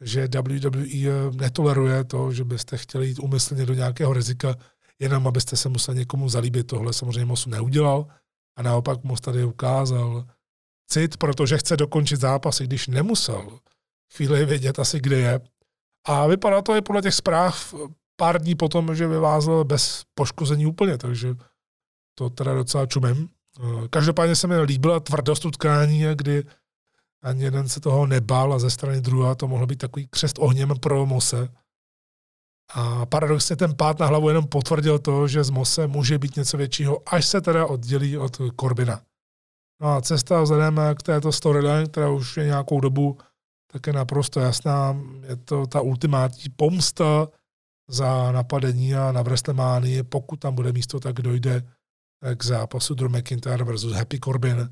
že 0.00 0.28
WWE 0.34 1.30
netoleruje 1.36 2.04
to, 2.04 2.32
že 2.32 2.44
byste 2.44 2.76
chtěli 2.76 3.06
jít 3.06 3.18
umyslně 3.18 3.66
do 3.66 3.74
nějakého 3.74 4.12
rizika, 4.12 4.54
jenom 4.98 5.26
abyste 5.26 5.56
se 5.56 5.68
museli 5.68 5.98
někomu 5.98 6.28
zalíbit. 6.28 6.66
Tohle 6.66 6.92
samozřejmě 6.92 7.24
Mosu 7.24 7.50
neudělal 7.50 8.06
a 8.56 8.62
naopak 8.62 9.04
Mos 9.04 9.20
tady 9.20 9.44
ukázal 9.44 10.24
cit, 10.90 11.16
protože 11.16 11.58
chce 11.58 11.76
dokončit 11.76 12.20
zápas, 12.20 12.60
i 12.60 12.64
když 12.64 12.88
nemusel 12.88 13.58
chvíli 14.16 14.44
vědět 14.44 14.78
asi, 14.78 15.00
kde 15.00 15.18
je. 15.18 15.40
A 16.06 16.26
vypadá 16.26 16.62
to 16.62 16.76
i 16.76 16.82
podle 16.82 17.02
těch 17.02 17.14
zpráv 17.14 17.74
pár 18.16 18.42
dní 18.42 18.54
potom, 18.54 18.94
že 18.94 19.08
vyvázl 19.08 19.64
bez 19.64 20.02
poškození 20.14 20.66
úplně, 20.66 20.98
takže 20.98 21.34
to 22.14 22.30
teda 22.30 22.54
docela 22.54 22.86
čumem. 22.86 23.28
Eh, 23.60 23.88
každopádně 23.90 24.36
se 24.36 24.46
mi 24.46 24.60
líbila 24.60 25.00
tvrdost 25.00 25.44
utkání, 25.44 26.04
kdy 26.14 26.44
ani 27.22 27.44
jeden 27.44 27.68
se 27.68 27.80
toho 27.80 28.06
nebál 28.06 28.52
a 28.52 28.58
ze 28.58 28.70
strany 28.70 29.00
druhá 29.00 29.34
to 29.34 29.48
mohlo 29.48 29.66
být 29.66 29.78
takový 29.78 30.06
křest 30.10 30.38
ohněm 30.38 30.74
pro 30.80 31.06
Mose. 31.06 31.48
A 32.74 33.06
paradoxně 33.06 33.56
ten 33.56 33.74
pád 33.74 33.98
na 33.98 34.06
hlavu 34.06 34.28
jenom 34.28 34.46
potvrdil 34.46 34.98
to, 34.98 35.28
že 35.28 35.44
z 35.44 35.50
Mose 35.50 35.86
může 35.86 36.18
být 36.18 36.36
něco 36.36 36.56
většího, 36.56 37.02
až 37.06 37.26
se 37.26 37.40
teda 37.40 37.66
oddělí 37.66 38.18
od 38.18 38.40
Korbina. 38.56 39.02
No 39.80 39.88
a 39.88 40.00
cesta 40.00 40.42
vzhledem 40.42 40.80
k 40.98 41.02
této 41.02 41.32
storyline, 41.32 41.86
která 41.86 42.10
už 42.10 42.36
je 42.36 42.44
nějakou 42.44 42.80
dobu 42.80 43.18
tak 43.72 43.86
je 43.86 43.92
naprosto 43.92 44.40
jasná. 44.40 44.96
Je 45.28 45.36
to 45.36 45.66
ta 45.66 45.80
ultimátní 45.80 46.44
pomsta 46.56 47.28
za 47.88 48.32
napadení 48.32 48.94
a 48.94 49.12
na 49.12 49.22
WrestleMania. 49.22 50.04
Pokud 50.04 50.36
tam 50.36 50.54
bude 50.54 50.72
místo, 50.72 51.00
tak 51.00 51.14
dojde 51.14 51.62
k 52.36 52.44
zápasu 52.44 52.94
Drew 52.94 53.10
McIntyre 53.10 53.64
versus 53.64 53.92
Happy 53.92 54.20
Corbin, 54.20 54.70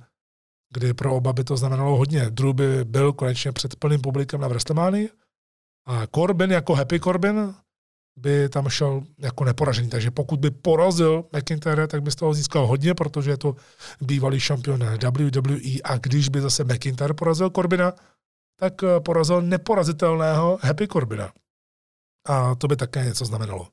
kdy 0.73 0.95
pro 0.95 1.17
oba 1.17 1.33
by 1.33 1.45
to 1.45 1.57
znamenalo 1.57 1.97
hodně. 1.97 2.31
Drew 2.31 2.53
by 2.53 2.85
byl 2.85 3.13
konečně 3.13 3.53
před 3.53 3.77
plným 3.77 4.01
publikem 4.01 4.41
na 4.41 4.49
WrestleMania 4.49 5.09
a 5.87 6.07
Corbin 6.07 6.51
jako 6.53 6.75
Happy 6.75 7.01
Corbin 7.01 7.55
by 8.17 8.49
tam 8.49 8.69
šel 8.69 9.03
jako 9.19 9.45
neporažený. 9.45 9.89
Takže 9.89 10.11
pokud 10.11 10.41
by 10.41 10.51
porazil 10.51 11.25
McIntyre, 11.37 11.87
tak 11.87 12.03
by 12.03 12.11
z 12.11 12.15
toho 12.15 12.35
získal 12.35 12.67
hodně, 12.67 12.95
protože 12.95 13.31
je 13.31 13.37
to 13.37 13.57
bývalý 14.01 14.41
šampion 14.41 14.81
WWE 14.81 15.57
a 15.85 15.99
když 15.99 16.29
by 16.29 16.41
zase 16.41 16.65
McIntyre 16.65 17.15
porazil 17.15 17.51
Corbina, 17.51 17.93
tak 18.59 18.75
porazil 19.05 19.43
neporazitelného 19.43 20.59
Happy 20.63 20.89
Corbina. 20.89 21.33
A 22.27 22.55
to 22.55 22.68
by 22.68 22.77
také 22.77 23.05
něco 23.05 23.25
znamenalo. 23.25 23.68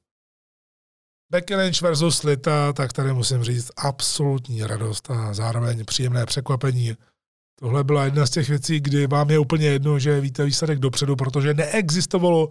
Becky 1.32 1.56
Lynch 1.56 1.82
versus 1.82 2.24
Lita, 2.24 2.74
tak 2.74 2.94
tady 2.94 3.14
musím 3.14 3.44
říct 3.44 3.72
absolutní 3.78 4.64
radost 4.64 5.12
a 5.12 5.34
zároveň 5.34 5.86
příjemné 5.86 6.26
překvapení. 6.26 6.98
Tohle 7.60 7.84
byla 7.84 8.06
jedna 8.06 8.26
z 8.26 8.30
těch 8.30 8.50
věcí, 8.50 8.80
kdy 8.80 9.08
vám 9.08 9.30
je 9.30 9.40
úplně 9.40 9.68
jedno, 9.68 10.00
že 10.00 10.22
víte 10.22 10.46
výsledek 10.46 10.80
dopředu, 10.80 11.16
protože 11.16 11.54
neexistovalo 11.54 12.50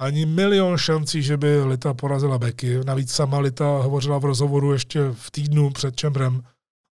ani 0.00 0.26
milion 0.26 0.78
šancí, 0.78 1.22
že 1.22 1.36
by 1.36 1.64
Lita 1.64 1.94
porazila 1.94 2.38
Becky. 2.38 2.84
Navíc 2.84 3.12
sama 3.12 3.38
Lita 3.38 3.64
hovořila 3.64 4.18
v 4.18 4.24
rozhovoru 4.24 4.72
ještě 4.72 5.00
v 5.12 5.30
týdnu 5.30 5.70
před 5.70 5.96
Čembrem 5.96 6.42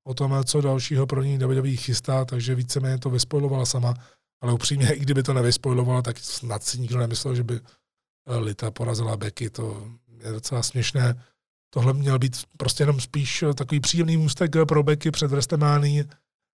o 0.07 0.13
tom, 0.13 0.43
co 0.45 0.61
dalšího 0.61 1.07
pro 1.07 1.23
ní 1.23 1.37
WWE 1.37 1.75
chystá, 1.75 2.25
takže 2.25 2.55
víceméně 2.55 2.97
to 2.97 3.09
vyspojlovala 3.09 3.65
sama. 3.65 3.93
Ale 4.41 4.53
upřímně, 4.53 4.93
i 4.93 4.99
kdyby 4.99 5.23
to 5.23 5.33
nevyspojlovala, 5.33 6.01
tak 6.01 6.17
snad 6.17 6.63
si 6.63 6.79
nikdo 6.79 6.99
nemyslel, 6.99 7.35
že 7.35 7.43
by 7.43 7.59
Lita 8.27 8.71
porazila 8.71 9.17
Becky. 9.17 9.49
To 9.49 9.87
je 10.23 10.31
docela 10.31 10.63
směšné. 10.63 11.23
Tohle 11.69 11.93
měl 11.93 12.19
být 12.19 12.37
prostě 12.57 12.83
jenom 12.83 12.99
spíš 12.99 13.43
takový 13.55 13.79
příjemný 13.79 14.17
můstek 14.17 14.51
pro 14.67 14.83
Becky 14.83 15.11
před 15.11 15.31
WrestleMania 15.31 16.03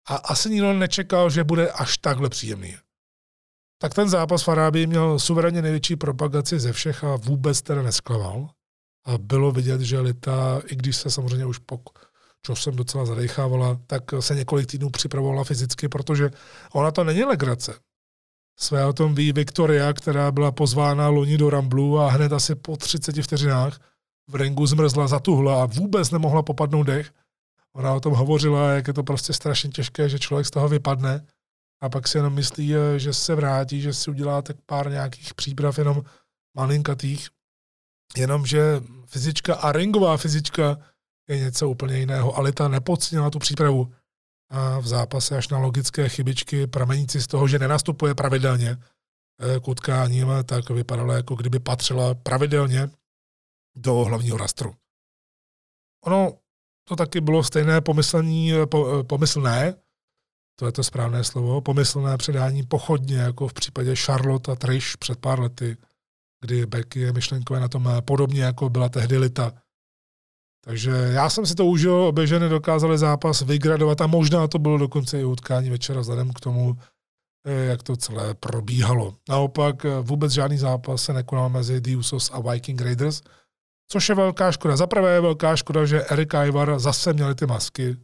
a 0.07 0.16
asi 0.16 0.49
nikdo 0.49 0.74
nečekal, 0.74 1.30
že 1.30 1.43
bude 1.43 1.72
až 1.72 1.97
takhle 1.97 2.30
příjemný. 2.30 2.78
Tak 3.82 3.93
ten 3.93 4.09
zápas 4.09 4.43
v 4.43 4.49
Arábii 4.49 4.88
měl 4.88 5.20
suverénně 5.20 5.62
největší 5.62 5.95
propagaci 5.95 6.59
ze 6.59 6.74
všech 6.74 7.03
a 7.03 7.16
vůbec 7.16 7.62
teda 7.62 7.82
nesklamal. 7.82 8.49
A 9.05 9.18
bylo 9.18 9.51
vidět, 9.51 9.82
že 9.82 9.99
Lita, 9.99 10.62
i 10.66 10.76
když 10.76 10.97
se 10.97 11.12
samozřejmě 11.12 11.45
už 11.45 11.57
po 11.57 11.80
jsem 12.53 12.76
docela 12.76 13.05
zadechávala, 13.05 13.80
tak 13.88 14.03
se 14.20 14.36
několik 14.36 14.68
týdnů 14.68 14.89
připravovala 14.89 15.43
fyzicky, 15.43 15.89
protože 15.89 16.30
ona 16.74 16.91
to 16.91 17.03
není 17.03 17.24
legrace. 17.24 17.80
Své 18.62 18.86
o 18.86 18.93
tom 18.93 19.16
ví 19.16 19.34
Viktoria, 19.34 19.93
která 19.93 20.32
byla 20.32 20.51
pozvána 20.51 21.07
loni 21.07 21.38
do 21.38 21.49
Ramblu 21.49 21.99
a 21.99 22.09
hned 22.09 22.34
asi 22.34 22.55
po 22.55 22.78
30 22.78 23.22
vteřinách 23.22 23.80
v 24.30 24.36
ringu 24.36 24.66
zmrzla, 24.66 25.07
zatuhla 25.07 25.64
a 25.64 25.66
vůbec 25.66 26.12
nemohla 26.12 26.43
popadnout 26.43 26.84
dech. 26.84 27.12
Ona 27.76 27.93
o 27.93 27.99
tom 27.99 28.14
hovořila, 28.14 28.72
jak 28.72 28.88
je 28.88 28.93
to 28.93 29.03
prostě 29.03 29.34
strašně 29.34 29.70
těžké, 29.70 30.09
že 30.09 30.20
člověk 30.20 30.47
z 30.47 30.51
toho 30.51 30.70
vypadne 30.70 31.26
a 31.82 31.89
pak 31.89 32.07
si 32.07 32.18
jenom 32.18 32.34
myslí, 32.34 32.74
že 32.97 33.14
se 33.14 33.36
vrátí, 33.36 33.82
že 33.82 33.93
si 33.93 34.12
udělá 34.12 34.41
tak 34.41 34.55
pár 34.66 34.91
nějakých 34.91 35.34
příprav 35.34 35.78
jenom 35.78 36.01
malinkatých. 36.57 37.28
Jenomže 38.18 38.82
fyzička 39.05 39.55
a 39.55 39.72
ringová 39.72 40.18
fyzička 40.18 40.78
je 41.30 41.38
něco 41.38 41.70
úplně 41.70 41.97
jiného. 41.97 42.38
Alita 42.38 42.68
nepodcenila 42.68 43.30
tu 43.30 43.39
přípravu 43.39 43.93
a 44.51 44.79
v 44.79 44.87
zápase 44.87 45.37
až 45.37 45.49
na 45.49 45.57
logické 45.57 46.09
chybičky 46.09 46.67
pramenící 46.67 47.21
z 47.21 47.27
toho, 47.27 47.47
že 47.47 47.59
nenastupuje 47.59 48.15
pravidelně 48.15 48.77
eh, 48.77 49.59
k 49.59 49.67
utkáním, 49.67 50.27
tak 50.45 50.69
vypadalo, 50.69 51.13
jako 51.13 51.35
kdyby 51.35 51.59
patřila 51.59 52.15
pravidelně 52.15 52.89
do 53.75 53.93
hlavního 53.93 54.37
rastru. 54.37 54.75
Ono 56.05 56.33
to 56.83 56.95
taky 56.95 57.21
bylo 57.21 57.43
stejné 57.43 57.81
pomyslení, 57.81 58.53
eh, 58.53 58.55
eh, 58.55 59.03
pomyslné, 59.03 59.75
to 60.59 60.65
je 60.65 60.71
to 60.71 60.83
správné 60.83 61.23
slovo, 61.23 61.61
pomyslné 61.61 62.17
předání 62.17 62.63
pochodně, 62.63 63.17
jako 63.17 63.47
v 63.47 63.53
případě 63.53 63.95
Charlotte 63.95 64.51
a 64.51 64.55
Trish 64.55 64.97
před 64.97 65.19
pár 65.19 65.39
lety, 65.39 65.77
kdy 66.41 66.65
Becky 66.65 66.99
je 66.99 67.13
myšlenkové 67.13 67.59
na 67.59 67.67
tom 67.67 67.89
podobně, 68.05 68.43
jako 68.43 68.69
byla 68.69 68.89
tehdy 68.89 69.17
Lita. 69.17 69.53
Takže 70.64 70.91
já 70.91 71.30
jsem 71.30 71.45
si 71.45 71.55
to 71.55 71.66
užil, 71.66 71.93
obě 71.93 72.28
ženy 72.28 72.49
dokázaly 72.49 72.97
zápas 72.97 73.41
vygradovat 73.41 74.01
a 74.01 74.07
možná 74.07 74.47
to 74.47 74.59
bylo 74.59 74.78
dokonce 74.78 75.22
i 75.22 75.26
utkání 75.26 75.70
večera 75.70 76.01
vzhledem 76.01 76.34
k 76.34 76.39
tomu, 76.39 76.78
eh, 77.45 77.66
jak 77.66 77.84
to 77.84 77.95
celé 77.95 78.34
probíhalo. 78.34 79.16
Naopak 79.30 79.86
eh, 79.86 79.99
vůbec 80.01 80.32
žádný 80.32 80.57
zápas 80.57 81.03
se 81.03 81.14
nekonal 81.14 81.49
mezi 81.49 81.82
The 81.82 81.97
Usos 81.97 82.32
a 82.34 82.51
Viking 82.51 82.82
Raiders, 82.82 83.22
což 83.91 84.09
je 84.09 84.16
velká 84.16 84.51
škoda. 84.51 84.78
Za 84.78 84.88
prvé 84.88 85.14
je 85.14 85.22
velká 85.22 85.55
škoda, 85.55 85.86
že 85.86 86.05
Erik 86.05 86.34
Ivar 86.34 86.80
zase 86.80 87.14
měli 87.14 87.36
ty 87.36 87.45
masky. 87.45 87.97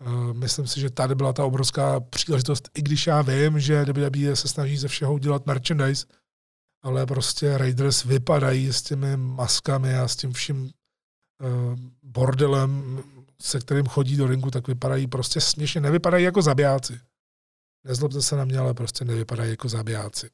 Eh, 0.00 0.32
myslím 0.32 0.66
si, 0.66 0.80
že 0.80 0.90
tady 0.90 1.14
byla 1.14 1.32
ta 1.32 1.44
obrovská 1.44 2.00
příležitost, 2.00 2.68
i 2.74 2.82
když 2.82 3.06
já 3.06 3.22
vím, 3.22 3.60
že 3.60 3.84
WWE 3.84 4.36
se 4.36 4.48
snaží 4.48 4.76
ze 4.76 4.88
všeho 4.88 5.14
udělat 5.14 5.46
merchandise, 5.46 6.06
ale 6.82 7.06
prostě 7.06 7.58
Raiders 7.58 8.04
vypadají 8.04 8.72
s 8.72 8.82
těmi 8.82 9.16
maskami 9.16 9.94
a 9.94 10.08
s 10.08 10.16
tím 10.16 10.32
vším 10.32 10.70
bordelem, 12.02 13.02
se 13.42 13.60
kterým 13.60 13.86
chodí 13.86 14.16
do 14.16 14.26
ringu, 14.26 14.50
tak 14.50 14.68
vypadají 14.68 15.06
prostě 15.06 15.40
směšně, 15.40 15.80
nevypadají 15.80 16.24
jako 16.24 16.42
zabijáci. 16.42 17.00
Nezlobte 17.84 18.22
se 18.22 18.36
na 18.36 18.44
mě, 18.44 18.58
ale 18.58 18.74
prostě 18.74 19.04
nevypadají 19.04 19.50
jako 19.50 19.68
zabijáci. 19.68 20.30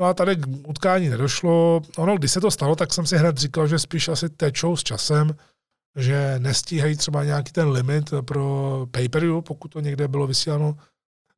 No 0.00 0.06
a 0.06 0.14
tady 0.14 0.36
k 0.36 0.46
utkání 0.68 1.08
nedošlo. 1.08 1.82
Ono, 1.96 2.16
když 2.16 2.32
se 2.32 2.40
to 2.40 2.50
stalo, 2.50 2.76
tak 2.76 2.92
jsem 2.92 3.06
si 3.06 3.16
hned 3.16 3.38
říkal, 3.38 3.66
že 3.66 3.78
spíš 3.78 4.08
asi 4.08 4.28
tečou 4.28 4.76
s 4.76 4.82
časem, 4.82 5.36
že 5.96 6.34
nestíhají 6.38 6.96
třeba 6.96 7.24
nějaký 7.24 7.52
ten 7.52 7.68
limit 7.68 8.14
pro 8.24 8.86
pay-per-view, 8.90 9.42
pokud 9.42 9.68
to 9.68 9.80
někde 9.80 10.08
bylo 10.08 10.26
vysíláno 10.26 10.76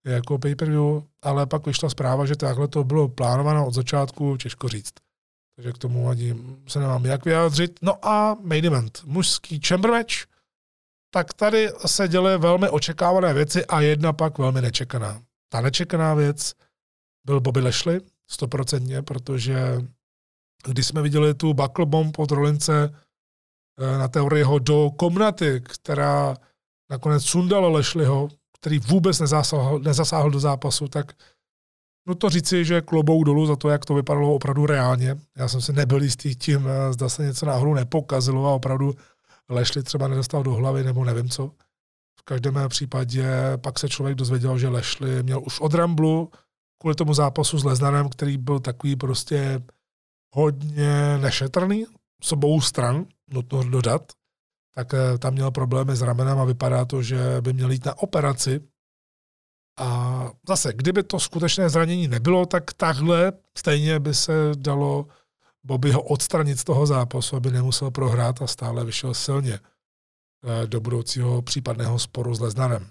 jako 0.07 0.39
pay-per-view, 0.39 1.03
ale 1.23 1.47
pak 1.47 1.67
vyšla 1.67 1.89
zpráva, 1.89 2.27
že 2.27 2.37
takhle 2.37 2.69
to 2.69 2.85
bylo 2.85 3.09
plánováno 3.09 3.67
od 3.67 3.75
začátku, 3.75 4.37
těžko 4.37 4.69
říct. 4.69 4.93
Takže 5.57 5.73
k 5.73 5.79
tomu 5.79 6.09
ani 6.09 6.35
se 6.69 6.81
nemám 6.81 7.07
jak 7.07 7.25
vyjádřit. 7.25 7.79
No 7.83 8.07
a 8.07 8.37
main 8.41 8.67
event, 8.67 9.03
mužský 9.05 9.61
chamber 9.61 9.91
match, 9.91 10.15
tak 11.11 11.35
tady 11.35 11.69
se 11.87 12.09
děly 12.09 12.39
velmi 12.39 12.69
očekávané 12.69 13.35
věci 13.35 13.67
a 13.67 13.81
jedna 13.81 14.13
pak 14.13 14.39
velmi 14.39 14.63
nečekaná. 14.63 15.23
Ta 15.49 15.61
nečekaná 15.61 16.15
věc 16.15 16.55
byl 17.27 17.41
Bobby 17.41 17.61
Lashley, 17.61 18.01
stoprocentně, 18.31 19.03
protože 19.03 19.57
když 20.67 20.87
jsme 20.87 21.03
viděli 21.03 21.35
tu 21.35 21.55
buckle 21.55 21.87
bomb 21.87 22.19
od 22.19 22.31
Rolince 22.31 22.95
eh, 23.79 23.99
na 23.99 24.09
teorii 24.09 24.45
do 24.59 24.91
komnaty, 24.91 25.61
která 25.61 26.37
nakonec 26.91 27.25
sundala 27.25 27.69
Lashleyho, 27.69 28.29
který 28.61 28.79
vůbec 28.79 29.21
nezasáhl, 29.21 29.79
nezasáhl 29.79 30.31
do 30.31 30.41
zápasu, 30.41 30.89
tak 30.89 31.13
no 32.07 32.15
to 32.15 32.31
říci, 32.31 32.65
že 32.65 32.81
klobou 32.81 33.25
dolů 33.25 33.47
za 33.47 33.57
to, 33.57 33.69
jak 33.69 33.85
to 33.85 33.95
vypadalo 33.95 34.35
opravdu 34.35 34.67
reálně. 34.67 35.17
Já 35.37 35.49
jsem 35.49 35.61
si 35.61 35.73
nebyl 35.73 36.03
jistý 36.03 36.35
tím, 36.35 36.69
eh, 36.69 36.93
zda 36.93 37.09
se 37.09 37.23
něco 37.23 37.47
náhodou 37.47 37.75
nepokazilo 37.75 38.47
a 38.47 38.55
opravdu 38.55 38.95
Lešli 39.49 39.83
třeba 39.83 40.09
nedostal 40.09 40.43
do 40.43 40.53
hlavy 40.53 40.85
nebo 40.85 41.05
nevím 41.05 41.29
co. 41.29 41.51
V 42.19 42.23
každém 42.25 42.55
případě 42.69 43.27
pak 43.57 43.79
se 43.79 43.89
člověk 43.89 44.17
dozvěděl, 44.17 44.59
že 44.59 44.69
Lešli 44.69 45.23
měl 45.23 45.43
už 45.47 45.61
od 45.61 45.75
Ramblu 45.75 46.31
kvůli 46.79 46.95
tomu 46.95 47.15
zápasu 47.15 47.59
s 47.59 47.65
Leznarem, 47.65 48.09
který 48.09 48.39
byl 48.39 48.61
takový 48.61 48.97
prostě 48.97 49.63
hodně 50.35 51.19
nešetrný 51.19 51.87
s 52.23 52.33
obou 52.33 52.61
stran, 52.61 53.07
nutno 53.31 53.65
dodat, 53.65 54.13
tak 54.75 54.95
eh, 54.95 55.19
tam 55.19 55.33
měl 55.33 55.51
problémy 55.51 55.97
s 55.97 56.03
ramenem 56.03 56.39
a 56.39 56.45
vypadá 56.45 56.85
to, 56.85 57.03
že 57.03 57.41
by 57.41 57.53
měl 57.53 57.71
jít 57.71 57.85
na 57.85 57.99
operaci. 57.99 58.61
A 59.79 60.31
zase, 60.49 60.73
kdyby 60.73 61.03
to 61.03 61.21
skutečné 61.21 61.69
zranění 61.69 62.09
nebylo, 62.09 62.47
tak 62.47 62.73
takhle 62.73 63.33
stejně 63.55 64.01
by 64.01 64.15
se 64.15 64.33
dalo 64.55 65.07
Bobby 65.67 65.93
ho 65.93 66.03
odstranit 66.03 66.61
z 66.61 66.65
toho 66.65 66.87
zápasu, 66.87 67.37
aby 67.37 67.51
nemusel 67.51 67.91
prohrát 67.91 68.43
a 68.43 68.47
stále 68.47 68.85
vyšel 68.85 69.15
silně 69.15 69.55
eh, 69.59 70.67
do 70.67 70.81
budoucího 70.81 71.43
případného 71.43 71.99
sporu 71.99 72.35
s 72.35 72.41
Leznarem. 72.41 72.87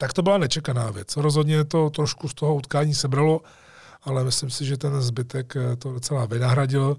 Tak 0.00 0.12
to 0.12 0.22
byla 0.22 0.38
nečekaná 0.38 0.90
věc. 0.90 1.16
Rozhodně 1.16 1.64
to 1.64 1.90
trošku 1.90 2.28
z 2.28 2.34
toho 2.34 2.54
utkání 2.54 2.94
sebralo, 2.94 3.40
ale 4.02 4.24
myslím 4.24 4.50
si, 4.50 4.64
že 4.64 4.76
ten 4.76 5.02
zbytek 5.02 5.56
eh, 5.56 5.76
to 5.76 5.92
docela 5.92 6.26
vynahradil. 6.26 6.96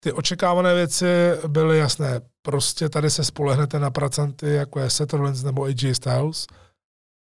Ty 0.00 0.12
očekávané 0.12 0.74
věci 0.74 1.06
byly 1.46 1.78
jasné. 1.78 2.20
Prostě 2.42 2.88
tady 2.88 3.10
se 3.10 3.24
spolehnete 3.24 3.78
na 3.78 3.90
pracanty, 3.90 4.46
jako 4.46 4.80
je 4.80 4.90
Seth 4.90 5.12
Rollins 5.12 5.42
nebo 5.42 5.64
AJ 5.64 5.94
Styles 5.94 6.46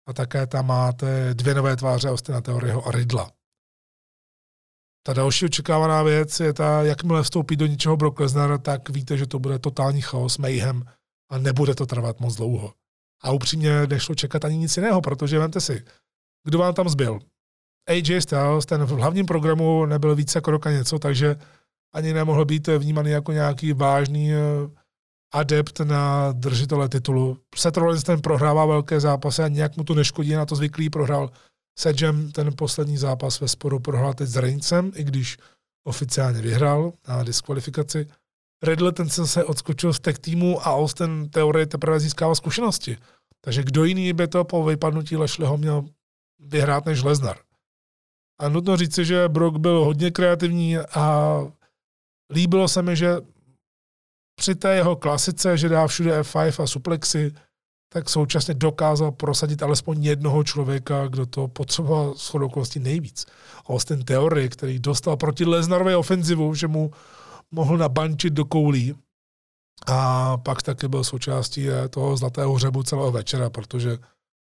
a 0.06 0.12
také 0.12 0.46
tam 0.46 0.66
máte 0.66 1.34
dvě 1.34 1.54
nové 1.54 1.76
tváře 1.76 2.10
Austina 2.10 2.40
Theoryho 2.40 2.88
a 2.88 2.90
Ridla. 2.90 3.30
Ta 5.06 5.12
další 5.12 5.44
očekávaná 5.44 6.02
věc 6.02 6.40
je 6.40 6.52
ta, 6.52 6.82
jakmile 6.82 7.22
vstoupí 7.22 7.56
do 7.56 7.66
něčeho 7.66 7.96
Brock 7.96 8.20
Lesnar, 8.20 8.58
tak 8.60 8.88
víte, 8.88 9.16
že 9.16 9.26
to 9.26 9.38
bude 9.38 9.58
totální 9.58 10.00
chaos, 10.00 10.38
mayhem 10.38 10.84
a 11.30 11.38
nebude 11.38 11.74
to 11.74 11.86
trvat 11.86 12.20
moc 12.20 12.36
dlouho. 12.36 12.72
A 13.22 13.30
upřímně 13.30 13.86
nešlo 13.86 14.14
čekat 14.14 14.44
ani 14.44 14.56
nic 14.56 14.76
jiného, 14.76 15.00
protože 15.00 15.38
vemte 15.38 15.60
si, 15.60 15.84
kdo 16.44 16.58
vám 16.58 16.74
tam 16.74 16.88
zbyl. 16.88 17.18
AJ 17.88 18.20
Styles, 18.20 18.66
ten 18.66 18.84
v 18.84 18.90
hlavním 18.90 19.26
programu 19.26 19.86
nebyl 19.86 20.14
více 20.14 20.38
jako 20.38 20.50
roka 20.50 20.70
něco, 20.70 20.98
takže 20.98 21.36
ani 21.94 22.12
nemohl 22.12 22.44
být 22.44 22.66
vnímaný 22.68 23.10
jako 23.10 23.32
nějaký 23.32 23.72
vážný 23.72 24.32
eh, 24.32 24.38
adept 25.34 25.80
na 25.80 26.32
držitele 26.32 26.88
titulu. 26.88 27.38
Seth 27.56 27.76
Rollins 27.76 28.02
ten 28.04 28.20
prohrává 28.20 28.66
velké 28.66 29.00
zápasy 29.00 29.42
a 29.42 29.48
nějak 29.48 29.76
mu 29.76 29.84
to 29.84 29.94
neškodí, 29.94 30.34
na 30.34 30.46
to 30.46 30.56
zvyklý 30.56 30.90
prohrál 30.90 31.30
Sedgem 31.78 32.32
ten 32.32 32.56
poslední 32.56 32.96
zápas 32.96 33.40
ve 33.40 33.48
sporu 33.48 33.80
prohrál 33.80 34.14
teď 34.14 34.28
s 34.28 34.36
Reincem, 34.36 34.92
i 34.94 35.04
když 35.04 35.36
oficiálně 35.86 36.42
vyhrál 36.42 36.92
na 37.08 37.22
diskvalifikaci. 37.22 38.06
Riddle 38.62 38.92
ten 38.92 39.08
se 39.08 39.44
odskočil 39.44 39.92
z 39.92 40.00
tech 40.00 40.18
týmu 40.18 40.60
a 40.60 40.74
Austin 40.74 41.28
teorie 41.28 41.66
teprve 41.66 42.00
získával 42.00 42.34
zkušenosti. 42.34 42.96
Takže 43.40 43.62
kdo 43.62 43.84
jiný 43.84 44.12
by 44.12 44.28
to 44.28 44.44
po 44.44 44.64
vypadnutí 44.64 45.16
Lešleho 45.16 45.56
měl 45.56 45.84
vyhrát 46.38 46.86
než 46.86 47.02
Lesnar. 47.02 47.36
A 48.40 48.48
nutno 48.48 48.76
říci, 48.76 49.04
že 49.04 49.28
Brock 49.28 49.56
byl 49.56 49.84
hodně 49.84 50.10
kreativní 50.10 50.78
a 50.78 51.38
líbilo 52.30 52.68
se 52.68 52.82
mi, 52.82 52.96
že 52.96 53.16
při 54.36 54.54
té 54.54 54.74
jeho 54.74 54.96
klasice, 54.96 55.58
že 55.58 55.68
dá 55.68 55.86
všude 55.86 56.20
F5 56.20 56.62
a 56.62 56.66
suplexy, 56.66 57.32
tak 57.92 58.10
současně 58.10 58.54
dokázal 58.54 59.12
prosadit 59.12 59.62
alespoň 59.62 60.04
jednoho 60.04 60.44
člověka, 60.44 61.06
kdo 61.06 61.26
to 61.26 61.48
potřeboval 61.48 62.14
s 62.14 62.34
okolností 62.34 62.80
nejvíc. 62.80 63.26
Austin 63.68 64.04
Theory, 64.04 64.48
který 64.48 64.78
dostal 64.78 65.16
proti 65.16 65.44
Lesnarové 65.44 65.96
ofenzivu, 65.96 66.54
že 66.54 66.68
mu 66.68 66.90
mohl 67.50 67.78
nabančit 67.78 68.32
do 68.32 68.44
koulí 68.44 68.94
a 69.86 70.36
pak 70.36 70.62
taky 70.62 70.88
byl 70.88 71.04
součástí 71.04 71.66
toho 71.90 72.16
zlatého 72.16 72.54
hřebu 72.54 72.82
celého 72.82 73.12
večera, 73.12 73.50
protože 73.50 73.98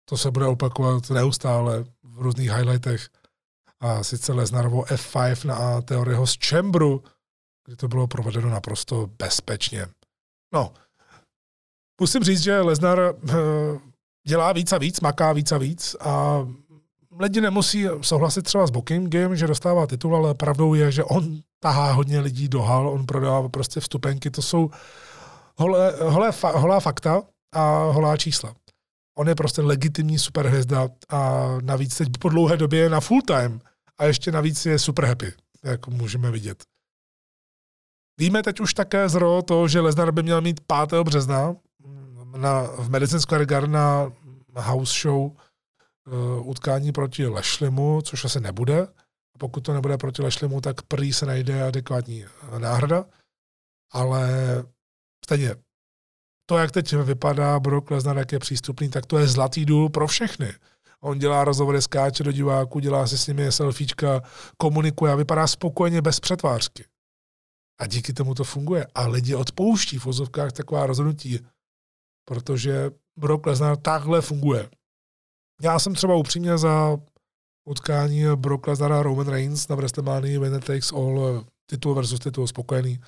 to 0.05 0.17
se 0.17 0.31
bude 0.31 0.47
opakovat 0.47 1.11
neustále 1.11 1.85
v 2.03 2.19
různých 2.21 2.51
highlightech. 2.51 3.09
A 3.81 4.03
sice 4.05 4.33
Lesnarovo 4.33 4.83
F5 4.83 5.47
na 5.49 5.83
Theoryho 5.83 6.27
z 6.27 6.37
Chambru, 6.47 7.03
kdy 7.65 7.77
to 7.77 7.89
bylo 7.89 8.07
provedeno 8.07 8.51
naprosto 8.51 9.11
bezpečně. 9.19 9.87
No, 10.55 10.73
musím 12.01 12.23
říct, 12.23 12.43
že 12.43 12.61
Leznar 12.61 13.01
eh, 13.01 13.35
dělá 14.29 14.53
víc 14.53 14.73
a 14.73 14.79
víc, 14.79 15.01
maká 15.01 15.33
víc 15.33 15.53
a 15.53 15.59
víc 15.59 15.97
a 16.01 16.47
lidi 17.21 17.41
nemusí 17.41 17.87
souhlasit 18.01 18.43
třeba 18.43 18.67
s 18.67 18.71
Bookingem, 18.71 19.37
že 19.37 19.47
dostává 19.47 19.87
titul, 19.87 20.17
ale 20.17 20.35
pravdou 20.35 20.75
je, 20.75 20.93
že 20.93 21.05
on 21.05 21.41
tahá 21.61 21.93
hodně 21.93 22.21
lidí 22.21 22.49
do 22.49 22.63
hal, 22.63 22.89
on 22.89 23.07
prodává 23.07 23.49
prostě 23.49 23.81
vstupenky, 23.81 24.31
to 24.31 24.43
jsou 24.43 24.71
holé, 25.57 25.93
holé, 26.01 26.31
holá 26.55 26.81
fakta 26.81 27.23
a 27.55 27.85
holá 27.85 28.17
čísla. 28.17 28.55
On 29.19 29.29
je 29.29 29.35
prostě 29.35 29.63
legitimní 29.63 30.19
superhvězda 30.19 30.89
a 31.09 31.49
navíc 31.63 31.97
teď 31.97 32.09
po 32.19 32.29
dlouhé 32.29 32.57
době 32.57 32.81
je 32.81 32.89
na 32.89 33.01
full 33.01 33.23
time 33.23 33.61
a 33.99 34.05
ještě 34.05 34.33
navíc 34.33 34.67
je 34.67 34.79
super 34.79 35.05
happy, 35.05 35.33
jak 35.65 35.89
můžeme 35.89 36.31
vidět. 36.31 36.72
Víme 38.23 38.43
teď 38.43 38.61
už 38.61 38.75
také 38.75 39.09
z 39.09 39.15
RO 39.15 39.43
to, 39.43 39.69
že 39.69 39.81
Lesnar 39.81 40.13
by 40.13 40.23
měl 40.23 40.41
mít 40.41 40.61
5. 40.89 41.03
března 41.03 41.57
na, 42.37 42.63
v 42.63 42.91
Madison 42.91 43.21
Square 43.21 43.47
Garden 43.47 43.73
na 43.73 44.13
house 44.57 45.01
show 45.03 45.19
uh, 45.21 46.49
utkání 46.49 46.93
proti 46.93 47.27
Lešlimu, 47.27 48.03
což 48.03 48.25
asi 48.25 48.41
nebude. 48.41 48.87
Pokud 49.39 49.61
to 49.61 49.73
nebude 49.73 49.99
proti 49.99 50.23
Lešlimu, 50.23 50.61
tak 50.61 50.83
prý 50.83 51.13
se 51.13 51.27
najde 51.27 51.63
adekvátní 51.63 52.25
eh, 52.25 52.59
náhrada. 52.59 53.05
Ale 53.93 54.29
stejně, 55.25 55.55
to, 56.47 56.59
jak 56.59 56.71
teď 56.71 56.93
vypadá 56.93 57.61
Brock 57.61 57.91
Lesnar, 57.91 58.19
jak 58.19 58.33
je 58.33 58.39
přístupný, 58.39 58.89
tak 58.89 59.07
to 59.07 59.19
je 59.19 59.27
zlatý 59.27 59.65
důl 59.65 59.89
pro 59.89 60.07
všechny. 60.07 60.53
On 61.01 61.19
dělá 61.19 61.45
rozhovory, 61.45 61.83
skáče 61.83 62.25
do 62.25 62.33
diváků, 62.33 62.79
dělá 62.79 63.07
si 63.07 63.19
s 63.19 63.27
nimi 63.27 63.53
selfiečka, 63.53 64.23
komunikuje 64.57 65.13
a 65.13 65.17
vypadá 65.17 65.47
spokojeně 65.47 66.03
bez 66.03 66.21
přetvářky. 66.21 66.85
A 67.83 67.87
díky 67.87 68.13
tomu 68.13 68.35
to 68.35 68.45
funguje. 68.45 68.87
A 68.95 69.07
lidi 69.07 69.35
odpouští 69.35 69.99
v 69.99 70.05
vozovkách 70.05 70.53
taková 70.53 70.87
rozhodnutí 70.87 71.41
protože 72.25 72.91
Brock 73.19 73.47
Lesnar 73.47 73.77
takhle 73.77 74.21
funguje. 74.21 74.71
Já 75.63 75.79
jsem 75.79 75.95
třeba 75.95 76.17
upřímně 76.17 76.59
za 76.59 76.99
utkání 77.69 78.25
Brock 78.35 78.67
Lesnar 78.67 78.93
a 78.93 79.03
Roman 79.03 79.29
Reigns 79.29 79.69
na 79.69 79.77
WrestleMania 79.77 80.41
Winner 80.41 80.63
Takes 80.63 80.93
All 80.93 81.45
titul 81.67 81.95
versus 81.95 82.21
titul 82.21 82.47
spokojený, 82.47 83.01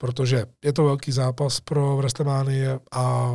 protože 0.00 0.46
je 0.64 0.72
to 0.72 0.84
velký 0.84 1.12
zápas 1.12 1.60
pro 1.60 1.96
WrestleMania 1.96 2.80
a 2.92 3.34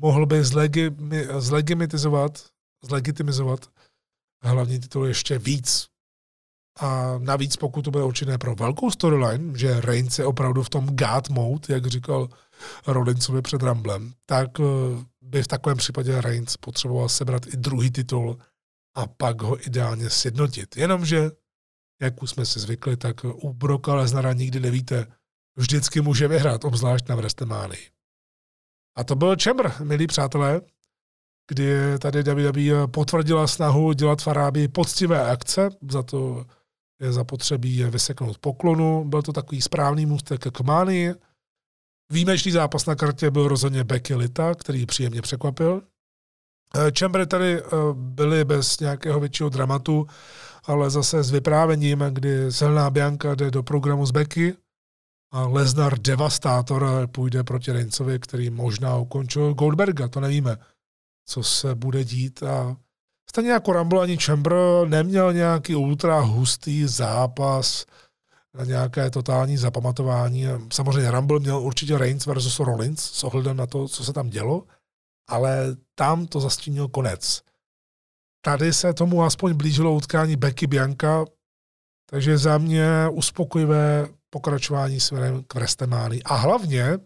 mohl 0.00 0.26
by 0.26 0.44
zlegimi, 0.44 1.26
zlegitimizovat, 1.38 2.46
zlegitimizovat 2.84 3.70
hlavní 4.42 4.80
titul 4.80 5.06
ještě 5.06 5.38
víc. 5.38 5.86
A 6.80 7.18
navíc, 7.18 7.56
pokud 7.56 7.82
to 7.82 7.90
bude 7.90 8.04
určené 8.04 8.38
pro 8.38 8.54
velkou 8.54 8.90
storyline, 8.90 9.58
že 9.58 9.80
Reigns 9.80 10.18
je 10.18 10.26
opravdu 10.26 10.62
v 10.62 10.70
tom 10.70 10.86
God 10.86 11.28
mode, 11.28 11.74
jak 11.74 11.86
říkal 11.86 12.28
Rollinsovi 12.86 13.42
před 13.42 13.62
Ramblem, 13.62 14.12
tak 14.26 14.50
eh, 14.60 14.64
by 15.22 15.42
v 15.42 15.48
takovém 15.48 15.78
případě 15.78 16.20
Reigns 16.20 16.56
potřeboval 16.56 17.08
sebrat 17.08 17.46
i 17.46 17.56
druhý 17.56 17.90
titul 17.90 18.38
a 18.94 19.06
pak 19.06 19.42
ho 19.42 19.66
ideálně 19.66 20.10
sjednotit. 20.10 20.76
Jenomže, 20.76 21.30
jak 22.02 22.22
už 22.22 22.30
jsme 22.30 22.46
si 22.46 22.60
zvykli, 22.60 22.96
tak 22.96 23.24
u 23.24 23.52
Broka 23.52 23.94
Lesnara 23.94 24.32
nikdy 24.32 24.60
nevíte, 24.60 25.06
vždycky 25.56 26.00
může 26.00 26.28
vyhrát, 26.28 26.64
obzvlášť 26.64 27.08
na 27.08 27.14
WrestleMania. 27.14 27.90
A 28.96 29.04
to 29.04 29.14
byl 29.14 29.36
Chamber, 29.42 29.74
milí 29.82 30.06
přátelé, 30.06 30.60
kdy 31.48 31.98
tady 31.98 32.22
WWE 32.22 32.86
potvrdila 32.86 33.46
snahu 33.46 33.92
dělat 33.92 34.22
Faráby 34.22 34.68
poctivé 34.68 35.30
akce, 35.30 35.68
za 35.90 36.02
to 36.02 36.46
je 37.00 37.12
zapotřebí 37.12 37.76
je 37.76 37.90
vyseknout 37.90 38.38
poklonu. 38.38 39.04
Byl 39.04 39.22
to 39.22 39.32
takový 39.32 39.62
správný 39.62 40.06
můstek 40.06 40.40
k 40.40 40.60
Mánii. 40.60 41.14
Výjimečný 42.12 42.52
zápas 42.52 42.86
na 42.86 42.94
kartě 42.94 43.30
byl 43.30 43.48
rozhodně 43.48 43.84
Becky 43.84 44.14
Lita, 44.14 44.54
který 44.54 44.86
příjemně 44.86 45.22
překvapil. 45.22 45.82
Chambery 46.98 47.26
tady 47.26 47.62
byly 47.92 48.44
bez 48.44 48.80
nějakého 48.80 49.20
většího 49.20 49.48
dramatu, 49.48 50.06
ale 50.64 50.90
zase 50.90 51.22
s 51.22 51.30
vyprávěním, 51.30 51.98
kdy 51.98 52.52
silná 52.52 52.90
Bianka 52.90 53.34
jde 53.34 53.50
do 53.50 53.62
programu 53.62 54.06
z 54.06 54.10
Becky 54.10 54.54
a 55.32 55.46
Lesnar 55.46 55.98
devastátor 55.98 57.08
půjde 57.12 57.44
proti 57.44 57.72
Reincovi, 57.72 58.18
který 58.18 58.50
možná 58.50 58.96
ukončil 58.96 59.54
Goldberga, 59.54 60.08
to 60.08 60.20
nevíme, 60.20 60.56
co 61.26 61.42
se 61.42 61.74
bude 61.74 62.04
dít 62.04 62.42
a 62.42 62.76
stejně 63.30 63.50
jako 63.50 63.72
Rumble 63.72 64.02
ani 64.02 64.16
Chamber 64.16 64.52
neměl 64.84 65.32
nějaký 65.32 65.74
ultra 65.74 66.20
hustý 66.20 66.86
zápas 66.86 67.86
na 68.54 68.64
nějaké 68.64 69.10
totální 69.10 69.56
zapamatování. 69.56 70.44
Samozřejmě 70.72 71.10
Rumble 71.10 71.40
měl 71.40 71.58
určitě 71.58 71.98
Reigns 71.98 72.26
versus 72.26 72.60
Rollins 72.60 73.00
s 73.00 73.24
ohledem 73.24 73.56
na 73.56 73.66
to, 73.66 73.88
co 73.88 74.04
se 74.04 74.12
tam 74.12 74.30
dělo, 74.30 74.64
ale 75.28 75.76
tam 75.94 76.26
to 76.26 76.40
zastínil 76.40 76.88
konec. 76.88 77.42
Tady 78.44 78.72
se 78.72 78.94
tomu 78.94 79.22
aspoň 79.22 79.54
blížilo 79.54 79.94
utkání 79.94 80.36
Becky 80.36 80.66
Bianca, 80.66 81.24
takže 82.10 82.38
za 82.38 82.58
mě 82.58 82.88
uspokojivé 83.10 84.08
pokračování 84.30 85.00
směrem 85.00 85.44
k 85.44 85.54
Vrestemány. 85.54 86.22
A 86.22 86.34
hlavně 86.34 86.98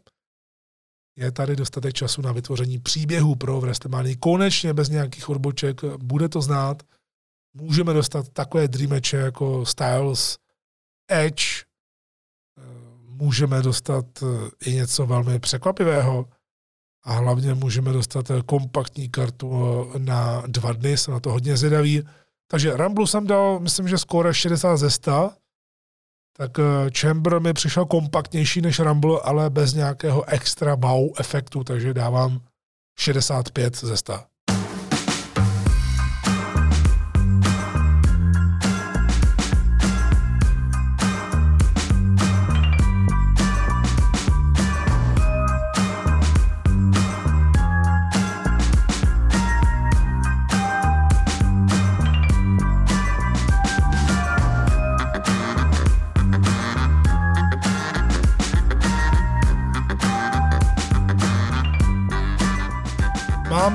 je 1.19 1.33
tady 1.33 1.57
dostatek 1.57 1.95
času 1.95 2.23
na 2.23 2.33
vytvoření 2.33 2.79
příběhů 2.79 3.35
pro 3.35 3.61
Vrestemány. 3.61 4.17
Konečně 4.17 4.73
bez 4.75 4.89
nějakých 4.89 5.29
odboček 5.29 5.85
bude 5.85 6.29
to 6.29 6.43
znát. 6.43 6.83
Můžeme 7.55 7.93
dostat 7.93 8.29
takové 8.29 8.69
dreameče 8.69 9.17
jako 9.17 9.67
Styles, 9.67 10.39
Edge, 11.11 11.45
můžeme 13.05 13.63
dostat 13.63 14.07
i 14.65 14.75
něco 14.75 15.07
velmi 15.07 15.39
překvapivého 15.39 16.29
a 17.05 17.13
hlavně 17.13 17.55
můžeme 17.55 17.93
dostat 17.93 18.27
kompaktní 18.47 19.09
kartu 19.09 19.51
na 19.99 20.43
dva 20.47 20.73
dny, 20.73 20.97
jsem 20.97 21.15
na 21.15 21.21
to 21.21 21.31
hodně 21.31 21.57
zvědavý. 21.57 22.03
Takže 22.51 22.77
Ramblu 22.77 23.07
jsem 23.07 23.27
dal, 23.27 23.61
myslím, 23.61 23.89
že 23.89 23.99
skoro 23.99 24.33
60 24.33 24.77
ze 24.77 24.91
100, 24.91 25.31
tak 26.39 26.59
eh, 26.59 26.91
Chamber 26.99 27.41
mi 27.41 27.53
přišel 27.53 27.87
kompaktnější 27.87 28.61
než 28.61 28.79
Rumble, 28.79 29.21
ale 29.23 29.51
bez 29.51 29.75
nějakého 29.75 30.29
extra 30.29 30.75
wow 30.75 31.11
efektu, 31.19 31.65
takže 31.65 31.95
dávám 31.95 32.41
65 32.99 33.77
ze 33.77 33.97
100. 33.97 34.21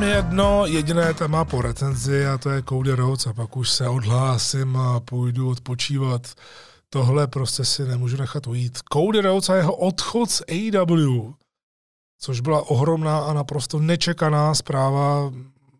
Jedno 0.03 0.65
jediné 0.65 1.13
téma 1.13 1.45
po 1.45 1.61
recenzi 1.61 2.25
a 2.25 2.37
to 2.37 2.49
je 2.49 2.63
Cody 2.69 2.91
Rhodes 2.91 3.27
a 3.27 3.33
pak 3.33 3.57
už 3.57 3.69
se 3.69 3.87
odhlásím 3.87 4.77
a 4.77 4.99
půjdu 4.99 5.49
odpočívat. 5.49 6.33
Tohle 6.89 7.27
prostě 7.27 7.65
si 7.65 7.85
nemůžu 7.85 8.17
nechat 8.17 8.47
ujít. 8.47 8.79
Cody 8.93 9.21
Rhodes 9.21 9.49
a 9.49 9.55
jeho 9.55 9.75
odchod 9.75 10.31
z 10.31 10.41
AEW, 10.41 11.33
což 12.19 12.39
byla 12.39 12.69
ohromná 12.69 13.19
a 13.19 13.33
naprosto 13.33 13.79
nečekaná 13.79 14.55
zpráva. 14.55 15.33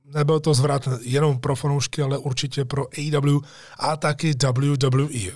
Nebyl 0.06 0.40
to 0.40 0.54
zvrat 0.54 0.90
jenom 1.02 1.40
pro 1.40 1.56
fanoušky, 1.56 2.02
ale 2.02 2.18
určitě 2.18 2.66
pro 2.66 2.86
AEW 2.98 3.40
a 3.80 3.98
taky 3.98 4.34
WWE. 4.58 5.32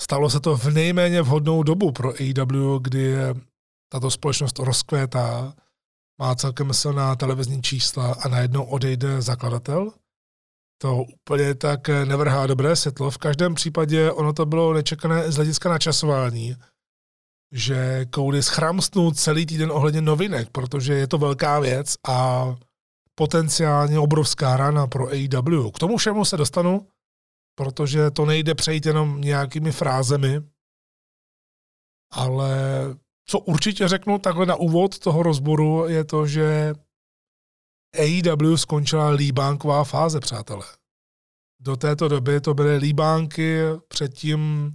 Stalo 0.00 0.30
se 0.30 0.40
to 0.40 0.56
v 0.56 0.66
nejméně 0.66 1.22
vhodnou 1.22 1.62
dobu 1.62 1.92
pro 1.92 2.08
AEW, 2.08 2.78
kdy 2.80 3.14
tato 3.88 4.10
společnost 4.10 4.58
rozkvétá 4.58 5.54
má 6.22 6.34
celkem 6.34 6.74
silná 6.74 7.16
televizní 7.16 7.62
čísla 7.62 8.14
a 8.14 8.28
najednou 8.28 8.64
odejde 8.64 9.22
zakladatel, 9.22 9.90
to 10.82 11.02
úplně 11.02 11.54
tak 11.54 11.88
nevrhá 11.88 12.46
dobré 12.46 12.76
světlo. 12.76 13.10
V 13.10 13.18
každém 13.18 13.54
případě 13.54 14.12
ono 14.12 14.32
to 14.32 14.46
bylo 14.46 14.72
nečekané 14.72 15.32
z 15.32 15.36
hlediska 15.36 15.68
načasování, 15.68 16.56
že 17.52 18.06
Cody 18.14 18.42
schramstnul 18.42 19.12
celý 19.12 19.46
týden 19.46 19.72
ohledně 19.72 20.00
novinek, 20.00 20.50
protože 20.50 20.94
je 20.94 21.06
to 21.06 21.18
velká 21.18 21.60
věc 21.60 21.94
a 22.08 22.46
potenciálně 23.14 23.98
obrovská 23.98 24.56
rána 24.56 24.86
pro 24.86 25.08
AEW. 25.08 25.70
K 25.74 25.78
tomu 25.78 25.96
všemu 25.96 26.24
se 26.24 26.36
dostanu, 26.36 26.88
protože 27.58 28.10
to 28.10 28.26
nejde 28.26 28.54
přejít 28.54 28.86
jenom 28.86 29.20
nějakými 29.20 29.72
frázemi, 29.72 30.40
ale 32.12 32.56
co 33.26 33.38
určitě 33.38 33.88
řeknu 33.88 34.18
takhle 34.18 34.46
na 34.46 34.54
úvod 34.54 34.98
toho 34.98 35.22
rozboru, 35.22 35.88
je 35.88 36.04
to, 36.04 36.26
že 36.26 36.74
AEW 37.98 38.56
skončila 38.56 39.08
líbánková 39.08 39.84
fáze, 39.84 40.20
přátelé. 40.20 40.66
Do 41.60 41.76
této 41.76 42.08
doby 42.08 42.40
to 42.40 42.54
byly 42.54 42.76
líbánky, 42.76 43.58
předtím 43.88 44.74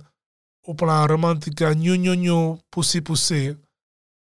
úplná 0.68 1.08
romantika, 1.08 1.74
ňu, 1.74 1.96
ňu, 1.96 2.14
ňu, 2.14 2.60
pusy, 2.70 3.02
pusy. 3.02 3.58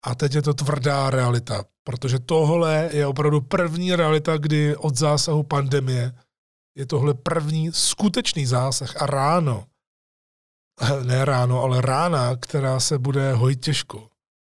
A 0.04 0.14
teď 0.14 0.34
je 0.34 0.42
to 0.42 0.54
tvrdá 0.54 1.10
realita, 1.10 1.64
protože 1.84 2.18
tohle 2.18 2.90
je 2.92 3.06
opravdu 3.06 3.40
první 3.40 3.96
realita, 3.96 4.36
kdy 4.36 4.76
od 4.76 4.96
zásahu 4.96 5.42
pandemie 5.42 6.12
je 6.76 6.86
tohle 6.86 7.14
první 7.14 7.72
skutečný 7.72 8.46
zásah 8.46 9.02
a 9.02 9.06
ráno, 9.06 9.64
ne 11.04 11.24
ráno, 11.24 11.62
ale 11.62 11.80
rána, 11.80 12.36
která 12.36 12.80
se 12.80 12.98
bude 12.98 13.32
hojit 13.32 13.60
těžko 13.64 14.08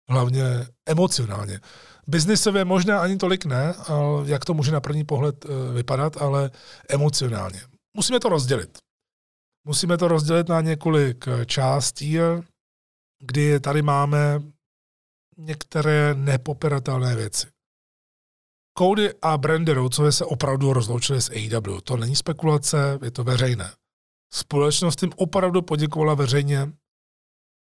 hlavně 0.09 0.45
emocionálně. 0.87 1.61
Biznisově 2.07 2.65
možná 2.65 3.01
ani 3.01 3.17
tolik 3.17 3.45
ne, 3.45 3.75
jak 4.25 4.45
to 4.45 4.55
může 4.55 4.73
na 4.73 4.81
první 4.81 5.05
pohled 5.05 5.45
eh, 5.45 5.73
vypadat, 5.73 6.17
ale 6.17 6.51
emocionálně. 6.89 7.61
Musíme 7.97 8.21
to 8.21 8.29
rozdělit. 8.29 8.79
Musíme 9.67 9.99
to 9.99 10.09
rozdělit 10.09 10.49
na 10.49 10.61
několik 10.61 11.29
eh, 11.29 11.47
částí, 11.47 12.19
kdy 13.21 13.61
tady 13.61 13.83
máme 13.83 14.43
některé 15.37 16.15
nepopiratelné 16.15 17.17
věci. 17.17 17.47
Cody 18.79 19.15
a 19.23 19.39
Brandy 19.39 19.73
Rhodes 19.73 20.17
se 20.17 20.25
opravdu 20.25 20.73
rozloučili 20.73 21.23
s 21.23 21.31
AEW. 21.31 21.81
To 21.85 21.97
není 21.97 22.17
spekulace, 22.17 22.99
je 23.03 23.11
to 23.11 23.25
veřejné. 23.25 23.73
Společnost 24.35 25.03
jim 25.03 25.13
opravdu 25.17 25.63
poděkovala 25.63 26.15
veřejně 26.15 26.73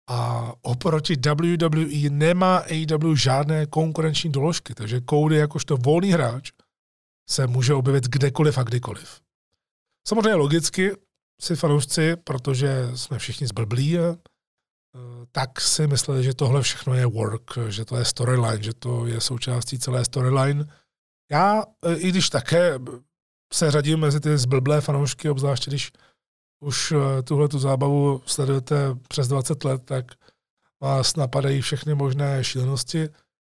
a 0.08 0.52
oproti 0.62 1.14
WWE 1.26 2.10
nemá 2.10 2.56
AEW 2.56 3.14
žádné 3.14 3.66
konkurenční 3.66 4.32
doložky, 4.32 4.74
takže 4.74 5.00
Cody 5.10 5.36
jakožto 5.36 5.76
volný 5.76 6.10
hráč 6.10 6.50
se 7.30 7.46
může 7.46 7.74
objevit 7.74 8.04
kdekoliv 8.04 8.58
a 8.58 8.62
kdykoliv. 8.62 9.20
Samozřejmě 10.08 10.34
logicky 10.34 10.92
si 11.42 11.56
fanoušci, 11.56 12.16
protože 12.16 12.90
jsme 12.94 13.18
všichni 13.18 13.46
zblblí, 13.46 13.98
eh, 13.98 14.16
tak 15.32 15.60
si 15.60 15.86
mysleli, 15.86 16.24
že 16.24 16.34
tohle 16.34 16.62
všechno 16.62 16.94
je 16.94 17.06
work, 17.06 17.58
že 17.68 17.84
to 17.84 17.96
je 17.96 18.04
storyline, 18.04 18.62
že 18.62 18.74
to 18.74 19.06
je 19.06 19.20
součástí 19.20 19.78
celé 19.78 20.04
storyline. 20.04 20.64
Já, 21.32 21.62
eh, 21.86 21.94
i 21.94 22.08
když 22.08 22.30
také 22.30 22.78
se 23.52 23.70
řadím 23.70 24.00
mezi 24.00 24.20
ty 24.20 24.38
zblblé 24.38 24.80
fanoušky, 24.80 25.30
obzvláště 25.30 25.70
když 25.70 25.92
už 26.60 26.92
eh, 26.92 27.22
tuhle 27.22 27.48
tu 27.48 27.58
zábavu 27.58 28.22
sledujete 28.26 28.94
přes 29.08 29.28
20 29.28 29.64
let, 29.64 29.84
tak 29.84 30.04
vás 30.80 31.16
napadají 31.16 31.60
všechny 31.60 31.94
možné 31.94 32.44
šílenosti. 32.44 33.08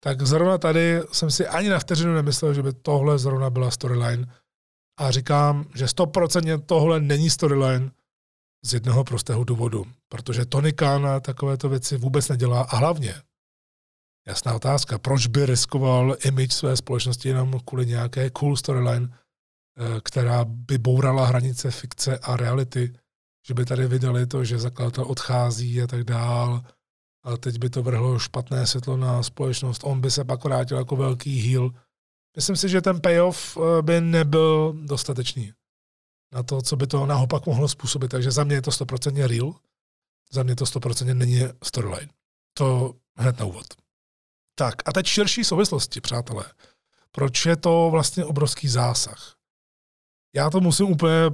Tak 0.02 0.22
zrovna 0.22 0.58
tady 0.58 1.00
jsem 1.12 1.30
si 1.30 1.46
ani 1.46 1.68
na 1.68 1.78
vteřinu 1.78 2.14
nemyslel, 2.14 2.54
že 2.54 2.62
by 2.62 2.72
tohle 2.72 3.18
zrovna 3.18 3.50
byla 3.50 3.70
storyline. 3.70 4.26
A 4.98 5.10
říkám, 5.10 5.64
že 5.74 5.84
100% 5.84 6.62
tohle 6.66 7.00
není 7.00 7.30
storyline 7.30 7.90
z 8.64 8.74
jednoho 8.74 9.04
prostého 9.04 9.44
důvodu. 9.44 9.86
Protože 10.08 10.46
Tony 10.46 10.72
Khan 10.72 11.20
takovéto 11.20 11.68
věci 11.68 11.96
vůbec 11.96 12.28
nedělá 12.28 12.62
a 12.62 12.76
hlavně, 12.76 13.14
jasná 14.26 14.54
otázka, 14.54 14.98
proč 14.98 15.26
by 15.26 15.46
riskoval 15.46 16.16
image 16.24 16.52
své 16.52 16.76
společnosti 16.76 17.28
jenom 17.28 17.60
kvůli 17.64 17.86
nějaké 17.86 18.30
cool 18.30 18.56
storyline, 18.56 19.08
která 20.02 20.44
by 20.44 20.78
bourala 20.78 21.26
hranice 21.26 21.70
fikce 21.70 22.18
a 22.18 22.36
reality, 22.36 22.92
že 23.46 23.54
by 23.54 23.64
tady 23.64 23.86
vydali 23.86 24.26
to, 24.26 24.44
že 24.44 24.58
zakladatel 24.58 25.04
odchází 25.04 25.82
a 25.82 25.86
tak 25.86 26.04
dál, 26.04 26.62
ale 27.22 27.38
teď 27.38 27.58
by 27.58 27.70
to 27.70 27.82
vrhlo 27.82 28.18
špatné 28.18 28.66
světlo 28.66 28.96
na 28.96 29.22
společnost, 29.22 29.84
on 29.84 30.00
by 30.00 30.10
se 30.10 30.24
pak 30.24 30.44
vrátil 30.44 30.78
jako 30.78 30.96
velký 30.96 31.40
heal. 31.40 31.70
Myslím 32.36 32.56
si, 32.56 32.68
že 32.68 32.80
ten 32.80 33.00
payoff 33.00 33.56
eh, 33.56 33.82
by 33.82 34.00
nebyl 34.00 34.74
dostatečný. 34.84 35.52
na 36.32 36.42
to, 36.42 36.62
co 36.62 36.76
by 36.76 36.86
to 36.86 37.06
naopak 37.06 37.46
mohlo 37.46 37.68
způsobit. 37.68 38.10
Takže 38.10 38.30
za 38.30 38.44
mě 38.44 38.54
je 38.54 38.62
to 38.62 38.70
100% 38.70 39.26
real, 39.26 39.54
za 40.32 40.42
mě 40.42 40.56
to 40.56 40.64
100% 40.64 41.14
není 41.14 41.40
storyline. 41.64 42.08
To 42.54 42.94
hned 43.16 43.38
na 43.38 43.44
úvod. 43.44 43.66
Tak 44.54 44.74
a 44.84 44.92
teď 44.92 45.06
širší 45.06 45.44
souvislosti, 45.44 46.00
přátelé. 46.00 46.44
Proč 47.12 47.46
je 47.46 47.56
to 47.56 47.88
vlastně 47.90 48.24
obrovský 48.24 48.68
zásah? 48.68 49.39
Já 50.34 50.50
to 50.50 50.60
musím 50.60 50.86
úplně 50.86 51.30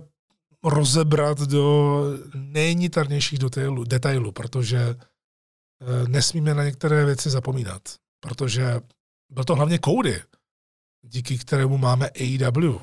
rozebrat 0.65 1.39
do 1.39 2.03
nejnitarnějších 2.35 3.39
detailů, 3.39 3.85
detailů 3.85 4.33
protože 4.33 4.79
eh, 4.79 6.09
nesmíme 6.09 6.55
na 6.55 6.65
některé 6.65 7.05
věci 7.05 7.31
zapomínat. 7.31 7.83
Protože 8.21 8.81
byl 9.31 9.45
to 9.45 9.55
hlavně 9.55 9.79
Cody, 9.85 10.23
díky 11.03 11.39
kterému 11.39 11.79
máme 11.79 12.09
AEW. 12.09 12.79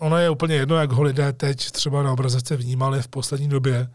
Ono 0.00 0.18
je 0.18 0.30
úplně 0.30 0.54
jedno, 0.54 0.76
jak 0.76 0.92
ho 0.92 1.02
lidé 1.02 1.32
teď 1.32 1.70
třeba 1.70 2.02
na 2.02 2.12
obrazovce 2.12 2.56
vnímali 2.56 3.02
v 3.02 3.08
poslední 3.08 3.48
době, 3.48 3.94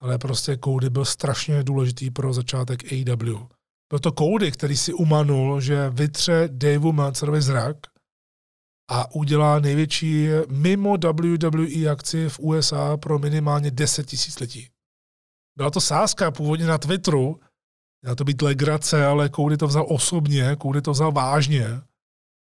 ale 0.00 0.18
prostě 0.18 0.58
Cody 0.64 0.90
byl 0.90 1.04
strašně 1.04 1.64
důležitý 1.64 2.10
pro 2.10 2.32
začátek 2.32 2.92
AEW. 2.92 3.46
Byl 3.90 3.98
to 4.00 4.12
Cody, 4.12 4.52
který 4.52 4.76
si 4.76 4.92
umanul, 4.92 5.60
že 5.60 5.90
vytře 5.90 6.48
Daveu 6.52 6.92
Meltzerovi 6.92 7.42
zrak 7.42 7.76
a 8.92 9.14
udělá 9.14 9.58
největší 9.58 10.28
mimo 10.48 10.96
WWE 11.04 11.90
akci 11.90 12.28
v 12.28 12.38
USA 12.38 12.96
pro 12.96 13.18
minimálně 13.18 13.70
10 13.70 14.06
tisíciletí. 14.06 14.68
Byla 15.56 15.70
to 15.70 15.80
sázka 15.80 16.30
původně 16.30 16.66
na 16.66 16.78
Twitteru, 16.78 17.40
měla 18.02 18.14
to 18.14 18.24
být 18.24 18.42
legrace, 18.42 19.06
ale 19.06 19.30
Cody 19.30 19.56
to 19.56 19.66
vzal 19.66 19.86
osobně, 19.88 20.56
Cody 20.62 20.82
to 20.82 20.90
vzal 20.90 21.12
vážně 21.12 21.66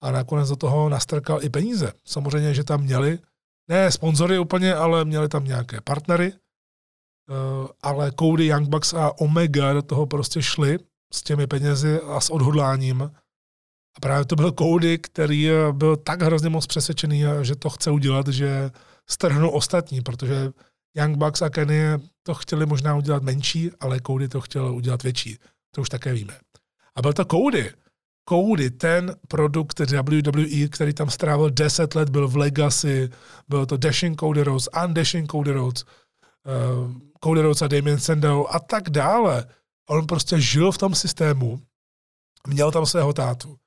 a 0.04 0.12
nakonec 0.12 0.50
do 0.50 0.56
toho 0.56 0.90
nastrkal 0.90 1.44
i 1.44 1.50
peníze. 1.50 1.94
Samozřejmě, 2.06 2.54
že 2.54 2.64
tam 2.64 2.82
měli, 2.82 3.20
ne 3.70 3.92
sponzory 3.92 4.40
úplně, 4.40 4.76
ale 4.76 5.06
měli 5.06 5.30
tam 5.30 5.46
nějaké 5.46 5.82
partnery, 5.82 6.34
eh, 6.34 7.68
ale 7.82 8.12
Cody, 8.20 8.46
Young 8.46 8.68
Bucks 8.68 8.94
a 8.94 9.20
Omega 9.20 9.74
do 9.74 9.82
toho 9.82 10.06
prostě 10.06 10.42
šli 10.42 10.78
s 11.14 11.24
těmi 11.24 11.48
penězi 11.48 12.02
a 12.02 12.20
s 12.20 12.30
odhodláním. 12.30 13.12
A 13.98 14.00
právě 14.02 14.26
to 14.26 14.36
byl 14.36 14.52
Cody, 14.52 14.98
který 14.98 15.50
eh, 15.50 15.72
byl 15.72 15.96
tak 15.96 16.22
hrozně 16.22 16.50
moc 16.50 16.68
přesvědčený, 16.68 17.26
eh, 17.26 17.44
že 17.44 17.56
to 17.56 17.70
chce 17.70 17.92
udělat, 17.92 18.28
že 18.28 18.72
strhnul 19.10 19.52
ostatní, 19.54 20.02
protože 20.02 20.52
Young 20.96 21.18
Bucks 21.18 21.42
a 21.42 21.50
Kenny 21.50 21.84
to 22.24 22.34
chtěli 22.34 22.66
možná 22.66 22.96
udělat 22.96 23.24
menší, 23.24 23.72
ale 23.80 24.00
Cody 24.08 24.28
to 24.28 24.42
chtěl 24.42 24.76
udělat 24.76 25.04
větší. 25.04 25.38
To 25.72 25.82
už 25.82 25.90
také 25.90 26.14
víme. 26.14 26.40
A 26.96 27.02
byl 27.02 27.14
to 27.14 27.26
Cody. 27.26 27.72
Cody, 28.30 28.70
ten 28.70 29.16
produkt 29.28 29.80
WWE, 29.80 30.68
který 30.68 30.94
tam 30.94 31.10
strávil 31.10 31.50
10 31.50 31.96
let, 31.96 32.10
byl 32.10 32.28
v 32.28 32.38
Legacy, 32.38 33.10
byl 33.48 33.66
to 33.66 33.78
Dashing 33.78 34.20
Cody 34.20 34.44
Rhodes, 34.44 34.70
Undashing 34.86 35.32
Cody 35.32 35.52
Rhodes, 35.52 35.84
uh, 35.84 36.92
Cody 37.24 37.42
Rhodes 37.42 37.62
a 37.62 37.68
Damien 37.68 38.00
Sandow 38.00 38.48
a 38.50 38.60
tak 38.60 38.90
dále. 38.90 39.46
On 39.90 40.08
prostě 40.08 40.42
žil 40.42 40.72
v 40.72 40.78
tom 40.78 40.96
systému, 40.96 41.62
měl 42.48 42.72
tam 42.72 42.86
svého 42.86 43.14
tátu, 43.14 43.58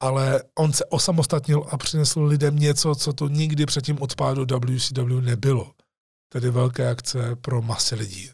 ale 0.00 0.42
on 0.58 0.72
se 0.72 0.84
osamostatnil 0.84 1.66
a 1.70 1.76
přinesl 1.76 2.22
lidem 2.22 2.56
něco, 2.56 2.94
co 2.94 3.12
to 3.12 3.28
nikdy 3.28 3.66
předtím 3.66 4.02
od 4.02 4.14
pádu 4.14 4.46
WCW 4.58 5.20
nebylo. 5.20 5.72
Tedy 6.32 6.50
velké 6.50 6.90
akce 6.90 7.36
pro 7.36 7.62
masy 7.62 7.94
lidí. 7.94 8.30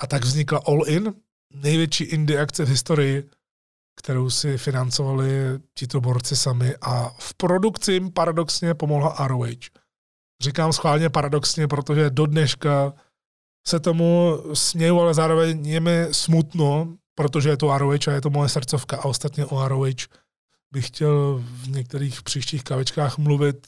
A 0.00 0.06
tak 0.06 0.24
vznikla 0.24 0.60
All 0.66 0.88
In, 0.88 1.14
největší 1.54 2.04
indie 2.04 2.40
akce 2.40 2.64
v 2.64 2.68
historii, 2.68 3.30
kterou 3.96 4.30
si 4.30 4.58
financovali 4.58 5.30
tito 5.78 6.00
borci 6.00 6.36
sami 6.36 6.74
a 6.80 7.08
v 7.18 7.34
produkci 7.34 7.92
jim 7.92 8.10
paradoxně 8.10 8.74
pomohla 8.74 9.28
ROH. 9.28 9.48
Říkám 10.42 10.72
schválně 10.72 11.10
paradoxně, 11.10 11.68
protože 11.68 12.10
do 12.10 12.26
dneška 12.26 12.92
se 13.66 13.80
tomu 13.80 14.38
směju, 14.54 15.00
ale 15.00 15.14
zároveň 15.14 15.66
je 15.66 15.80
mi 15.80 16.06
smutno, 16.12 16.96
protože 17.14 17.48
je 17.48 17.56
to 17.56 17.78
ROH 17.78 18.08
a 18.08 18.12
je 18.12 18.20
to 18.20 18.30
moje 18.30 18.48
srdcovka 18.48 18.96
a 18.96 19.04
ostatně 19.04 19.46
o 19.46 19.68
ROH 19.68 20.21
bych 20.72 20.86
chtěl 20.86 21.42
v 21.44 21.68
některých 21.68 22.22
příštích 22.22 22.64
kavečkách 22.64 23.18
mluvit 23.18 23.66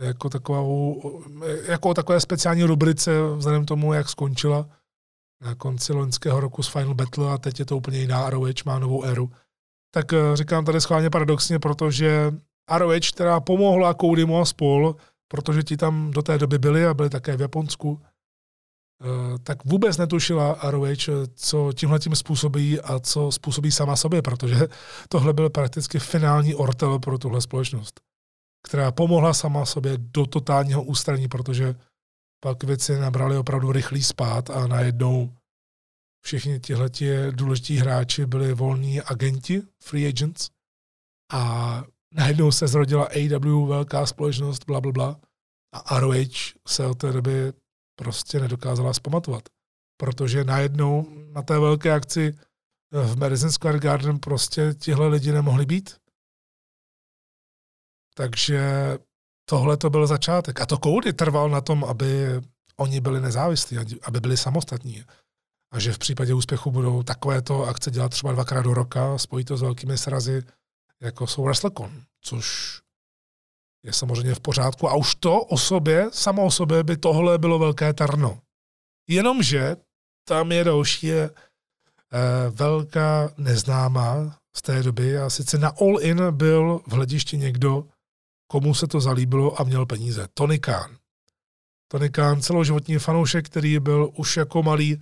jako, 0.00 0.30
takovou, 0.30 1.22
jako 1.66 1.88
o 1.88 1.94
takové 1.94 2.20
speciální 2.20 2.64
rubrice 2.64 3.10
vzhledem 3.36 3.66
tomu, 3.66 3.92
jak 3.92 4.08
skončila 4.08 4.68
na 5.40 5.54
konci 5.54 5.92
loňského 5.92 6.40
roku 6.40 6.62
s 6.62 6.68
Final 6.68 6.94
Battle 6.94 7.32
a 7.32 7.38
teď 7.38 7.58
je 7.58 7.64
to 7.64 7.76
úplně 7.76 7.98
jiná 7.98 8.30
ROH, 8.30 8.64
má 8.64 8.78
novou 8.78 9.04
éru. 9.04 9.30
Tak 9.94 10.12
eh, 10.12 10.16
říkám 10.34 10.64
tady 10.64 10.80
schválně 10.80 11.10
paradoxně, 11.10 11.58
protože 11.58 12.32
ROH, 12.78 13.10
která 13.12 13.40
pomohla 13.40 13.94
Codymu 13.94 14.40
a 14.40 14.44
spol, 14.44 14.96
protože 15.28 15.62
ti 15.62 15.76
tam 15.76 16.10
do 16.10 16.22
té 16.22 16.38
doby 16.38 16.58
byli 16.58 16.86
a 16.86 16.94
byli 16.94 17.10
také 17.10 17.36
v 17.36 17.40
Japonsku, 17.40 18.00
tak 19.42 19.64
vůbec 19.64 19.96
netušila 19.96 20.58
ROH, 20.62 20.88
co 21.34 21.72
tímhle 21.72 21.98
tím 21.98 22.16
způsobí 22.16 22.80
a 22.80 22.98
co 22.98 23.32
způsobí 23.32 23.72
sama 23.72 23.96
sobě, 23.96 24.22
protože 24.22 24.56
tohle 25.08 25.32
byl 25.32 25.50
prakticky 25.50 25.98
finální 25.98 26.54
ortel 26.54 26.98
pro 26.98 27.18
tuhle 27.18 27.40
společnost, 27.40 28.00
která 28.68 28.92
pomohla 28.92 29.34
sama 29.34 29.64
sobě 29.64 29.92
do 29.98 30.26
totálního 30.26 30.82
ústraní, 30.82 31.28
protože 31.28 31.74
pak 32.44 32.64
věci 32.64 32.98
nabrali 32.98 33.36
opravdu 33.38 33.72
rychlý 33.72 34.02
spát 34.02 34.50
a 34.50 34.66
najednou 34.66 35.32
všichni 36.24 36.60
tihle 36.60 36.90
důležití 37.30 37.76
hráči 37.76 38.26
byli 38.26 38.54
volní 38.54 39.00
agenti, 39.00 39.62
free 39.82 40.08
agents 40.08 40.50
a 41.32 41.82
najednou 42.14 42.52
se 42.52 42.68
zrodila 42.68 43.04
AW, 43.04 43.68
velká 43.68 44.06
společnost, 44.06 44.64
bla, 44.66 44.80
bla, 44.80 44.92
bla. 44.92 45.20
A 45.72 46.00
ROH 46.00 46.14
se 46.68 46.86
od 46.86 46.98
té 46.98 47.12
doby 47.12 47.52
prostě 47.96 48.40
nedokázala 48.40 48.94
zpamatovat. 48.94 49.42
Protože 49.96 50.44
najednou 50.44 51.06
na 51.32 51.42
té 51.42 51.58
velké 51.58 51.92
akci 51.92 52.38
v 52.90 53.16
Madison 53.16 53.50
Square 53.50 53.78
Garden 53.78 54.18
prostě 54.18 54.74
tihle 54.74 55.08
lidi 55.08 55.32
nemohli 55.32 55.66
být. 55.66 55.96
Takže 58.14 58.62
tohle 59.44 59.76
to 59.76 59.90
byl 59.90 60.06
začátek. 60.06 60.60
A 60.60 60.66
to 60.66 60.78
Cody 60.78 61.12
trval 61.12 61.50
na 61.50 61.60
tom, 61.60 61.84
aby 61.84 62.40
oni 62.76 63.00
byli 63.00 63.20
nezávislí, 63.20 63.78
aby 64.02 64.20
byli 64.20 64.36
samostatní. 64.36 65.04
A 65.72 65.78
že 65.78 65.92
v 65.92 65.98
případě 65.98 66.34
úspěchu 66.34 66.70
budou 66.70 67.02
takovéto 67.02 67.64
akce 67.64 67.90
dělat 67.90 68.08
třeba 68.08 68.32
dvakrát 68.32 68.62
do 68.62 68.74
roka, 68.74 69.18
spojí 69.18 69.44
to 69.44 69.56
s 69.56 69.62
velkými 69.62 69.98
srazy, 69.98 70.42
jako 71.00 71.26
jsou 71.26 71.44
WrestleCon, 71.44 72.02
což 72.20 72.80
je 73.84 73.92
samozřejmě 73.92 74.34
v 74.34 74.40
pořádku. 74.40 74.88
A 74.88 74.94
už 74.94 75.14
to 75.14 75.44
o 75.44 75.58
sobě, 75.58 76.08
samo 76.12 76.44
o 76.44 76.50
sobě 76.50 76.82
by 76.82 76.96
tohle 76.96 77.38
bylo 77.38 77.58
velké 77.58 77.92
tarno. 77.92 78.40
Jenomže 79.08 79.76
tam 80.28 80.52
je 80.52 80.64
další 80.64 81.06
je, 81.06 81.22
e, 81.24 81.30
velká 82.50 83.30
neznámá 83.36 84.38
z 84.56 84.62
té 84.62 84.82
doby 84.82 85.18
a 85.18 85.30
sice 85.30 85.58
na 85.58 85.68
All 85.68 86.00
In 86.00 86.22
byl 86.30 86.80
v 86.86 86.92
hledišti 86.92 87.36
někdo, 87.36 87.84
komu 88.50 88.74
se 88.74 88.86
to 88.86 89.00
zalíbilo 89.00 89.60
a 89.60 89.64
měl 89.64 89.86
peníze. 89.86 90.28
Tony 90.34 90.58
Khan. 90.58 90.96
Tony 91.88 92.10
Khan, 92.10 92.42
celoživotní 92.42 92.98
fanoušek, 92.98 93.46
který 93.46 93.80
byl 93.80 94.10
už 94.16 94.36
jako 94.36 94.62
malý 94.62 95.00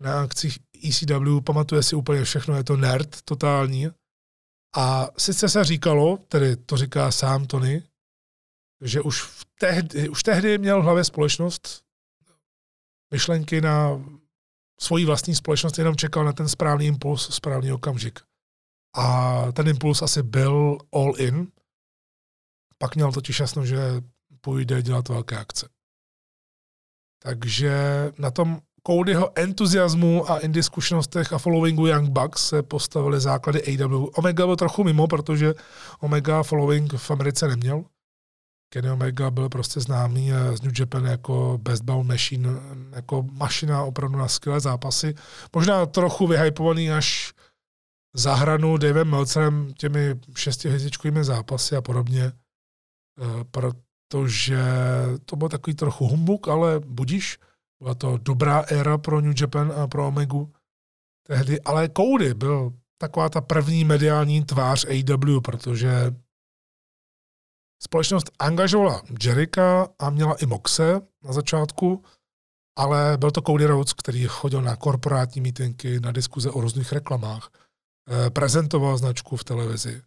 na 0.00 0.20
akcích 0.22 0.58
ECW, 0.88 1.40
pamatuje 1.44 1.82
si 1.82 1.96
úplně 1.96 2.24
všechno, 2.24 2.56
je 2.56 2.64
to 2.64 2.76
nerd 2.76 3.22
totální. 3.22 3.88
A 4.76 5.08
sice 5.18 5.48
se 5.48 5.64
říkalo, 5.64 6.18
tedy 6.28 6.56
to 6.56 6.76
říká 6.76 7.10
sám 7.10 7.46
Tony, 7.46 7.82
že 8.82 9.00
už, 9.00 9.22
v 9.22 9.46
tehdy, 9.58 10.08
už 10.08 10.22
tehdy 10.22 10.58
měl 10.58 10.80
v 10.80 10.84
hlavě 10.84 11.04
společnost 11.04 11.82
myšlenky 13.12 13.60
na 13.60 14.04
svoji 14.80 15.04
vlastní 15.04 15.34
společnost, 15.34 15.78
jenom 15.78 15.96
čekal 15.96 16.24
na 16.24 16.32
ten 16.32 16.48
správný 16.48 16.86
impuls, 16.86 17.34
správný 17.34 17.72
okamžik. 17.72 18.20
A 18.96 19.46
ten 19.52 19.68
impuls 19.68 20.02
asi 20.02 20.22
byl 20.22 20.78
all 20.92 21.14
in, 21.18 21.52
pak 22.78 22.94
měl 22.94 23.12
totiž 23.12 23.40
jasno, 23.40 23.66
že 23.66 23.78
půjde 24.40 24.82
dělat 24.82 25.08
velké 25.08 25.38
akce. 25.38 25.68
Takže 27.22 27.72
na 28.18 28.30
tom 28.30 28.60
Codyho 28.86 29.38
entuziasmu 29.38 30.30
a 30.30 30.38
indie 30.38 30.62
zkušenostech 30.62 31.32
a 31.32 31.38
followingu 31.38 31.86
Young 31.86 32.10
Bucks 32.10 32.48
se 32.48 32.62
postavily 32.62 33.20
základy 33.20 33.62
AW. 33.62 34.06
Omega 34.14 34.46
byl 34.46 34.56
trochu 34.56 34.84
mimo, 34.84 35.06
protože 35.06 35.54
Omega 36.00 36.42
following 36.42 36.94
v 36.94 37.10
Americe 37.10 37.48
neměl. 37.48 37.84
Kenny 38.72 38.90
Omega 38.90 39.30
byl 39.30 39.48
prostě 39.48 39.80
známý 39.80 40.30
z 40.54 40.62
New 40.62 40.72
Japan 40.78 41.04
jako 41.04 41.58
best 41.62 41.84
bound 41.84 42.08
machine, 42.08 42.48
jako 42.92 43.22
mašina 43.32 43.82
opravdu 43.82 44.18
na 44.18 44.28
skvělé 44.28 44.60
zápasy. 44.60 45.14
Možná 45.54 45.86
trochu 45.86 46.26
vyhypovaný 46.26 46.90
až 46.90 47.32
za 48.16 48.34
hranu 48.34 48.76
Davem 48.76 49.10
Meltzerem 49.10 49.72
těmi 49.74 50.14
šestihvězdičkovými 50.36 51.24
zápasy 51.24 51.76
a 51.76 51.80
podobně. 51.80 52.24
Eh, 53.20 53.44
protože 53.50 54.62
to 55.24 55.36
byl 55.36 55.48
takový 55.48 55.74
trochu 55.74 56.08
humbuk, 56.08 56.48
ale 56.48 56.80
budíš. 56.80 57.38
Byla 57.82 57.94
to 57.94 58.18
dobrá 58.18 58.58
éra 58.58 58.98
pro 58.98 59.20
New 59.20 59.34
Japan 59.40 59.72
a 59.76 59.86
pro 59.86 60.08
Omegu 60.08 60.52
tehdy, 61.26 61.60
ale 61.60 61.88
Cody 61.96 62.34
byl 62.34 62.72
taková 62.98 63.28
ta 63.28 63.40
první 63.40 63.84
mediální 63.84 64.44
tvář 64.44 64.84
AW, 64.84 65.40
protože 65.40 66.14
Společnost 67.84 68.30
angažovala 68.38 69.02
Jerika 69.24 69.88
a 69.98 70.10
měla 70.10 70.34
i 70.42 70.46
Moxe 70.46 71.00
na 71.24 71.32
začátku, 71.32 72.04
ale 72.78 73.16
byl 73.18 73.30
to 73.30 73.40
Cody 73.40 73.66
Rhodes, 73.66 73.92
který 73.92 74.26
chodil 74.26 74.62
na 74.62 74.76
korporátní 74.76 75.40
mítinky, 75.40 76.00
na 76.00 76.12
diskuze 76.12 76.50
o 76.50 76.60
různých 76.60 76.92
reklamách, 76.92 77.50
eh, 78.08 78.30
prezentoval 78.30 78.98
značku 78.98 79.36
v 79.36 79.44
televizi, 79.44 80.02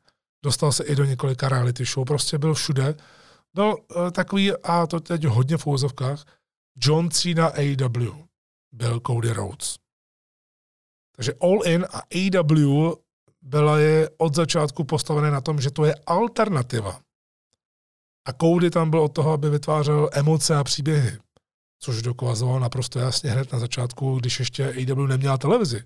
dostal 0.46 0.72
se 0.72 0.84
i 0.84 0.96
do 0.96 1.06
několika 1.06 1.50
reality 1.50 1.86
show, 1.86 2.06
prostě 2.06 2.38
byl 2.38 2.54
všude. 2.54 2.96
Byl 3.54 3.76
eh, 3.78 4.12
takový, 4.12 4.52
a 4.64 4.88
to 4.88 5.00
teď 5.00 5.26
hodně 5.26 5.58
v 5.58 5.68
úvozovkách, 5.68 6.26
John 6.78 7.10
Cena 7.10 7.48
AEW 7.48 8.26
byl 8.72 9.02
Cody 9.08 9.34
Rhodes. 9.34 9.76
Takže 11.16 11.34
All 11.42 11.60
In 11.66 11.86
a 11.94 12.00
AEW 12.00 12.94
byla 13.42 13.80
je 13.80 14.10
od 14.18 14.36
začátku 14.36 14.84
postavené 14.84 15.32
na 15.32 15.42
tom, 15.42 15.62
že 15.62 15.72
to 15.72 15.86
je 15.86 15.96
alternativa. 16.06 17.05
A 18.26 18.34
Cody 18.34 18.70
tam 18.70 18.90
byl 18.90 19.00
od 19.00 19.14
toho, 19.14 19.32
aby 19.32 19.50
vytvářel 19.50 20.10
emoce 20.14 20.56
a 20.56 20.64
příběhy 20.64 21.18
což 21.86 22.02
dokazoval 22.02 22.60
naprosto 22.60 23.00
jasně 23.00 23.32
hned 23.32 23.54
na 23.54 23.60
začátku, 23.60 24.20
když 24.20 24.40
ještě 24.40 24.70
AW 24.70 25.08
neměla 25.08 25.38
televizi. 25.38 25.84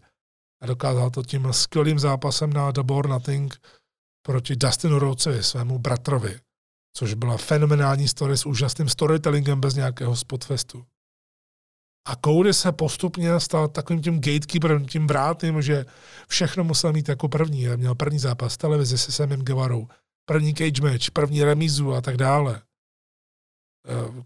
A 0.62 0.66
dokázal 0.66 1.10
to 1.10 1.24
tím 1.24 1.54
skvělým 1.54 2.00
zápasem 2.00 2.54
na 2.54 2.72
Double 2.72 2.98
or 2.98 3.10
Nothing 3.10 3.58
proti 4.26 4.56
Dustinu 4.56 5.00
Rhodesovi, 5.00 5.44
svému 5.44 5.80
bratrovi, 5.80 6.40
což 6.94 7.14
byla 7.14 7.38
fenomenální 7.38 8.08
story 8.08 8.38
s 8.38 8.46
úžasným 8.46 8.90
storytellingem 8.90 9.62
bez 9.62 9.76
nějakého 9.76 10.16
spotfestu. 10.16 10.86
A 12.08 12.16
Cody 12.26 12.54
se 12.54 12.72
postupně 12.72 13.40
stal 13.40 13.68
takovým 13.68 14.02
tím 14.02 14.22
gatekeeperem, 14.22 14.86
tím 14.86 15.08
vrátným, 15.08 15.62
že 15.62 15.86
všechno 16.28 16.64
musel 16.64 16.94
mít 16.94 17.10
jako 17.10 17.28
první. 17.28 17.68
Měl 17.76 17.96
první 17.96 18.20
zápas 18.20 18.58
televizi 18.58 18.98
se 18.98 19.12
Samem 19.12 19.42
Guevarou, 19.42 19.88
první 20.30 20.54
cage 20.54 20.82
match, 20.82 21.12
první 21.12 21.44
remízu 21.44 21.94
a 21.94 22.02
tak 22.02 22.18
dále. 22.18 22.62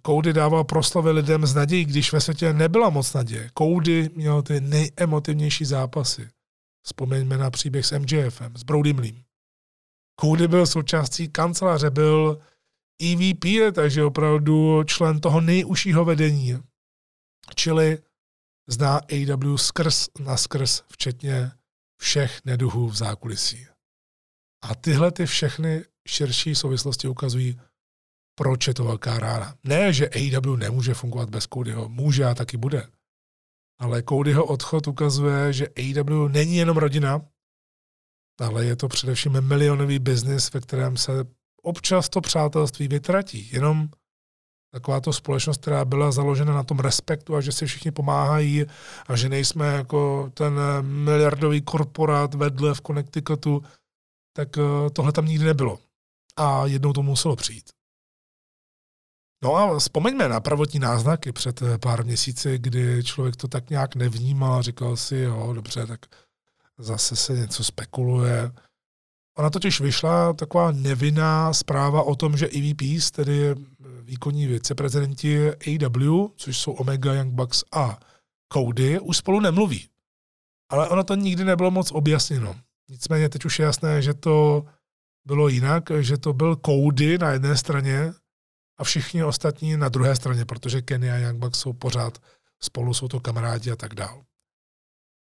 Koudy 0.01 0.33
dával 0.33 0.63
proslovy 0.63 1.11
lidem 1.11 1.45
z 1.45 1.55
nadějí, 1.55 1.85
když 1.85 2.13
ve 2.13 2.21
světě 2.21 2.53
nebyla 2.53 2.89
moc 2.89 3.13
naděje. 3.13 3.49
Koudy 3.53 4.09
měl 4.15 4.41
ty 4.41 4.61
nejemotivnější 4.61 5.65
zápasy. 5.65 6.29
Vzpomeňme 6.85 7.37
na 7.37 7.51
příběh 7.51 7.85
s 7.85 7.99
MJFem, 7.99 8.57
s 8.57 8.63
Brody 8.63 8.91
Lee. 8.91 9.23
Koudy 10.19 10.47
byl 10.47 10.67
součástí 10.67 11.29
kanceláře, 11.29 11.89
byl 11.89 12.41
EVP, 13.01 13.73
takže 13.75 14.03
opravdu 14.03 14.83
člen 14.83 15.19
toho 15.19 15.41
nejužšího 15.41 16.05
vedení. 16.05 16.59
Čili 17.55 17.97
zná 18.67 18.97
AW 18.97 19.55
skrz 19.57 20.09
na 20.19 20.37
skrz, 20.37 20.83
včetně 20.91 21.51
všech 22.01 22.45
neduhů 22.45 22.89
v 22.89 22.95
zákulisí. 22.95 23.67
A 24.63 24.75
tyhle 24.75 25.11
ty 25.11 25.25
všechny 25.25 25.85
širší 26.07 26.55
souvislosti 26.55 27.07
ukazují, 27.07 27.59
proč 28.35 28.67
je 28.67 28.73
to 28.73 28.83
velká 28.83 29.19
rána. 29.19 29.55
Ne, 29.63 29.93
že 29.93 30.09
AEW 30.09 30.57
nemůže 30.57 30.93
fungovat 30.93 31.29
bez 31.29 31.47
Codyho, 31.53 31.89
může 31.89 32.25
a 32.25 32.35
taky 32.35 32.57
bude. 32.57 32.87
Ale 33.79 34.03
Codyho 34.09 34.45
odchod 34.45 34.87
ukazuje, 34.87 35.53
že 35.53 35.67
AEW 35.67 36.29
není 36.29 36.55
jenom 36.55 36.77
rodina, 36.77 37.21
ale 38.39 38.65
je 38.65 38.75
to 38.75 38.87
především 38.87 39.41
milionový 39.41 39.99
biznis, 39.99 40.53
ve 40.53 40.61
kterém 40.61 40.97
se 40.97 41.11
občas 41.63 42.09
to 42.09 42.21
přátelství 42.21 42.87
vytratí. 42.87 43.49
Jenom 43.51 43.89
taková 44.73 45.01
to 45.01 45.13
společnost, 45.13 45.61
která 45.61 45.85
byla 45.85 46.11
založena 46.11 46.53
na 46.53 46.63
tom 46.63 46.79
respektu 46.79 47.35
a 47.35 47.41
že 47.41 47.51
si 47.51 47.65
všichni 47.65 47.91
pomáhají 47.91 48.65
a 49.07 49.15
že 49.15 49.29
nejsme 49.29 49.67
jako 49.67 50.31
ten 50.33 50.59
miliardový 50.81 51.61
korporát 51.61 52.33
vedle 52.33 52.73
v 52.73 52.81
Connecticutu, 52.81 53.63
tak 54.35 54.57
eh, 54.57 54.89
tohle 54.89 55.11
tam 55.11 55.25
nikdy 55.25 55.45
nebylo. 55.45 55.79
A 56.37 56.65
jednou 56.65 56.93
to 56.93 57.03
muselo 57.03 57.35
přijít. 57.35 57.69
No 59.43 59.55
a 59.55 59.79
vzpomeňme 59.79 60.29
na 60.29 60.39
prvotní 60.39 60.79
náznaky 60.79 61.31
před 61.31 61.61
eh, 61.61 61.77
pár 61.77 62.05
měsíci, 62.05 62.57
kdy 62.57 63.03
člověk 63.03 63.35
to 63.35 63.47
tak 63.47 63.69
nějak 63.69 63.95
nevnímal, 63.95 64.61
říkal 64.61 64.97
si, 64.97 65.15
jo, 65.15 65.53
dobře, 65.53 65.87
tak 65.87 66.05
zase 66.77 67.15
se 67.15 67.33
něco 67.33 67.63
spekuluje. 67.63 68.51
Ona 69.37 69.49
totiž 69.49 69.81
vyšla 69.81 70.33
taková 70.33 70.71
nevinná 70.71 71.53
zpráva 71.53 72.03
o 72.03 72.15
tom, 72.15 72.37
že 72.37 72.47
EVPs, 72.47 73.11
tedy 73.11 73.55
výkonní 74.01 74.47
viceprezidenti 74.47 75.49
AW, 75.49 76.27
což 76.35 76.57
jsou 76.57 76.71
Omega, 76.71 77.13
Young 77.13 77.33
Bucks 77.33 77.63
a 77.71 77.99
Cody, 78.53 78.99
už 78.99 79.17
spolu 79.17 79.39
nemluví. 79.39 79.87
Ale 80.69 80.89
ono 80.89 81.03
to 81.03 81.15
nikdy 81.15 81.43
nebylo 81.43 81.71
moc 81.71 81.91
objasněno. 81.91 82.55
Nicméně 82.89 83.29
teď 83.29 83.45
už 83.45 83.59
je 83.59 83.65
jasné, 83.65 84.01
že 84.01 84.13
to 84.13 84.65
bylo 85.25 85.47
jinak, 85.47 85.83
že 85.99 86.17
to 86.17 86.33
byl 86.33 86.55
Cody 86.65 87.17
na 87.17 87.31
jedné 87.31 87.57
straně 87.57 88.13
a 88.77 88.83
všichni 88.83 89.23
ostatní 89.23 89.77
na 89.77 89.89
druhé 89.89 90.15
straně, 90.15 90.45
protože 90.45 90.81
Kenny 90.81 91.11
a 91.11 91.17
Young 91.17 91.39
Bucks 91.39 91.59
jsou 91.59 91.73
pořád 91.73 92.17
spolu, 92.59 92.93
jsou 92.93 93.07
to 93.07 93.19
kamarádi 93.19 93.71
a 93.71 93.75
tak 93.75 93.95
dál. 93.95 94.23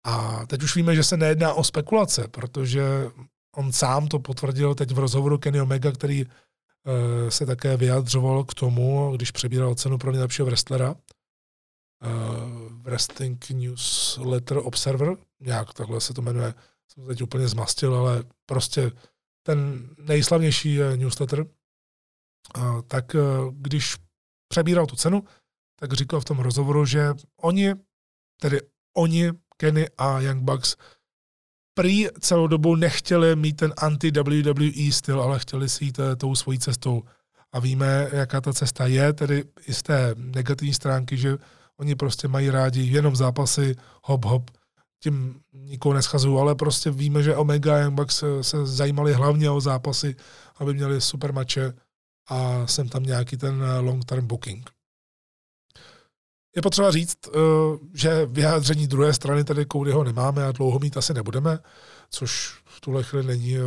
A 0.05 0.47
teď 0.47 0.63
už 0.63 0.77
víme, 0.77 0.97
že 0.97 1.05
se 1.05 1.17
nejedná 1.17 1.55
o 1.55 1.65
spekulace, 1.65 2.29
protože 2.29 3.11
on 3.57 3.73
sám 3.73 4.09
to 4.09 4.19
potvrdil 4.19 4.75
teď 4.75 4.91
v 4.91 4.99
rozhovoru 4.99 5.39
Kenny 5.39 5.61
Omega, 5.61 5.93
který 5.93 6.25
uh, 6.25 6.31
se 7.29 7.47
také 7.47 7.77
vyjadřoval 7.77 8.45
k 8.45 8.55
tomu, 8.55 9.13
když 9.17 9.31
přebíral 9.31 9.75
cenu 9.75 9.99
pro 9.99 10.13
nejlepšího 10.13 10.47
wrestlera. 10.47 10.91
Uh, 10.91 12.83
Wrestling 12.83 13.51
Newsletter 13.51 14.59
Observer, 14.59 15.17
nějak 15.41 15.75
takhle 15.75 16.01
se 16.01 16.15
to 16.15 16.23
jmenuje, 16.23 16.55
jsem 16.89 17.03
to 17.03 17.09
teď 17.09 17.23
úplně 17.23 17.49
zmastil, 17.49 17.95
ale 17.95 18.25
prostě 18.47 18.93
ten 19.43 19.89
nejslavnější 19.99 20.79
newsletter, 20.97 21.47
tak 22.89 23.15
eh, 23.15 23.19
když 23.53 23.97
přebíral 24.49 24.87
tu 24.87 24.97
cenu, 24.97 25.25
tak 25.81 25.93
říkal 25.93 26.21
v 26.21 26.25
tom 26.25 26.39
rozhovoru, 26.39 26.85
že 26.87 27.15
oni, 27.37 27.75
tedy 28.41 28.61
oni, 28.97 29.33
Kenny 29.57 29.87
a 29.99 30.21
Young 30.21 30.43
Bucks, 30.43 30.77
prý 31.75 32.09
celou 32.21 32.47
dobu 32.47 32.75
nechtěli 32.75 33.37
mít 33.37 33.57
ten 33.57 33.73
anti-WWE 33.77 34.93
styl, 34.93 35.23
ale 35.23 35.39
chtěli 35.39 35.69
si 35.69 35.85
jít 35.85 35.99
eh, 35.99 36.17
tou 36.17 36.35
svojí 36.35 36.59
cestou. 36.59 37.03
A 37.53 37.61
víme, 37.61 38.09
jaká 38.13 38.41
ta 38.41 38.53
cesta 38.53 38.87
je, 38.87 39.13
tedy 39.13 39.45
i 39.67 39.75
z 39.75 39.83
té 39.83 40.15
negativní 40.17 40.75
stránky, 40.75 41.17
že 41.17 41.39
oni 41.77 41.95
prostě 41.95 42.29
mají 42.29 42.51
rádi 42.51 42.83
jenom 42.83 43.17
zápasy, 43.17 43.77
hop, 44.03 44.25
hop, 44.25 44.51
tím 45.03 45.41
nikoho 45.53 45.95
neschazují, 45.95 46.41
ale 46.41 46.55
prostě 46.55 46.91
víme, 46.91 47.23
že 47.23 47.37
Omega 47.37 47.75
a 47.75 47.79
Young 47.79 47.95
Bucks 47.95 48.17
se, 48.17 48.45
se 48.45 48.67
zajímali 48.67 49.13
hlavně 49.13 49.51
o 49.51 49.61
zápasy, 49.61 50.17
aby 50.59 50.75
měli 50.75 51.01
super 51.01 51.33
mače 51.33 51.73
a 52.29 52.67
jsem 52.67 52.89
tam 52.89 53.03
nějaký 53.03 53.37
ten 53.37 53.63
eh, 53.63 53.79
long-term 53.79 54.27
booking. 54.27 54.71
Je 56.57 56.63
potřeba 56.63 56.91
říct, 56.91 57.19
eh, 57.27 57.39
že 57.95 58.27
vyjádření 58.27 58.87
druhé 58.87 59.15
strany 59.15 59.45
tady 59.45 59.67
Codyho 59.73 60.05
nemáme 60.05 60.45
a 60.45 60.53
dlouho 60.53 60.79
mít 60.79 60.97
asi 60.97 61.15
nebudeme, 61.15 61.59
což 62.11 62.63
v 62.65 62.81
tuhle 62.81 63.03
chvíli 63.03 63.27
není 63.27 63.57
eh, 63.57 63.63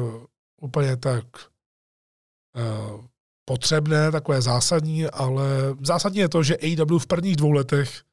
úplně 0.61 0.97
tak 0.97 1.25
potřebné, 3.45 4.11
takové 4.11 4.41
zásadní, 4.41 5.05
ale 5.05 5.45
zásadní 5.81 6.19
je 6.19 6.29
to, 6.29 6.43
že 6.43 6.57
AW 6.57 6.99
v 6.99 7.07
prvních 7.07 7.35
dvou 7.35 7.51
letech 7.51 8.03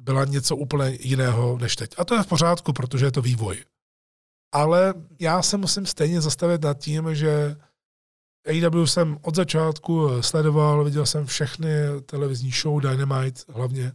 byla 0.00 0.24
něco 0.24 0.56
úplně 0.56 0.98
jiného 1.00 1.58
než 1.58 1.76
teď. 1.76 1.90
A 1.98 2.04
to 2.04 2.14
je 2.14 2.22
v 2.22 2.26
pořádku, 2.26 2.72
protože 2.72 3.04
je 3.04 3.12
to 3.12 3.22
vývoj. 3.22 3.64
Ale 4.54 4.94
já 5.20 5.42
se 5.42 5.56
musím 5.56 5.86
stejně 5.86 6.20
zastavit 6.20 6.62
nad 6.62 6.78
tím, 6.78 7.14
že 7.14 7.56
AEW 8.46 8.84
jsem 8.86 9.18
od 9.22 9.34
začátku 9.34 10.22
sledoval, 10.22 10.84
viděl 10.84 11.06
jsem 11.06 11.26
všechny 11.26 11.68
televizní 12.06 12.50
show, 12.50 12.80
Dynamite 12.80 13.52
hlavně, 13.52 13.92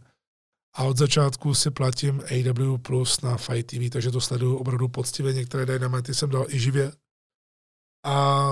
a 0.76 0.84
od 0.84 0.96
začátku 0.96 1.54
si 1.54 1.70
platím 1.70 2.20
AW 2.20 2.78
Plus 2.78 3.20
na 3.20 3.36
Fight 3.36 3.66
TV, 3.66 3.90
takže 3.90 4.10
to 4.10 4.20
sleduju 4.20 4.56
opravdu 4.56 4.88
poctivě. 4.88 5.32
Některé 5.32 5.66
Dynamity 5.66 6.14
jsem 6.14 6.30
dal 6.30 6.46
i 6.48 6.60
živě. 6.60 6.92
A 8.04 8.46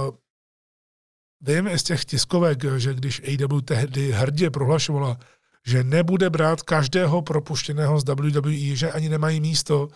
vím 1.40 1.78
z 1.78 1.82
těch 1.82 2.04
tiskovek, 2.04 2.64
že 2.76 2.94
když 2.94 3.22
AW 3.22 3.60
tehdy 3.60 4.12
hrdě 4.12 4.50
prohlašovala, 4.50 5.18
že 5.66 5.84
nebude 5.84 6.30
brát 6.30 6.62
každého 6.62 7.22
propuštěného 7.22 8.00
z 8.00 8.04
WWE, 8.04 8.76
že 8.76 8.92
ani 8.92 9.08
nemají 9.08 9.40
místo, 9.40 9.88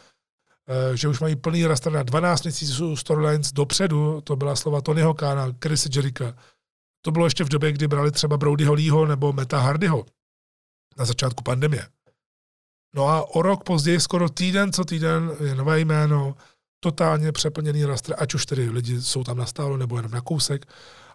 Eh, 0.69 0.97
že 0.97 1.09
už 1.09 1.21
mají 1.21 1.37
plný 1.37 1.67
raster 1.67 1.93
na 1.93 2.03
12 2.03 2.43
měsíců 2.43 2.97
storylines 2.97 3.53
dopředu, 3.53 4.21
to 4.21 4.37
byla 4.37 4.57
slova 4.57 4.81
Tonyho 4.81 5.15
Kána, 5.15 5.47
Chris 5.63 5.87
Jericha. 5.95 6.35
To 7.05 7.11
bylo 7.11 7.27
ještě 7.27 7.45
v 7.45 7.49
době, 7.49 7.73
kdy 7.73 7.89
brali 7.89 8.11
třeba 8.11 8.37
Brodyho 8.37 8.75
Leeho 8.75 9.07
nebo 9.07 9.33
Meta 9.33 9.59
Hardyho 9.59 10.07
na 10.99 11.05
začátku 11.05 11.43
pandemie. 11.43 11.87
No 12.95 13.09
a 13.09 13.35
o 13.35 13.43
rok 13.43 13.65
později, 13.65 14.01
skoro 14.01 14.29
týden 14.29 14.73
co 14.73 14.85
týden, 14.85 15.37
je 15.45 15.55
nové 15.55 15.81
jméno, 15.81 16.35
totálně 16.81 17.33
přeplněný 17.33 17.85
raster, 17.85 18.17
ať 18.19 18.35
už 18.35 18.47
tedy 18.47 18.71
lidi 18.71 19.03
jsou 19.03 19.25
tam 19.25 19.37
nastálo 19.37 19.77
nebo 19.77 19.97
jenom 19.97 20.13
na 20.13 20.21
kousek. 20.21 20.67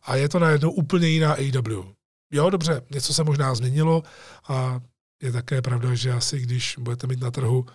A 0.03 0.15
je 0.15 0.29
to 0.29 0.39
najednou 0.39 0.71
úplně 0.71 1.07
jiná 1.07 1.33
AW. 1.33 1.93
Jo, 2.33 2.49
dobře, 2.49 2.81
něco 2.91 3.13
se 3.13 3.23
možná 3.23 3.55
změnilo 3.55 4.03
a 4.47 4.81
je 5.21 5.31
také 5.31 5.61
pravda, 5.61 5.95
že 5.95 6.11
asi 6.11 6.39
když 6.39 6.75
budete 6.79 7.07
mít 7.07 7.21
na 7.21 7.31
trhu 7.31 7.65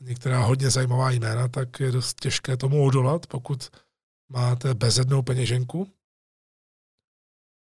některá 0.00 0.40
hodně 0.40 0.70
zajímavá 0.70 1.10
jména, 1.10 1.48
tak 1.48 1.80
je 1.80 1.92
dost 1.92 2.20
těžké 2.20 2.56
tomu 2.56 2.84
odolat, 2.84 3.26
pokud 3.26 3.70
máte 4.28 4.74
bezednou 4.74 5.22
peněženku. 5.22 5.92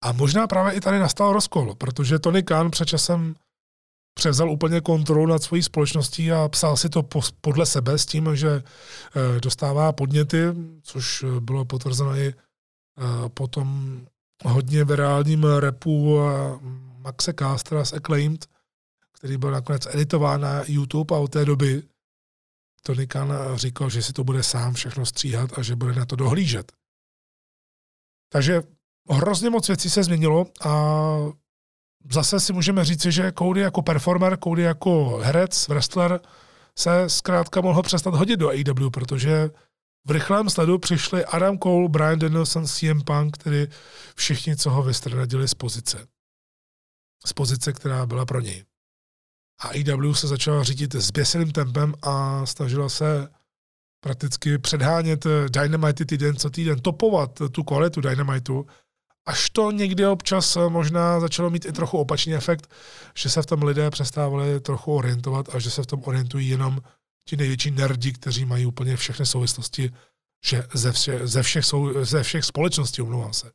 A 0.05 0.13
možná 0.13 0.47
právě 0.47 0.73
i 0.73 0.81
tady 0.81 0.99
nastal 0.99 1.33
rozkol, 1.33 1.75
protože 1.75 2.19
Tony 2.19 2.43
Khan 2.43 2.71
před 2.71 2.87
časem 2.89 3.35
převzal 4.15 4.51
úplně 4.51 4.81
kontrolu 4.81 5.27
nad 5.27 5.43
svojí 5.43 5.63
společností 5.63 6.33
a 6.33 6.49
psal 6.49 6.77
si 6.77 6.89
to 6.89 7.03
podle 7.41 7.67
sebe 7.67 7.99
s 7.99 8.07
tím, 8.07 8.37
že 8.37 8.51
eh, 8.51 9.41
dostává 9.41 9.93
podněty, 9.93 10.39
což 10.83 11.25
bylo 11.41 11.65
potvrzeno 11.65 12.17
i 12.17 12.29
eh, 12.29 13.29
potom 13.29 14.01
hodně 14.45 14.85
virálním 14.85 15.45
repu 15.45 16.19
Maxe 16.99 17.33
Castra 17.39 17.85
z 17.85 17.93
Acclaimed, 17.93 18.47
který 19.13 19.37
byl 19.37 19.51
nakonec 19.51 19.87
editován 19.87 20.41
na 20.41 20.63
YouTube 20.67 21.17
a 21.17 21.19
od 21.19 21.33
té 21.33 21.45
doby 21.45 21.83
Tony 22.83 23.07
Khan 23.07 23.33
říkal, 23.55 23.91
že 23.91 24.03
si 24.03 24.13
to 24.13 24.25
bude 24.25 24.43
sám 24.43 24.75
všechno 24.75 25.07
stříhat 25.07 25.59
a 25.59 25.63
že 25.63 25.77
bude 25.77 25.95
na 25.95 26.07
to 26.07 26.17
dohlížet. 26.17 26.73
Takže 28.33 28.63
hrozně 29.11 29.51
moc 29.51 29.69
věcí 29.69 29.91
se 29.91 30.05
změnilo 30.05 30.47
a 30.61 30.95
zase 32.13 32.41
si 32.41 32.53
můžeme 32.53 32.85
říci, 32.85 33.13
že 33.13 33.33
Cody 33.39 33.61
jako 33.61 33.83
performer, 33.83 34.39
Cody 34.45 34.63
jako 34.63 35.17
herec, 35.23 35.69
wrestler 35.69 36.21
se 36.79 37.11
zkrátka 37.11 37.61
mohl 37.61 37.83
přestat 37.83 38.15
hodit 38.15 38.37
do 38.37 38.49
AEW, 38.49 38.91
protože 38.91 39.51
v 40.07 40.11
rychlém 40.11 40.51
sledu 40.51 40.79
přišli 40.79 41.25
Adam 41.25 41.59
Cole, 41.59 41.89
Brian 41.89 42.19
Danielson, 42.19 42.67
CM 42.67 43.01
Punk, 43.05 43.39
tedy 43.39 43.69
všichni, 44.17 44.57
co 44.57 44.71
ho 44.71 44.83
vystrnadili 44.83 45.49
z 45.49 45.55
pozice. 45.55 46.07
Z 47.27 47.33
pozice, 47.33 47.73
která 47.73 48.07
byla 48.07 48.27
pro 48.27 48.41
něj. 48.41 48.65
A 49.61 49.69
AEW 49.69 50.15
se 50.15 50.29
začala 50.29 50.63
řídit 50.63 50.95
zběsilým 50.95 51.53
tempem 51.53 51.95
a 52.03 52.47
snažila 52.47 52.89
se 52.89 53.29
prakticky 54.01 54.59
předhánět 54.59 55.27
Dynamite 55.51 56.05
týden 56.05 56.37
co 56.37 56.51
týden, 56.51 56.81
topovat 56.81 57.43
tu 57.53 57.65
kvalitu 57.65 58.01
Dynamitu, 58.01 58.67
až 59.27 59.51
to 59.51 59.71
někdy 59.71 60.07
občas 60.07 60.59
možná 60.69 61.21
začalo 61.21 61.51
mít 61.51 61.65
i 61.65 61.73
trochu 61.73 61.99
opačný 61.99 62.35
efekt, 62.35 62.71
že 63.15 63.31
se 63.31 63.43
v 63.43 63.47
tom 63.47 63.63
lidé 63.63 63.91
přestávali 63.91 64.61
trochu 64.61 64.95
orientovat 64.95 65.55
a 65.55 65.59
že 65.59 65.71
se 65.71 65.83
v 65.83 65.87
tom 65.87 66.03
orientují 66.05 66.49
jenom 66.49 66.79
ti 67.29 67.37
největší 67.37 67.71
nerdi, 67.71 68.13
kteří 68.13 68.45
mají 68.45 68.67
úplně 68.67 68.97
všechny 68.97 69.27
souvislosti 69.27 69.93
že 70.45 70.63
ze, 70.75 70.93
vše, 70.93 71.27
ze, 71.27 71.43
všech, 71.43 71.65
sou, 71.65 72.05
ze 72.05 72.23
všech 72.23 72.45
společností, 72.45 73.03
omlouvám 73.03 73.33
se. 73.33 73.51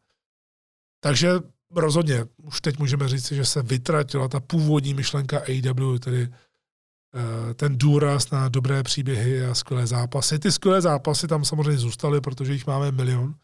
Takže 0.99 1.32
rozhodně, 1.72 2.26
už 2.43 2.61
teď 2.61 2.80
můžeme 2.80 3.07
říct, 3.07 3.32
že 3.32 3.45
se 3.45 3.61
vytratila 3.61 4.28
ta 4.28 4.39
původní 4.39 4.93
myšlenka 4.93 5.39
AEW, 5.39 5.99
tedy 5.99 6.28
uh, 6.28 7.53
ten 7.53 7.78
důraz 7.78 8.32
na 8.32 8.49
dobré 8.49 8.84
příběhy 8.84 9.45
a 9.45 9.55
skvělé 9.55 9.88
zápasy. 9.88 10.39
Ty 10.39 10.51
skvělé 10.51 10.82
zápasy 10.82 11.28
tam 11.28 11.45
samozřejmě 11.45 11.78
zůstaly, 11.78 12.22
protože 12.22 12.53
jich 12.53 12.67
máme 12.67 12.91
milion 12.91 13.36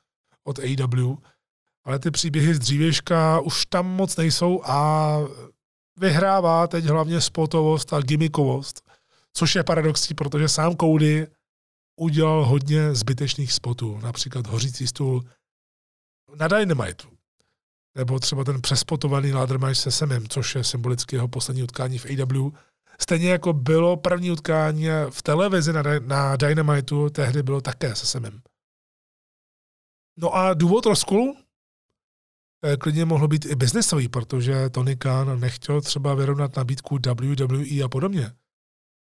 od 0.44 0.60
AEW, 0.60 1.16
ale 1.84 2.00
ty 2.00 2.12
příběhy 2.12 2.56
z 2.56 2.60
dřívěžka 2.60 3.40
už 3.40 3.66
tam 3.66 3.88
moc 3.88 4.18
nejsou 4.18 4.62
a 4.64 5.20
vyhrává 6.00 6.68
teď 6.68 6.86
hlavně 6.86 7.22
spotovost 7.22 7.94
a 7.94 8.02
gimmickovost, 8.02 8.87
což 9.34 9.56
je 9.56 9.64
paradoxní, 9.64 10.16
protože 10.16 10.48
sám 10.48 10.76
Cody 10.76 11.28
udělal 12.00 12.46
hodně 12.46 12.96
zbytečných 12.96 13.54
spotů, 13.54 14.00
například 14.00 14.48
hořící 14.48 14.88
stůl 14.88 15.24
na 16.36 16.48
Dynamitu, 16.48 17.08
nebo 17.96 18.20
třeba 18.20 18.44
ten 18.44 18.62
přespotovaný 18.62 19.34
ladder 19.34 19.76
se 19.76 19.92
Semem, 19.92 20.28
což 20.28 20.56
je 20.56 20.64
symbolicky 20.64 21.16
jeho 21.16 21.28
poslední 21.28 21.64
utkání 21.64 21.98
v 21.98 22.06
AW. 22.06 22.52
Stejně 23.00 23.30
jako 23.30 23.54
bylo 23.54 23.98
první 23.98 24.32
utkání 24.32 24.88
v 25.10 25.22
televizi 25.22 25.74
na, 25.74 25.84
na 26.00 26.36
Dynamitu, 26.36 27.10
tehdy 27.10 27.44
bylo 27.44 27.62
také 27.62 27.96
se 27.96 28.06
Semem. 28.06 28.42
No 30.18 30.36
a 30.36 30.54
důvod 30.54 30.86
rozkolu 30.86 31.38
eh, 32.64 32.78
klidně 32.78 33.06
mohl 33.06 33.28
být 33.28 33.46
i 33.46 33.56
biznesový, 33.56 34.10
protože 34.10 34.70
Tony 34.70 34.96
Khan 34.96 35.40
nechtěl 35.40 35.82
třeba 35.82 36.14
vyrovnat 36.14 36.56
nabídku 36.56 36.98
WWE 37.06 37.84
a 37.84 37.88
podobně. 37.90 38.32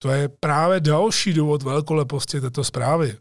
To 0.03 0.11
je 0.11 0.29
právě 0.29 0.81
další 0.81 1.33
důvod 1.33 1.63
velkoleposti 1.63 2.41
této 2.41 2.65
zprávy. 2.65 3.17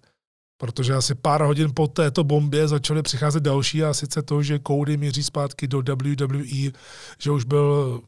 Protože 0.57 0.93
asi 0.93 1.15
pár 1.15 1.41
hodin 1.41 1.71
po 1.73 1.87
této 1.87 2.23
bombě 2.23 2.67
začaly 2.67 3.01
přicházet 3.01 3.43
další 3.43 3.83
a 3.83 3.93
sice 3.93 4.21
to, 4.21 4.43
že 4.43 4.59
Cody 4.67 4.97
míří 4.97 5.23
zpátky 5.23 5.67
do 5.67 5.81
WWE, 5.81 6.71
že 7.19 7.31
už 7.31 7.43
byl 7.43 8.01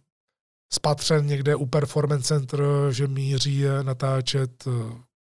spatřen 0.74 1.26
někde 1.26 1.56
u 1.56 1.66
Performance 1.66 2.28
Center, 2.28 2.62
že 2.90 3.08
míří 3.08 3.64
natáčet 3.82 4.68
eh, 4.68 4.72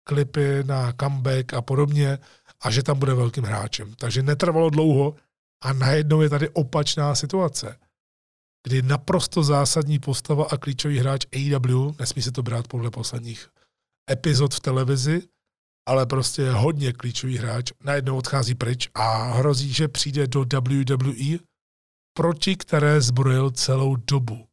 klipy 0.04 0.64
na 0.64 0.94
comeback 1.02 1.54
a 1.54 1.62
podobně 1.62 2.20
a 2.62 2.72
že 2.72 2.84
tam 2.84 3.00
bude 3.00 3.14
velkým 3.14 3.44
hráčem. 3.44 3.96
Takže 3.96 4.24
netrvalo 4.24 4.70
dlouho 4.70 5.16
a 5.64 5.74
najednou 5.74 6.22
je 6.22 6.30
tady 6.30 6.50
opačná 6.50 7.16
situace 7.16 7.78
kdy 8.70 8.82
naprosto 8.82 9.43
zásadní 9.43 9.99
postava 9.99 10.45
a 10.45 10.57
klíčový 10.57 10.99
hráč 10.99 11.26
AEW, 11.34 11.97
nesmí 11.99 12.22
se 12.22 12.32
to 12.32 12.43
brát 12.43 12.67
podle 12.67 12.91
posledních 12.91 13.49
epizod 14.11 14.53
v 14.53 14.59
televizi, 14.59 15.28
ale 15.88 16.05
prostě 16.05 16.51
hodně 16.51 16.93
klíčový 16.93 17.38
hráč, 17.38 17.72
najednou 17.84 18.17
odchází 18.17 18.55
pryč 18.55 18.89
a 18.93 19.24
hrozí, 19.24 19.74
že 19.74 19.88
přijde 19.88 20.28
do 20.28 20.45
WWE, 20.53 21.38
proti 22.13 22.55
které 22.55 23.01
zbrojil 23.01 23.51
celou 23.51 23.95
dobu. 23.95 24.47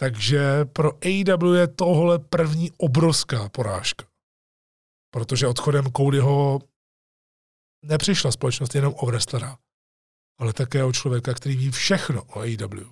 Takže 0.00 0.64
pro 0.64 0.90
AEW 1.04 1.54
je 1.54 1.66
tohle 1.66 2.18
první 2.18 2.70
obrovská 2.70 3.48
porážka. 3.48 4.06
Protože 5.14 5.46
odchodem 5.46 5.84
Codyho 5.96 6.60
nepřišla 7.84 8.32
společnost 8.32 8.74
jenom 8.74 8.94
o 8.96 9.06
wrestlera 9.06 9.58
ale 10.42 10.52
také 10.52 10.84
o 10.84 10.92
člověka, 10.92 11.34
který 11.34 11.56
ví 11.56 11.70
všechno 11.70 12.22
o 12.22 12.40
AEW. 12.40 12.86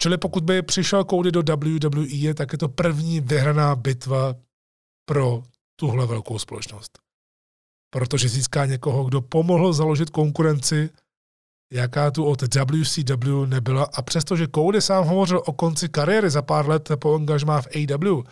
Čili 0.00 0.18
pokud 0.18 0.44
by 0.44 0.62
přišel 0.62 1.04
Cody 1.04 1.32
do 1.32 1.42
WWE, 1.42 2.34
tak 2.34 2.52
je 2.52 2.58
to 2.58 2.68
první 2.68 3.20
vyhraná 3.20 3.76
bitva 3.76 4.34
pro 5.08 5.42
tuhle 5.76 6.06
velkou 6.06 6.38
společnost. 6.38 6.98
Protože 7.90 8.28
získá 8.28 8.66
někoho, 8.66 9.04
kdo 9.04 9.20
pomohl 9.20 9.72
založit 9.72 10.10
konkurenci, 10.10 10.90
jaká 11.72 12.10
tu 12.10 12.24
od 12.24 12.42
WCW 12.42 13.46
nebyla. 13.46 13.88
A 13.94 14.02
přestože 14.02 14.46
Cody 14.54 14.82
sám 14.82 15.04
hovořil 15.04 15.42
o 15.46 15.52
konci 15.52 15.88
kariéry 15.88 16.30
za 16.30 16.42
pár 16.42 16.68
let 16.68 16.90
po 16.98 17.14
angažmá 17.14 17.62
v 17.62 17.68
AEW, 17.74 18.22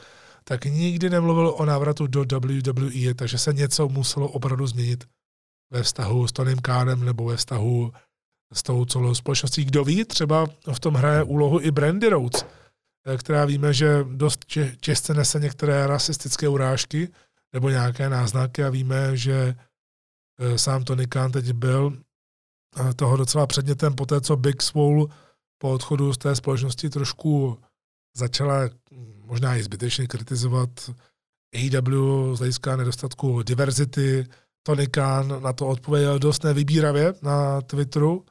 tak 0.45 0.65
nikdy 0.65 1.11
nemluvil 1.11 1.55
o 1.57 1.65
návratu 1.65 2.07
do 2.07 2.25
WWE, 2.25 3.15
takže 3.15 3.39
se 3.39 3.53
něco 3.53 3.89
muselo 3.89 4.29
opravdu 4.29 4.67
změnit 4.67 5.05
ve 5.71 5.83
vztahu 5.83 6.27
s 6.27 6.33
Tonym 6.33 6.59
Kánem 6.59 7.05
nebo 7.05 7.25
ve 7.25 7.37
vztahu 7.37 7.93
s 8.53 8.63
tou 8.63 8.85
celou 8.85 9.15
společností. 9.15 9.65
Kdo 9.65 9.85
ví, 9.85 10.05
třeba 10.05 10.47
v 10.73 10.81
tom 10.81 10.95
hraje 10.95 11.23
úlohu 11.23 11.61
i 11.61 11.71
Brandy 11.71 12.09
Rhodes, 12.09 12.47
eh, 13.07 13.17
která 13.19 13.45
víme, 13.45 13.73
že 13.73 14.05
dost 14.05 14.45
těžce 14.81 15.15
nese 15.15 15.41
některé 15.41 15.87
rasistické 15.87 16.49
urážky 16.49 17.09
nebo 17.53 17.71
nějaké 17.71 18.09
náznaky 18.09 18.65
a 18.65 18.71
víme, 18.71 19.17
že 19.17 19.55
eh, 20.39 20.59
sám 20.59 20.85
Tony 20.85 21.07
Khan 21.07 21.33
teď 21.33 21.53
byl 21.53 21.99
eh, 22.81 22.95
toho 22.95 23.17
docela 23.17 23.47
předmětem 23.47 23.95
po 23.95 24.07
té, 24.07 24.21
co 24.21 24.37
Big 24.37 24.63
Swole 24.63 25.07
po 25.59 25.71
odchodu 25.71 26.13
z 26.13 26.19
té 26.19 26.37
společnosti 26.37 26.91
trošku 26.91 27.59
začala 28.17 28.71
možná 29.25 29.57
i 29.57 29.63
zbytečně 29.63 30.07
kritizovat 30.07 30.91
AEW 31.55 32.35
z 32.35 32.39
hlediska 32.39 32.77
nedostatku 32.77 33.43
diverzity, 33.43 34.27
Tony 34.67 34.87
Khan 34.87 35.43
na 35.43 35.53
to 35.53 35.69
odpověděl 35.69 36.19
dost 36.19 36.45
nevybíravě 36.45 37.15
na 37.23 37.61
Twitteru 37.61 38.25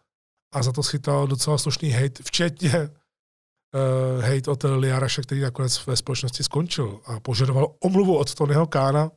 a 0.53 0.63
za 0.63 0.71
to 0.71 0.83
schytal 0.83 1.27
docela 1.27 1.57
slušný 1.57 1.89
hate, 1.89 2.23
včetně 2.23 2.79
uh, 2.79 4.23
hate 4.23 4.51
od 4.51 4.63
Liaraše, 4.63 5.21
který 5.21 5.41
nakonec 5.41 5.85
ve 5.85 5.95
společnosti 5.95 6.43
skončil 6.43 7.01
a 7.05 7.19
požadoval 7.19 7.75
omluvu 7.79 8.17
od 8.17 8.35
Tonyho 8.35 8.67
Kána, 8.67 9.11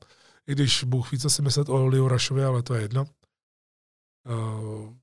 i 0.46 0.52
když 0.52 0.84
Bůh 0.84 1.12
ví, 1.12 1.18
co 1.18 1.30
si 1.30 1.42
myslet 1.42 1.68
o 1.68 1.86
Liu 1.86 2.10
ale 2.46 2.62
to 2.62 2.74
je 2.74 2.82
jedno. 2.82 3.04
Uh, 4.28 4.94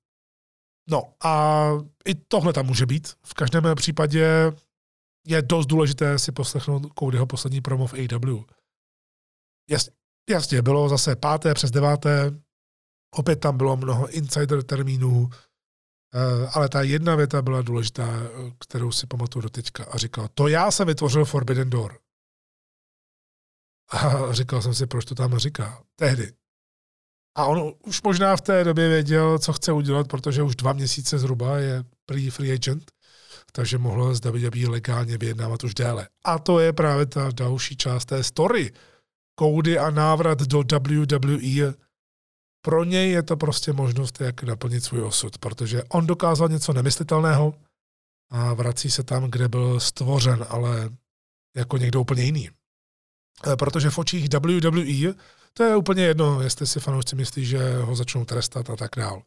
no 0.89 1.14
a 1.24 1.68
i 2.05 2.16
tohle 2.16 2.53
tam 2.53 2.66
může 2.66 2.86
být. 2.86 3.07
V 3.26 3.34
každém 3.34 3.64
případě 3.76 4.51
je 5.28 5.41
dost 5.41 5.66
důležité 5.66 6.20
si 6.20 6.32
poslechnout 6.32 6.91
Codyho 6.99 7.26
poslední 7.26 7.61
promo 7.61 7.88
v 7.88 7.93
AW. 7.93 8.43
Jasně, 9.70 9.93
Jasně, 10.30 10.61
bylo 10.61 10.89
zase 10.89 11.15
páté 11.15 11.53
přes 11.53 11.71
deváté, 11.71 12.32
opět 13.15 13.36
tam 13.36 13.57
bylo 13.57 13.78
mnoho 13.78 14.09
insider 14.09 14.63
termínů, 14.63 15.30
eh, 16.13 16.47
ale 16.53 16.69
ta 16.69 16.82
jedna 16.82 17.15
věta 17.15 17.41
byla 17.41 17.61
důležitá, 17.61 18.07
kterou 18.59 18.91
si 18.91 19.07
pamatuju 19.07 19.43
do 19.43 19.49
teďka 19.49 19.84
a 19.84 19.97
říkal, 19.97 20.28
to 20.34 20.47
já 20.47 20.71
jsem 20.71 20.88
vytvořil 20.88 21.26
Forbidden 21.26 21.69
Door. 21.69 21.99
A 23.91 24.32
říkal 24.34 24.61
jsem 24.61 24.74
si, 24.74 24.88
proč 24.88 25.05
to 25.05 25.15
tam 25.15 25.38
říká. 25.38 25.84
Tehdy. 25.95 26.34
A 27.36 27.45
on 27.45 27.74
už 27.86 28.01
možná 28.01 28.36
v 28.36 28.41
té 28.41 28.63
době 28.63 28.89
věděl, 28.89 29.39
co 29.39 29.53
chce 29.53 29.71
udělat, 29.71 30.07
protože 30.07 30.43
už 30.43 30.55
dva 30.55 30.74
měsíce 30.74 31.19
zhruba 31.19 31.57
je 31.57 31.84
pre 32.05 32.32
free 32.32 32.53
agent, 32.53 32.91
takže 33.51 33.78
mohl 33.78 34.15
z 34.15 34.19
WWE 34.19 34.69
legálně 34.69 35.17
vyjednávat 35.17 35.63
už 35.63 35.74
déle. 35.74 36.07
A 36.26 36.39
to 36.39 36.59
je 36.59 36.74
právě 36.74 37.05
ta 37.05 37.32
další 37.32 37.78
část 37.78 38.05
té 38.05 38.24
story, 38.24 38.74
Cody 39.40 39.80
a 39.80 39.90
návrat 39.90 40.40
do 40.42 40.60
WWE 40.60 41.74
pro 42.62 42.84
něj 42.84 43.12
je 43.12 43.24
to 43.24 43.38
prostě 43.38 43.74
možnost, 43.74 44.22
jak 44.22 44.44
naplnit 44.44 44.84
svůj 44.84 45.02
osud, 45.02 45.38
protože 45.38 45.84
on 45.84 46.08
dokázal 46.08 46.50
něco 46.50 46.74
nemyslitelného 46.74 47.54
a 48.30 48.54
vrací 48.54 48.92
se 48.92 49.04
tam, 49.04 49.32
kde 49.32 49.48
byl 49.48 49.80
stvořen, 49.80 50.46
ale 50.50 50.90
jako 51.56 51.78
někdo 51.78 52.02
úplně 52.02 52.24
jiný. 52.24 52.50
E, 53.48 53.56
protože 53.56 53.90
v 53.90 53.98
očích 53.98 54.28
WWE 54.34 55.14
to 55.54 55.64
je 55.64 55.76
úplně 55.76 56.04
jedno, 56.04 56.42
jestli 56.42 56.68
si 56.68 56.80
fanoušci 56.80 57.16
myslí, 57.16 57.46
že 57.46 57.78
ho 57.78 57.96
začnou 57.96 58.26
trestat 58.26 58.70
a 58.70 58.76
tak 58.76 58.92
dál. 58.98 59.24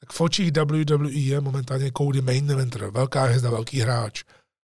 Tak 0.00 0.12
v 0.12 0.20
očích 0.20 0.52
WWE 0.52 1.10
je 1.10 1.40
momentálně 1.40 1.92
Cody 1.96 2.20
Main 2.20 2.50
Eventer, 2.50 2.90
velká 2.90 3.24
hvězda, 3.24 3.50
velký 3.50 3.80
hráč. 3.80 4.24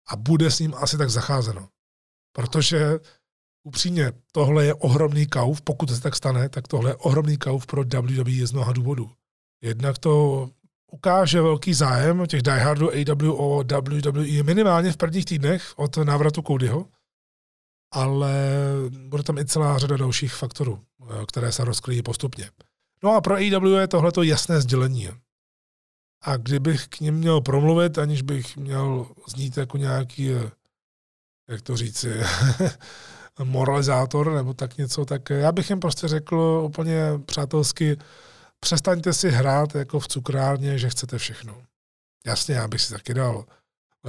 A 0.08 0.16
bude 0.16 0.50
s 0.50 0.58
ním 0.58 0.74
asi 0.74 0.98
tak 0.98 1.10
zacházeno. 1.10 1.68
Protože 2.32 2.98
upřímně, 3.66 4.12
tohle 4.32 4.64
je 4.64 4.74
ohromný 4.74 5.26
kauf, 5.26 5.62
pokud 5.62 5.90
se 5.90 6.00
tak 6.00 6.16
stane, 6.16 6.48
tak 6.48 6.68
tohle 6.68 6.90
je 6.90 6.94
ohromný 6.94 7.36
kauf 7.36 7.66
pro 7.66 7.84
WWE 7.84 8.46
z 8.46 8.52
mnoha 8.52 8.72
důvodů. 8.72 9.10
Jednak 9.62 9.98
to 9.98 10.48
ukáže 10.92 11.40
velký 11.40 11.74
zájem 11.74 12.26
těch 12.26 12.42
diehardů 12.42 12.90
AW 12.90 13.30
o 13.30 13.64
WWE 13.64 14.42
minimálně 14.42 14.92
v 14.92 14.96
prvních 14.96 15.24
týdnech 15.24 15.72
od 15.76 15.96
návratu 15.96 16.42
Codyho, 16.42 16.86
ale 17.92 18.34
bude 19.08 19.22
tam 19.22 19.38
i 19.38 19.44
celá 19.44 19.78
řada 19.78 19.96
dalších 19.96 20.34
faktorů, 20.34 20.80
které 21.26 21.52
se 21.52 21.64
rozkryjí 21.64 22.02
postupně. 22.02 22.50
No 23.02 23.14
a 23.14 23.20
pro 23.20 23.34
AW 23.34 23.66
je 23.80 23.88
tohleto 23.88 24.22
jasné 24.22 24.60
sdělení. 24.60 25.08
A 26.22 26.36
kdybych 26.36 26.88
k 26.88 27.00
ním 27.00 27.14
měl 27.14 27.40
promluvit, 27.40 27.98
aniž 27.98 28.22
bych 28.22 28.56
měl 28.56 29.06
znít 29.28 29.56
jako 29.56 29.76
nějaký, 29.76 30.30
jak 31.48 31.62
to 31.62 31.76
říci, 31.76 32.08
moralizátor 33.44 34.32
nebo 34.32 34.54
tak 34.54 34.76
něco, 34.76 35.04
tak 35.04 35.30
já 35.30 35.52
bych 35.52 35.70
jim 35.70 35.80
prostě 35.80 36.08
řekl 36.08 36.62
úplně 36.64 37.00
přátelsky, 37.26 37.96
přestaňte 38.60 39.12
si 39.12 39.30
hrát 39.30 39.74
jako 39.74 40.00
v 40.00 40.08
cukrárně, 40.08 40.78
že 40.78 40.90
chcete 40.90 41.18
všechno. 41.18 41.62
Jasně, 42.26 42.54
já 42.54 42.68
bych 42.68 42.80
si 42.80 42.92
taky 42.92 43.14
dal 43.14 43.44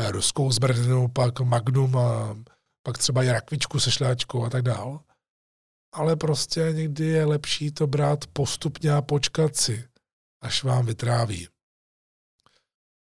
ruskou 0.09 0.51
zbrdinu, 0.51 1.07
pak 1.07 1.39
magnum 1.39 1.97
a 1.97 2.37
pak 2.83 2.97
třeba 2.97 3.23
i 3.23 3.31
rakvičku 3.31 3.79
se 3.79 3.91
šláčkou 3.91 4.45
a 4.45 4.49
tak 4.49 4.61
dál. 4.61 4.99
Ale 5.93 6.15
prostě 6.15 6.69
někdy 6.71 7.05
je 7.05 7.25
lepší 7.25 7.71
to 7.71 7.87
brát 7.87 8.27
postupně 8.33 8.91
a 8.91 9.01
počkat 9.01 9.55
si, 9.55 9.87
až 10.41 10.63
vám 10.63 10.85
vytráví. 10.85 11.47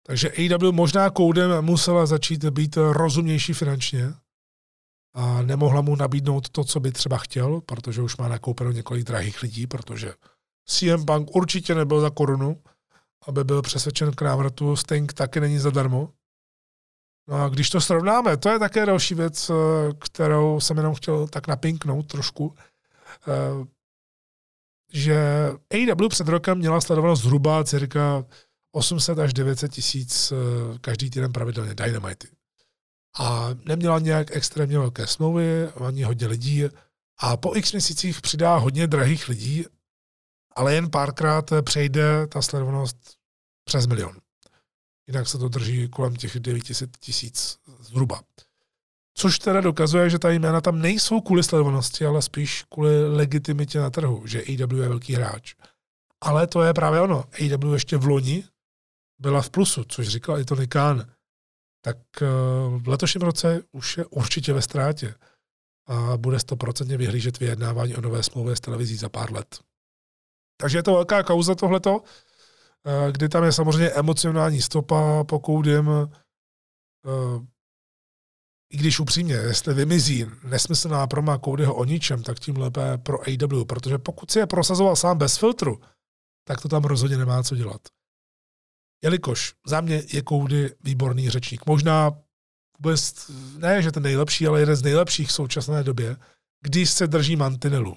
Takže 0.06 0.30
AW 0.30 0.72
možná 0.72 1.10
koudem 1.10 1.62
musela 1.62 2.06
začít 2.06 2.44
být 2.44 2.76
rozumnější 2.76 3.52
finančně 3.52 4.14
a 5.14 5.42
nemohla 5.42 5.80
mu 5.80 5.96
nabídnout 5.96 6.48
to, 6.48 6.64
co 6.64 6.80
by 6.80 6.92
třeba 6.92 7.18
chtěl, 7.18 7.60
protože 7.60 8.02
už 8.02 8.16
má 8.16 8.28
nakoupeno 8.28 8.72
několik 8.72 9.04
drahých 9.04 9.42
lidí, 9.42 9.66
protože 9.66 10.14
CM 10.66 11.04
Punk 11.04 11.36
určitě 11.36 11.74
nebyl 11.74 12.00
za 12.00 12.10
korunu, 12.10 12.62
aby 13.26 13.44
byl 13.44 13.62
přesvědčen 13.62 14.12
k 14.12 14.22
návratu. 14.22 14.76
Sting 14.76 15.12
taky 15.12 15.40
není 15.40 15.58
zadarmo. 15.58 16.12
No 17.28 17.42
a 17.42 17.48
když 17.48 17.70
to 17.70 17.80
srovnáme, 17.80 18.36
to 18.36 18.48
je 18.48 18.58
také 18.58 18.86
další 18.86 19.14
věc, 19.14 19.50
eh, 19.50 19.54
kterou 19.98 20.60
jsem 20.60 20.76
jenom 20.76 20.94
chtěl 20.94 21.28
tak 21.28 21.48
napinknout 21.48 22.06
trošku, 22.06 22.54
eh, 23.28 23.66
že 24.92 25.18
AEW 25.70 26.08
před 26.08 26.28
rokem 26.28 26.58
měla 26.58 26.80
sledovat 26.80 27.14
zhruba 27.14 27.64
cirka 27.64 28.24
800 28.72 29.18
až 29.18 29.32
900 29.32 29.72
tisíc 29.72 30.32
eh, 30.32 30.78
každý 30.78 31.10
týden 31.10 31.32
pravidelně 31.32 31.74
Dynamite. 31.74 32.28
A 33.18 33.48
neměla 33.64 33.98
nějak 33.98 34.36
extrémně 34.36 34.78
velké 34.78 35.06
smlouvy, 35.06 35.68
ani 35.68 36.02
hodně 36.02 36.26
lidí. 36.26 36.64
A 37.18 37.36
po 37.36 37.56
x 37.56 37.72
měsících 37.72 38.20
přidá 38.20 38.56
hodně 38.56 38.86
drahých 38.86 39.28
lidí, 39.28 39.64
ale 40.56 40.74
jen 40.74 40.90
párkrát 40.90 41.50
přejde 41.62 42.26
ta 42.26 42.42
sledovanost 42.42 42.96
přes 43.64 43.86
milion. 43.86 44.16
Jinak 45.06 45.28
se 45.28 45.38
to 45.38 45.48
drží 45.48 45.88
kolem 45.88 46.16
těch 46.16 46.40
900 46.40 46.96
tisíc 46.96 47.58
zhruba. 47.80 48.22
Což 49.14 49.38
teda 49.38 49.60
dokazuje, 49.60 50.10
že 50.10 50.18
ta 50.18 50.30
jména 50.30 50.60
tam 50.60 50.80
nejsou 50.82 51.20
kvůli 51.20 51.42
sledovanosti, 51.42 52.06
ale 52.06 52.22
spíš 52.22 52.64
kvůli 52.68 53.16
legitimitě 53.16 53.78
na 53.80 53.90
trhu, 53.90 54.26
že 54.26 54.42
AW 54.42 54.80
je 54.80 54.88
velký 54.88 55.14
hráč. 55.14 55.54
Ale 56.20 56.46
to 56.46 56.62
je 56.62 56.74
právě 56.74 57.00
ono. 57.00 57.24
AW 57.24 57.72
ještě 57.72 57.96
v 57.96 58.06
loni 58.06 58.44
byla 59.18 59.42
v 59.42 59.50
plusu, 59.50 59.84
což 59.84 60.08
říkal 60.08 60.38
i 60.38 60.44
Tony 60.44 60.66
Khan. 60.66 61.13
Tak 61.84 61.96
eh, 62.22 62.26
v 62.78 62.88
letošním 62.88 63.22
roce 63.22 63.62
už 63.72 63.98
je 63.98 64.04
určitě 64.06 64.52
ve 64.52 64.62
ztrátě 64.62 65.14
a 65.86 66.16
bude 66.16 66.38
stoprocentně 66.38 66.96
vyhlížet 66.96 67.40
vyjednávání 67.40 67.96
o 67.96 68.00
nové 68.00 68.22
smlouvě 68.22 68.56
s 68.56 68.60
televizí 68.60 68.96
za 68.96 69.08
pár 69.08 69.32
let. 69.32 69.60
Takže 70.60 70.78
je 70.78 70.82
to 70.82 70.92
velká 70.92 71.22
kauza 71.22 71.54
tohleto. 71.54 72.02
Eh, 72.86 73.12
kdy 73.12 73.28
tam 73.28 73.44
je 73.44 73.52
samozřejmě 73.52 73.90
emocionální 73.90 74.62
stopa, 74.62 75.24
pokud 75.24 75.66
jim, 75.66 75.90
eh, 75.90 77.46
i 78.72 78.76
když 78.76 79.00
upřímně, 79.00 79.34
jestli 79.34 79.74
vymizí 79.74 80.26
nesmyslná 80.44 81.06
proma 81.06 81.38
Codyho 81.38 81.74
o 81.74 81.84
ničem, 81.84 82.22
tak 82.22 82.40
tím 82.40 82.56
lépe 82.56 82.98
pro 82.98 83.18
AW, 83.28 83.64
protože 83.64 83.98
pokud 83.98 84.30
si 84.30 84.38
je 84.38 84.46
prosazoval 84.46 84.96
sám 84.96 85.18
bez 85.18 85.36
filtru, 85.36 85.80
tak 86.44 86.60
to 86.60 86.68
tam 86.68 86.84
rozhodně 86.84 87.16
nemá 87.16 87.42
co 87.42 87.56
dělat. 87.56 87.80
Jelikož 89.04 89.54
za 89.66 89.80
mě 89.80 90.02
je 90.12 90.22
Cody 90.28 90.74
výborný 90.80 91.30
řečník. 91.30 91.66
Možná 91.66 92.10
vůbec 92.78 93.30
ne, 93.58 93.82
že 93.82 93.92
ten 93.92 94.02
nejlepší, 94.02 94.46
ale 94.46 94.60
jeden 94.60 94.76
z 94.76 94.82
nejlepších 94.82 95.28
v 95.28 95.32
současné 95.32 95.84
době, 95.84 96.16
když 96.60 96.90
se 96.90 97.06
drží 97.06 97.36
mantinelu 97.36 97.96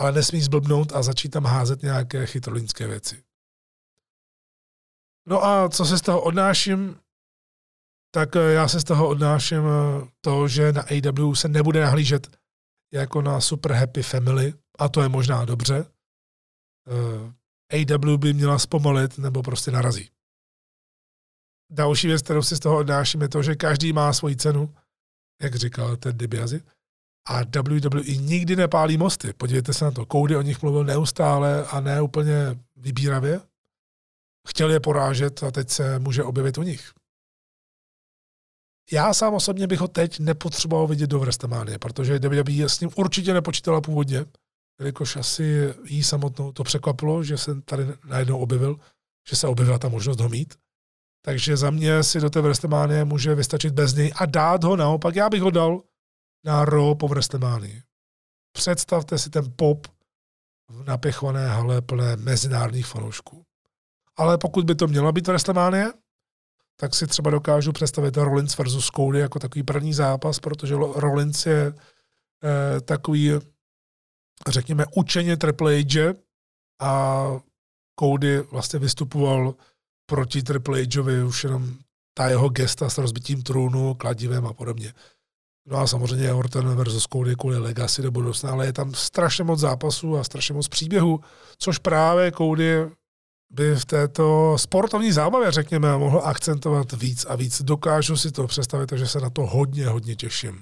ale 0.00 0.12
nesmí 0.12 0.40
zblbnout 0.40 0.92
a 0.92 1.02
začít 1.02 1.28
tam 1.28 1.44
házet 1.44 1.82
nějaké 1.82 2.26
chytrolínské 2.26 2.86
věci. 2.86 3.22
No 5.28 5.44
a 5.44 5.68
co 5.68 5.84
se 5.84 5.98
z 5.98 6.02
toho 6.02 6.22
odnáším? 6.22 7.00
Tak 8.14 8.36
eh, 8.36 8.52
já 8.52 8.68
se 8.68 8.80
z 8.80 8.84
toho 8.84 9.08
odnáším 9.08 9.62
eh, 9.66 10.08
to, 10.20 10.48
že 10.48 10.72
na 10.72 10.82
AW 10.82 11.34
se 11.34 11.48
nebude 11.48 11.80
nahlížet 11.80 12.36
jako 12.92 13.22
na 13.22 13.40
super 13.40 13.72
happy 13.72 14.02
family, 14.02 14.54
a 14.78 14.88
to 14.88 15.02
je 15.02 15.08
možná 15.08 15.44
dobře. 15.44 15.84
AW 17.72 18.16
by 18.16 18.32
měla 18.32 18.58
zpomalit 18.58 19.18
nebo 19.18 19.42
prostě 19.42 19.70
narazí. 19.70 20.10
Další 21.72 22.06
věc, 22.06 22.22
kterou 22.22 22.42
si 22.42 22.56
z 22.56 22.60
toho 22.60 22.78
odnáším, 22.78 23.22
je 23.22 23.28
to, 23.28 23.42
že 23.42 23.54
každý 23.54 23.92
má 23.92 24.12
svoji 24.12 24.36
cenu, 24.36 24.74
jak 25.42 25.54
říkal 25.54 25.96
ten 25.96 26.18
DiBiase. 26.18 26.60
A 27.28 27.40
WWE 27.40 28.16
nikdy 28.16 28.56
nepálí 28.56 28.96
mosty. 28.96 29.32
Podívejte 29.32 29.74
se 29.74 29.84
na 29.84 29.90
to. 29.90 30.06
Cody 30.06 30.36
o 30.36 30.42
nich 30.42 30.62
mluvil 30.62 30.84
neustále 30.84 31.66
a 31.66 31.80
ne 31.80 32.02
úplně 32.02 32.34
vybíravě. 32.76 33.40
Chtěl 34.48 34.70
je 34.70 34.80
porážet 34.80 35.42
a 35.42 35.50
teď 35.50 35.70
se 35.70 35.98
může 35.98 36.22
objevit 36.22 36.58
u 36.58 36.62
nich. 36.62 36.92
Já 38.92 39.14
sám 39.14 39.34
osobně 39.34 39.66
bych 39.66 39.80
ho 39.80 39.88
teď 39.88 40.18
nepotřeboval 40.18 40.86
vidět 40.86 41.06
do 41.06 41.18
WrestleMania, 41.18 41.78
protože 41.78 42.18
WWE 42.18 42.68
s 42.68 42.80
ním 42.80 42.90
určitě 42.96 43.34
nepočítala 43.34 43.80
původně, 43.80 44.24
jelikož 44.80 45.16
asi 45.16 45.74
jí 45.84 46.02
samotnou 46.02 46.52
to 46.52 46.64
překvapilo, 46.64 47.22
že 47.22 47.38
se 47.38 47.62
tady 47.62 47.86
najednou 48.04 48.38
objevil, 48.38 48.76
že 49.28 49.36
se 49.36 49.46
objevila 49.46 49.78
ta 49.78 49.88
možnost 49.88 50.20
ho 50.20 50.28
mít. 50.28 50.54
Takže 51.24 51.56
za 51.56 51.70
mě 51.70 52.02
si 52.02 52.20
do 52.20 52.30
té 52.30 52.40
WrestleMania 52.40 53.04
může 53.04 53.34
vystačit 53.34 53.74
bez 53.74 53.94
něj 53.94 54.12
a 54.16 54.26
dát 54.26 54.64
ho 54.64 54.76
naopak. 54.76 55.16
Já 55.16 55.30
bych 55.30 55.42
ho 55.42 55.50
dal 55.50 55.82
na 56.44 56.64
Raw 56.64 56.94
po 56.94 57.08
WrestleMania. 57.08 57.80
Představte 58.52 59.18
si 59.18 59.30
ten 59.30 59.52
pop 59.56 59.86
v 60.68 60.84
napěchované 60.84 61.48
hale 61.48 61.82
plné 61.82 62.16
mezinárodních 62.16 62.86
fanoušků. 62.86 63.44
Ale 64.16 64.38
pokud 64.38 64.64
by 64.64 64.74
to 64.74 64.86
mělo 64.86 65.12
být 65.12 65.28
WrestleMania, 65.28 65.88
tak 66.76 66.94
si 66.94 67.06
třeba 67.06 67.30
dokážu 67.30 67.72
představit 67.72 68.16
Rollins 68.16 68.58
versus 68.58 68.90
Cody 68.96 69.18
jako 69.18 69.38
takový 69.38 69.62
první 69.62 69.94
zápas, 69.94 70.38
protože 70.38 70.74
Rollins 70.74 71.46
je 71.46 71.74
eh, 72.44 72.80
takový, 72.80 73.32
řekněme, 74.48 74.84
učeně 74.96 75.36
Triple 75.36 75.82
H 75.82 76.14
a 76.80 77.26
Cody 78.00 78.40
vlastně 78.40 78.78
vystupoval 78.78 79.54
proti 80.06 80.42
Triple 80.42 80.82
Hovi 80.96 81.24
už 81.24 81.44
jenom 81.44 81.74
ta 82.14 82.28
jeho 82.28 82.48
gesta 82.48 82.90
s 82.90 82.98
rozbitím 82.98 83.42
trůnu, 83.42 83.94
kladivem 83.94 84.46
a 84.46 84.52
podobně. 84.52 84.92
No 85.66 85.76
a 85.78 85.86
samozřejmě 85.86 86.32
Orton 86.32 86.76
versus 86.76 87.06
Cody 87.12 87.36
kvůli 87.36 87.58
Legacy 87.58 88.02
do 88.02 88.10
budoucna, 88.10 88.50
ale 88.50 88.66
je 88.66 88.72
tam 88.72 88.94
strašně 88.94 89.44
moc 89.44 89.60
zápasů 89.60 90.16
a 90.16 90.24
strašně 90.24 90.54
moc 90.54 90.68
příběhů, 90.68 91.20
což 91.58 91.78
právě 91.78 92.32
Cody 92.32 92.90
by 93.50 93.76
v 93.76 93.84
této 93.84 94.58
sportovní 94.58 95.12
zábavě, 95.12 95.50
řekněme, 95.52 95.98
mohl 95.98 96.22
akcentovat 96.24 96.92
víc 96.92 97.26
a 97.28 97.36
víc. 97.36 97.62
Dokážu 97.62 98.16
si 98.16 98.30
to 98.32 98.46
představit, 98.46 98.86
takže 98.86 99.06
se 99.06 99.20
na 99.20 99.30
to 99.30 99.46
hodně, 99.46 99.86
hodně 99.86 100.16
těším. 100.16 100.60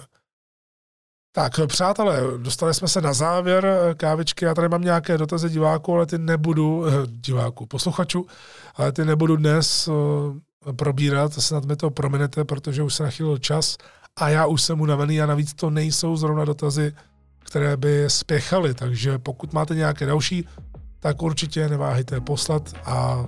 Tak, 1.32 1.60
přátelé, 1.66 2.20
dostali 2.36 2.74
jsme 2.74 2.88
se 2.88 3.00
na 3.00 3.12
závěr 3.12 3.94
kávičky. 3.96 4.44
Já 4.44 4.55
tady 4.55 4.68
mám 4.68 4.82
nějaké 4.82 5.18
dotazy 5.18 5.48
diváků, 5.50 5.94
ale 5.94 6.06
ty 6.06 6.18
nebudu, 6.18 6.86
eh, 6.86 6.90
diváků, 7.06 7.66
posluchačů, 7.66 8.26
ale 8.74 8.92
ty 8.92 9.05
nebudu 9.05 9.36
dnes 9.36 9.88
eh, 9.88 10.72
probírat, 10.72 11.32
snad 11.32 11.64
mi 11.64 11.76
to 11.76 11.90
prominete, 11.90 12.44
protože 12.44 12.82
už 12.82 12.94
se 12.94 13.02
nachýlil 13.02 13.38
čas 13.38 13.76
a 14.16 14.28
já 14.28 14.46
už 14.46 14.62
jsem 14.62 14.80
unavený 14.80 15.20
a 15.20 15.26
navíc 15.26 15.55
to 15.55 15.70
nejsou 15.70 16.16
zrovna 16.16 16.44
dotazy, 16.44 16.92
které 17.38 17.76
by 17.76 18.05
spěchaly, 18.09 18.74
takže 18.74 19.18
pokud 19.18 19.52
máte 19.52 19.74
nějaké 19.74 20.06
další, 20.06 20.48
tak 21.00 21.22
určitě 21.22 21.68
neváhejte 21.68 22.20
poslat 22.20 22.74
a 22.84 23.26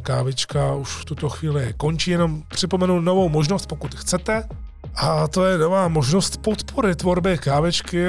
kávička 0.00 0.74
už 0.74 0.88
v 0.88 1.04
tuto 1.04 1.28
chvíli 1.28 1.74
končí. 1.76 2.10
Jenom 2.10 2.42
připomenu 2.48 3.00
novou 3.00 3.28
možnost, 3.28 3.66
pokud 3.66 3.94
chcete, 3.94 4.48
a 4.96 5.28
to 5.28 5.44
je 5.44 5.58
nová 5.58 5.88
možnost 5.88 6.36
podpory 6.36 6.94
tvorby 6.94 7.38
kávečky, 7.38 8.04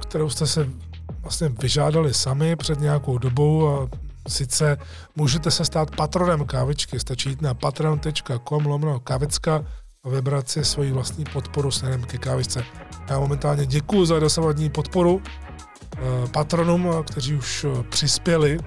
kterou 0.00 0.30
jste 0.30 0.46
se 0.46 0.68
vlastně 1.22 1.48
vyžádali 1.48 2.14
sami 2.14 2.56
před 2.56 2.80
nějakou 2.80 3.18
dobou 3.18 3.68
a 3.68 3.88
sice 4.28 4.76
můžete 5.16 5.50
se 5.50 5.64
stát 5.64 5.96
patronem 5.96 6.44
kávičky, 6.44 7.00
stačí 7.00 7.28
jít 7.28 7.42
na 7.42 7.54
patreon.com 7.54 8.66
lomno 8.66 9.00
kávecka 9.00 9.64
a 10.04 10.08
vybrat 10.08 10.48
si 10.48 10.64
svoji 10.64 10.92
vlastní 10.92 11.24
podporu 11.24 11.70
směrem 11.70 12.02
ke 12.02 12.18
kávičce. 12.18 12.64
Já 13.10 13.18
momentálně 13.18 13.66
děkuji 13.66 14.06
za 14.06 14.18
dosavadní 14.18 14.70
podporu 14.70 15.22
eh, 15.22 16.00
patronům, 16.32 16.88
kteří 17.10 17.34
už 17.34 17.64
eh, 17.64 17.82
přispěli. 17.82 18.58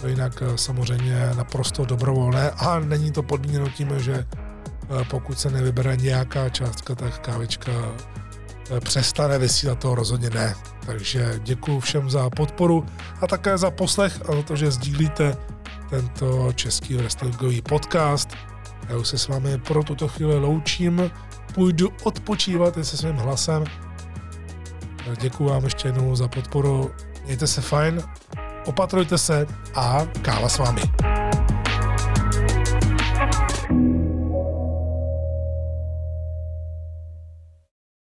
To 0.00 0.08
jinak 0.08 0.42
eh, 0.42 0.58
samozřejmě 0.58 1.30
naprosto 1.36 1.84
dobrovolné 1.84 2.50
a 2.50 2.78
není 2.78 3.12
to 3.12 3.22
podmíněno 3.22 3.68
tím, 3.68 3.98
že 3.98 4.26
pokud 5.10 5.38
se 5.38 5.50
nevybere 5.50 5.96
nějaká 5.96 6.48
částka, 6.48 6.94
tak 6.94 7.18
kávička 7.18 7.72
přestane 8.80 9.38
vysílat, 9.38 9.78
to 9.78 9.94
rozhodně 9.94 10.30
ne. 10.30 10.54
Takže 10.86 11.40
děkuji 11.42 11.80
všem 11.80 12.10
za 12.10 12.30
podporu 12.30 12.86
a 13.20 13.26
také 13.26 13.58
za 13.58 13.70
poslech 13.70 14.20
a 14.28 14.36
za 14.36 14.42
to, 14.42 14.56
že 14.56 14.70
sdílíte 14.70 15.36
tento 15.90 16.52
český 16.52 16.94
wrestlingový 16.94 17.62
podcast. 17.62 18.28
Já 18.88 18.96
už 18.96 19.08
se 19.08 19.18
s 19.18 19.28
vámi 19.28 19.58
pro 19.58 19.84
tuto 19.84 20.08
chvíli 20.08 20.38
loučím, 20.38 21.10
půjdu 21.54 21.88
odpočívat 22.02 22.74
se 22.74 22.96
svým 22.96 23.16
hlasem. 23.16 23.64
Děkuji 25.20 25.48
vám 25.48 25.64
ještě 25.64 25.88
jednou 25.88 26.16
za 26.16 26.28
podporu, 26.28 26.90
mějte 27.24 27.46
se 27.46 27.60
fajn, 27.60 28.02
opatrujte 28.66 29.18
se 29.18 29.46
a 29.74 30.06
káva 30.22 30.48
s 30.48 30.58
vámi. 30.58 30.82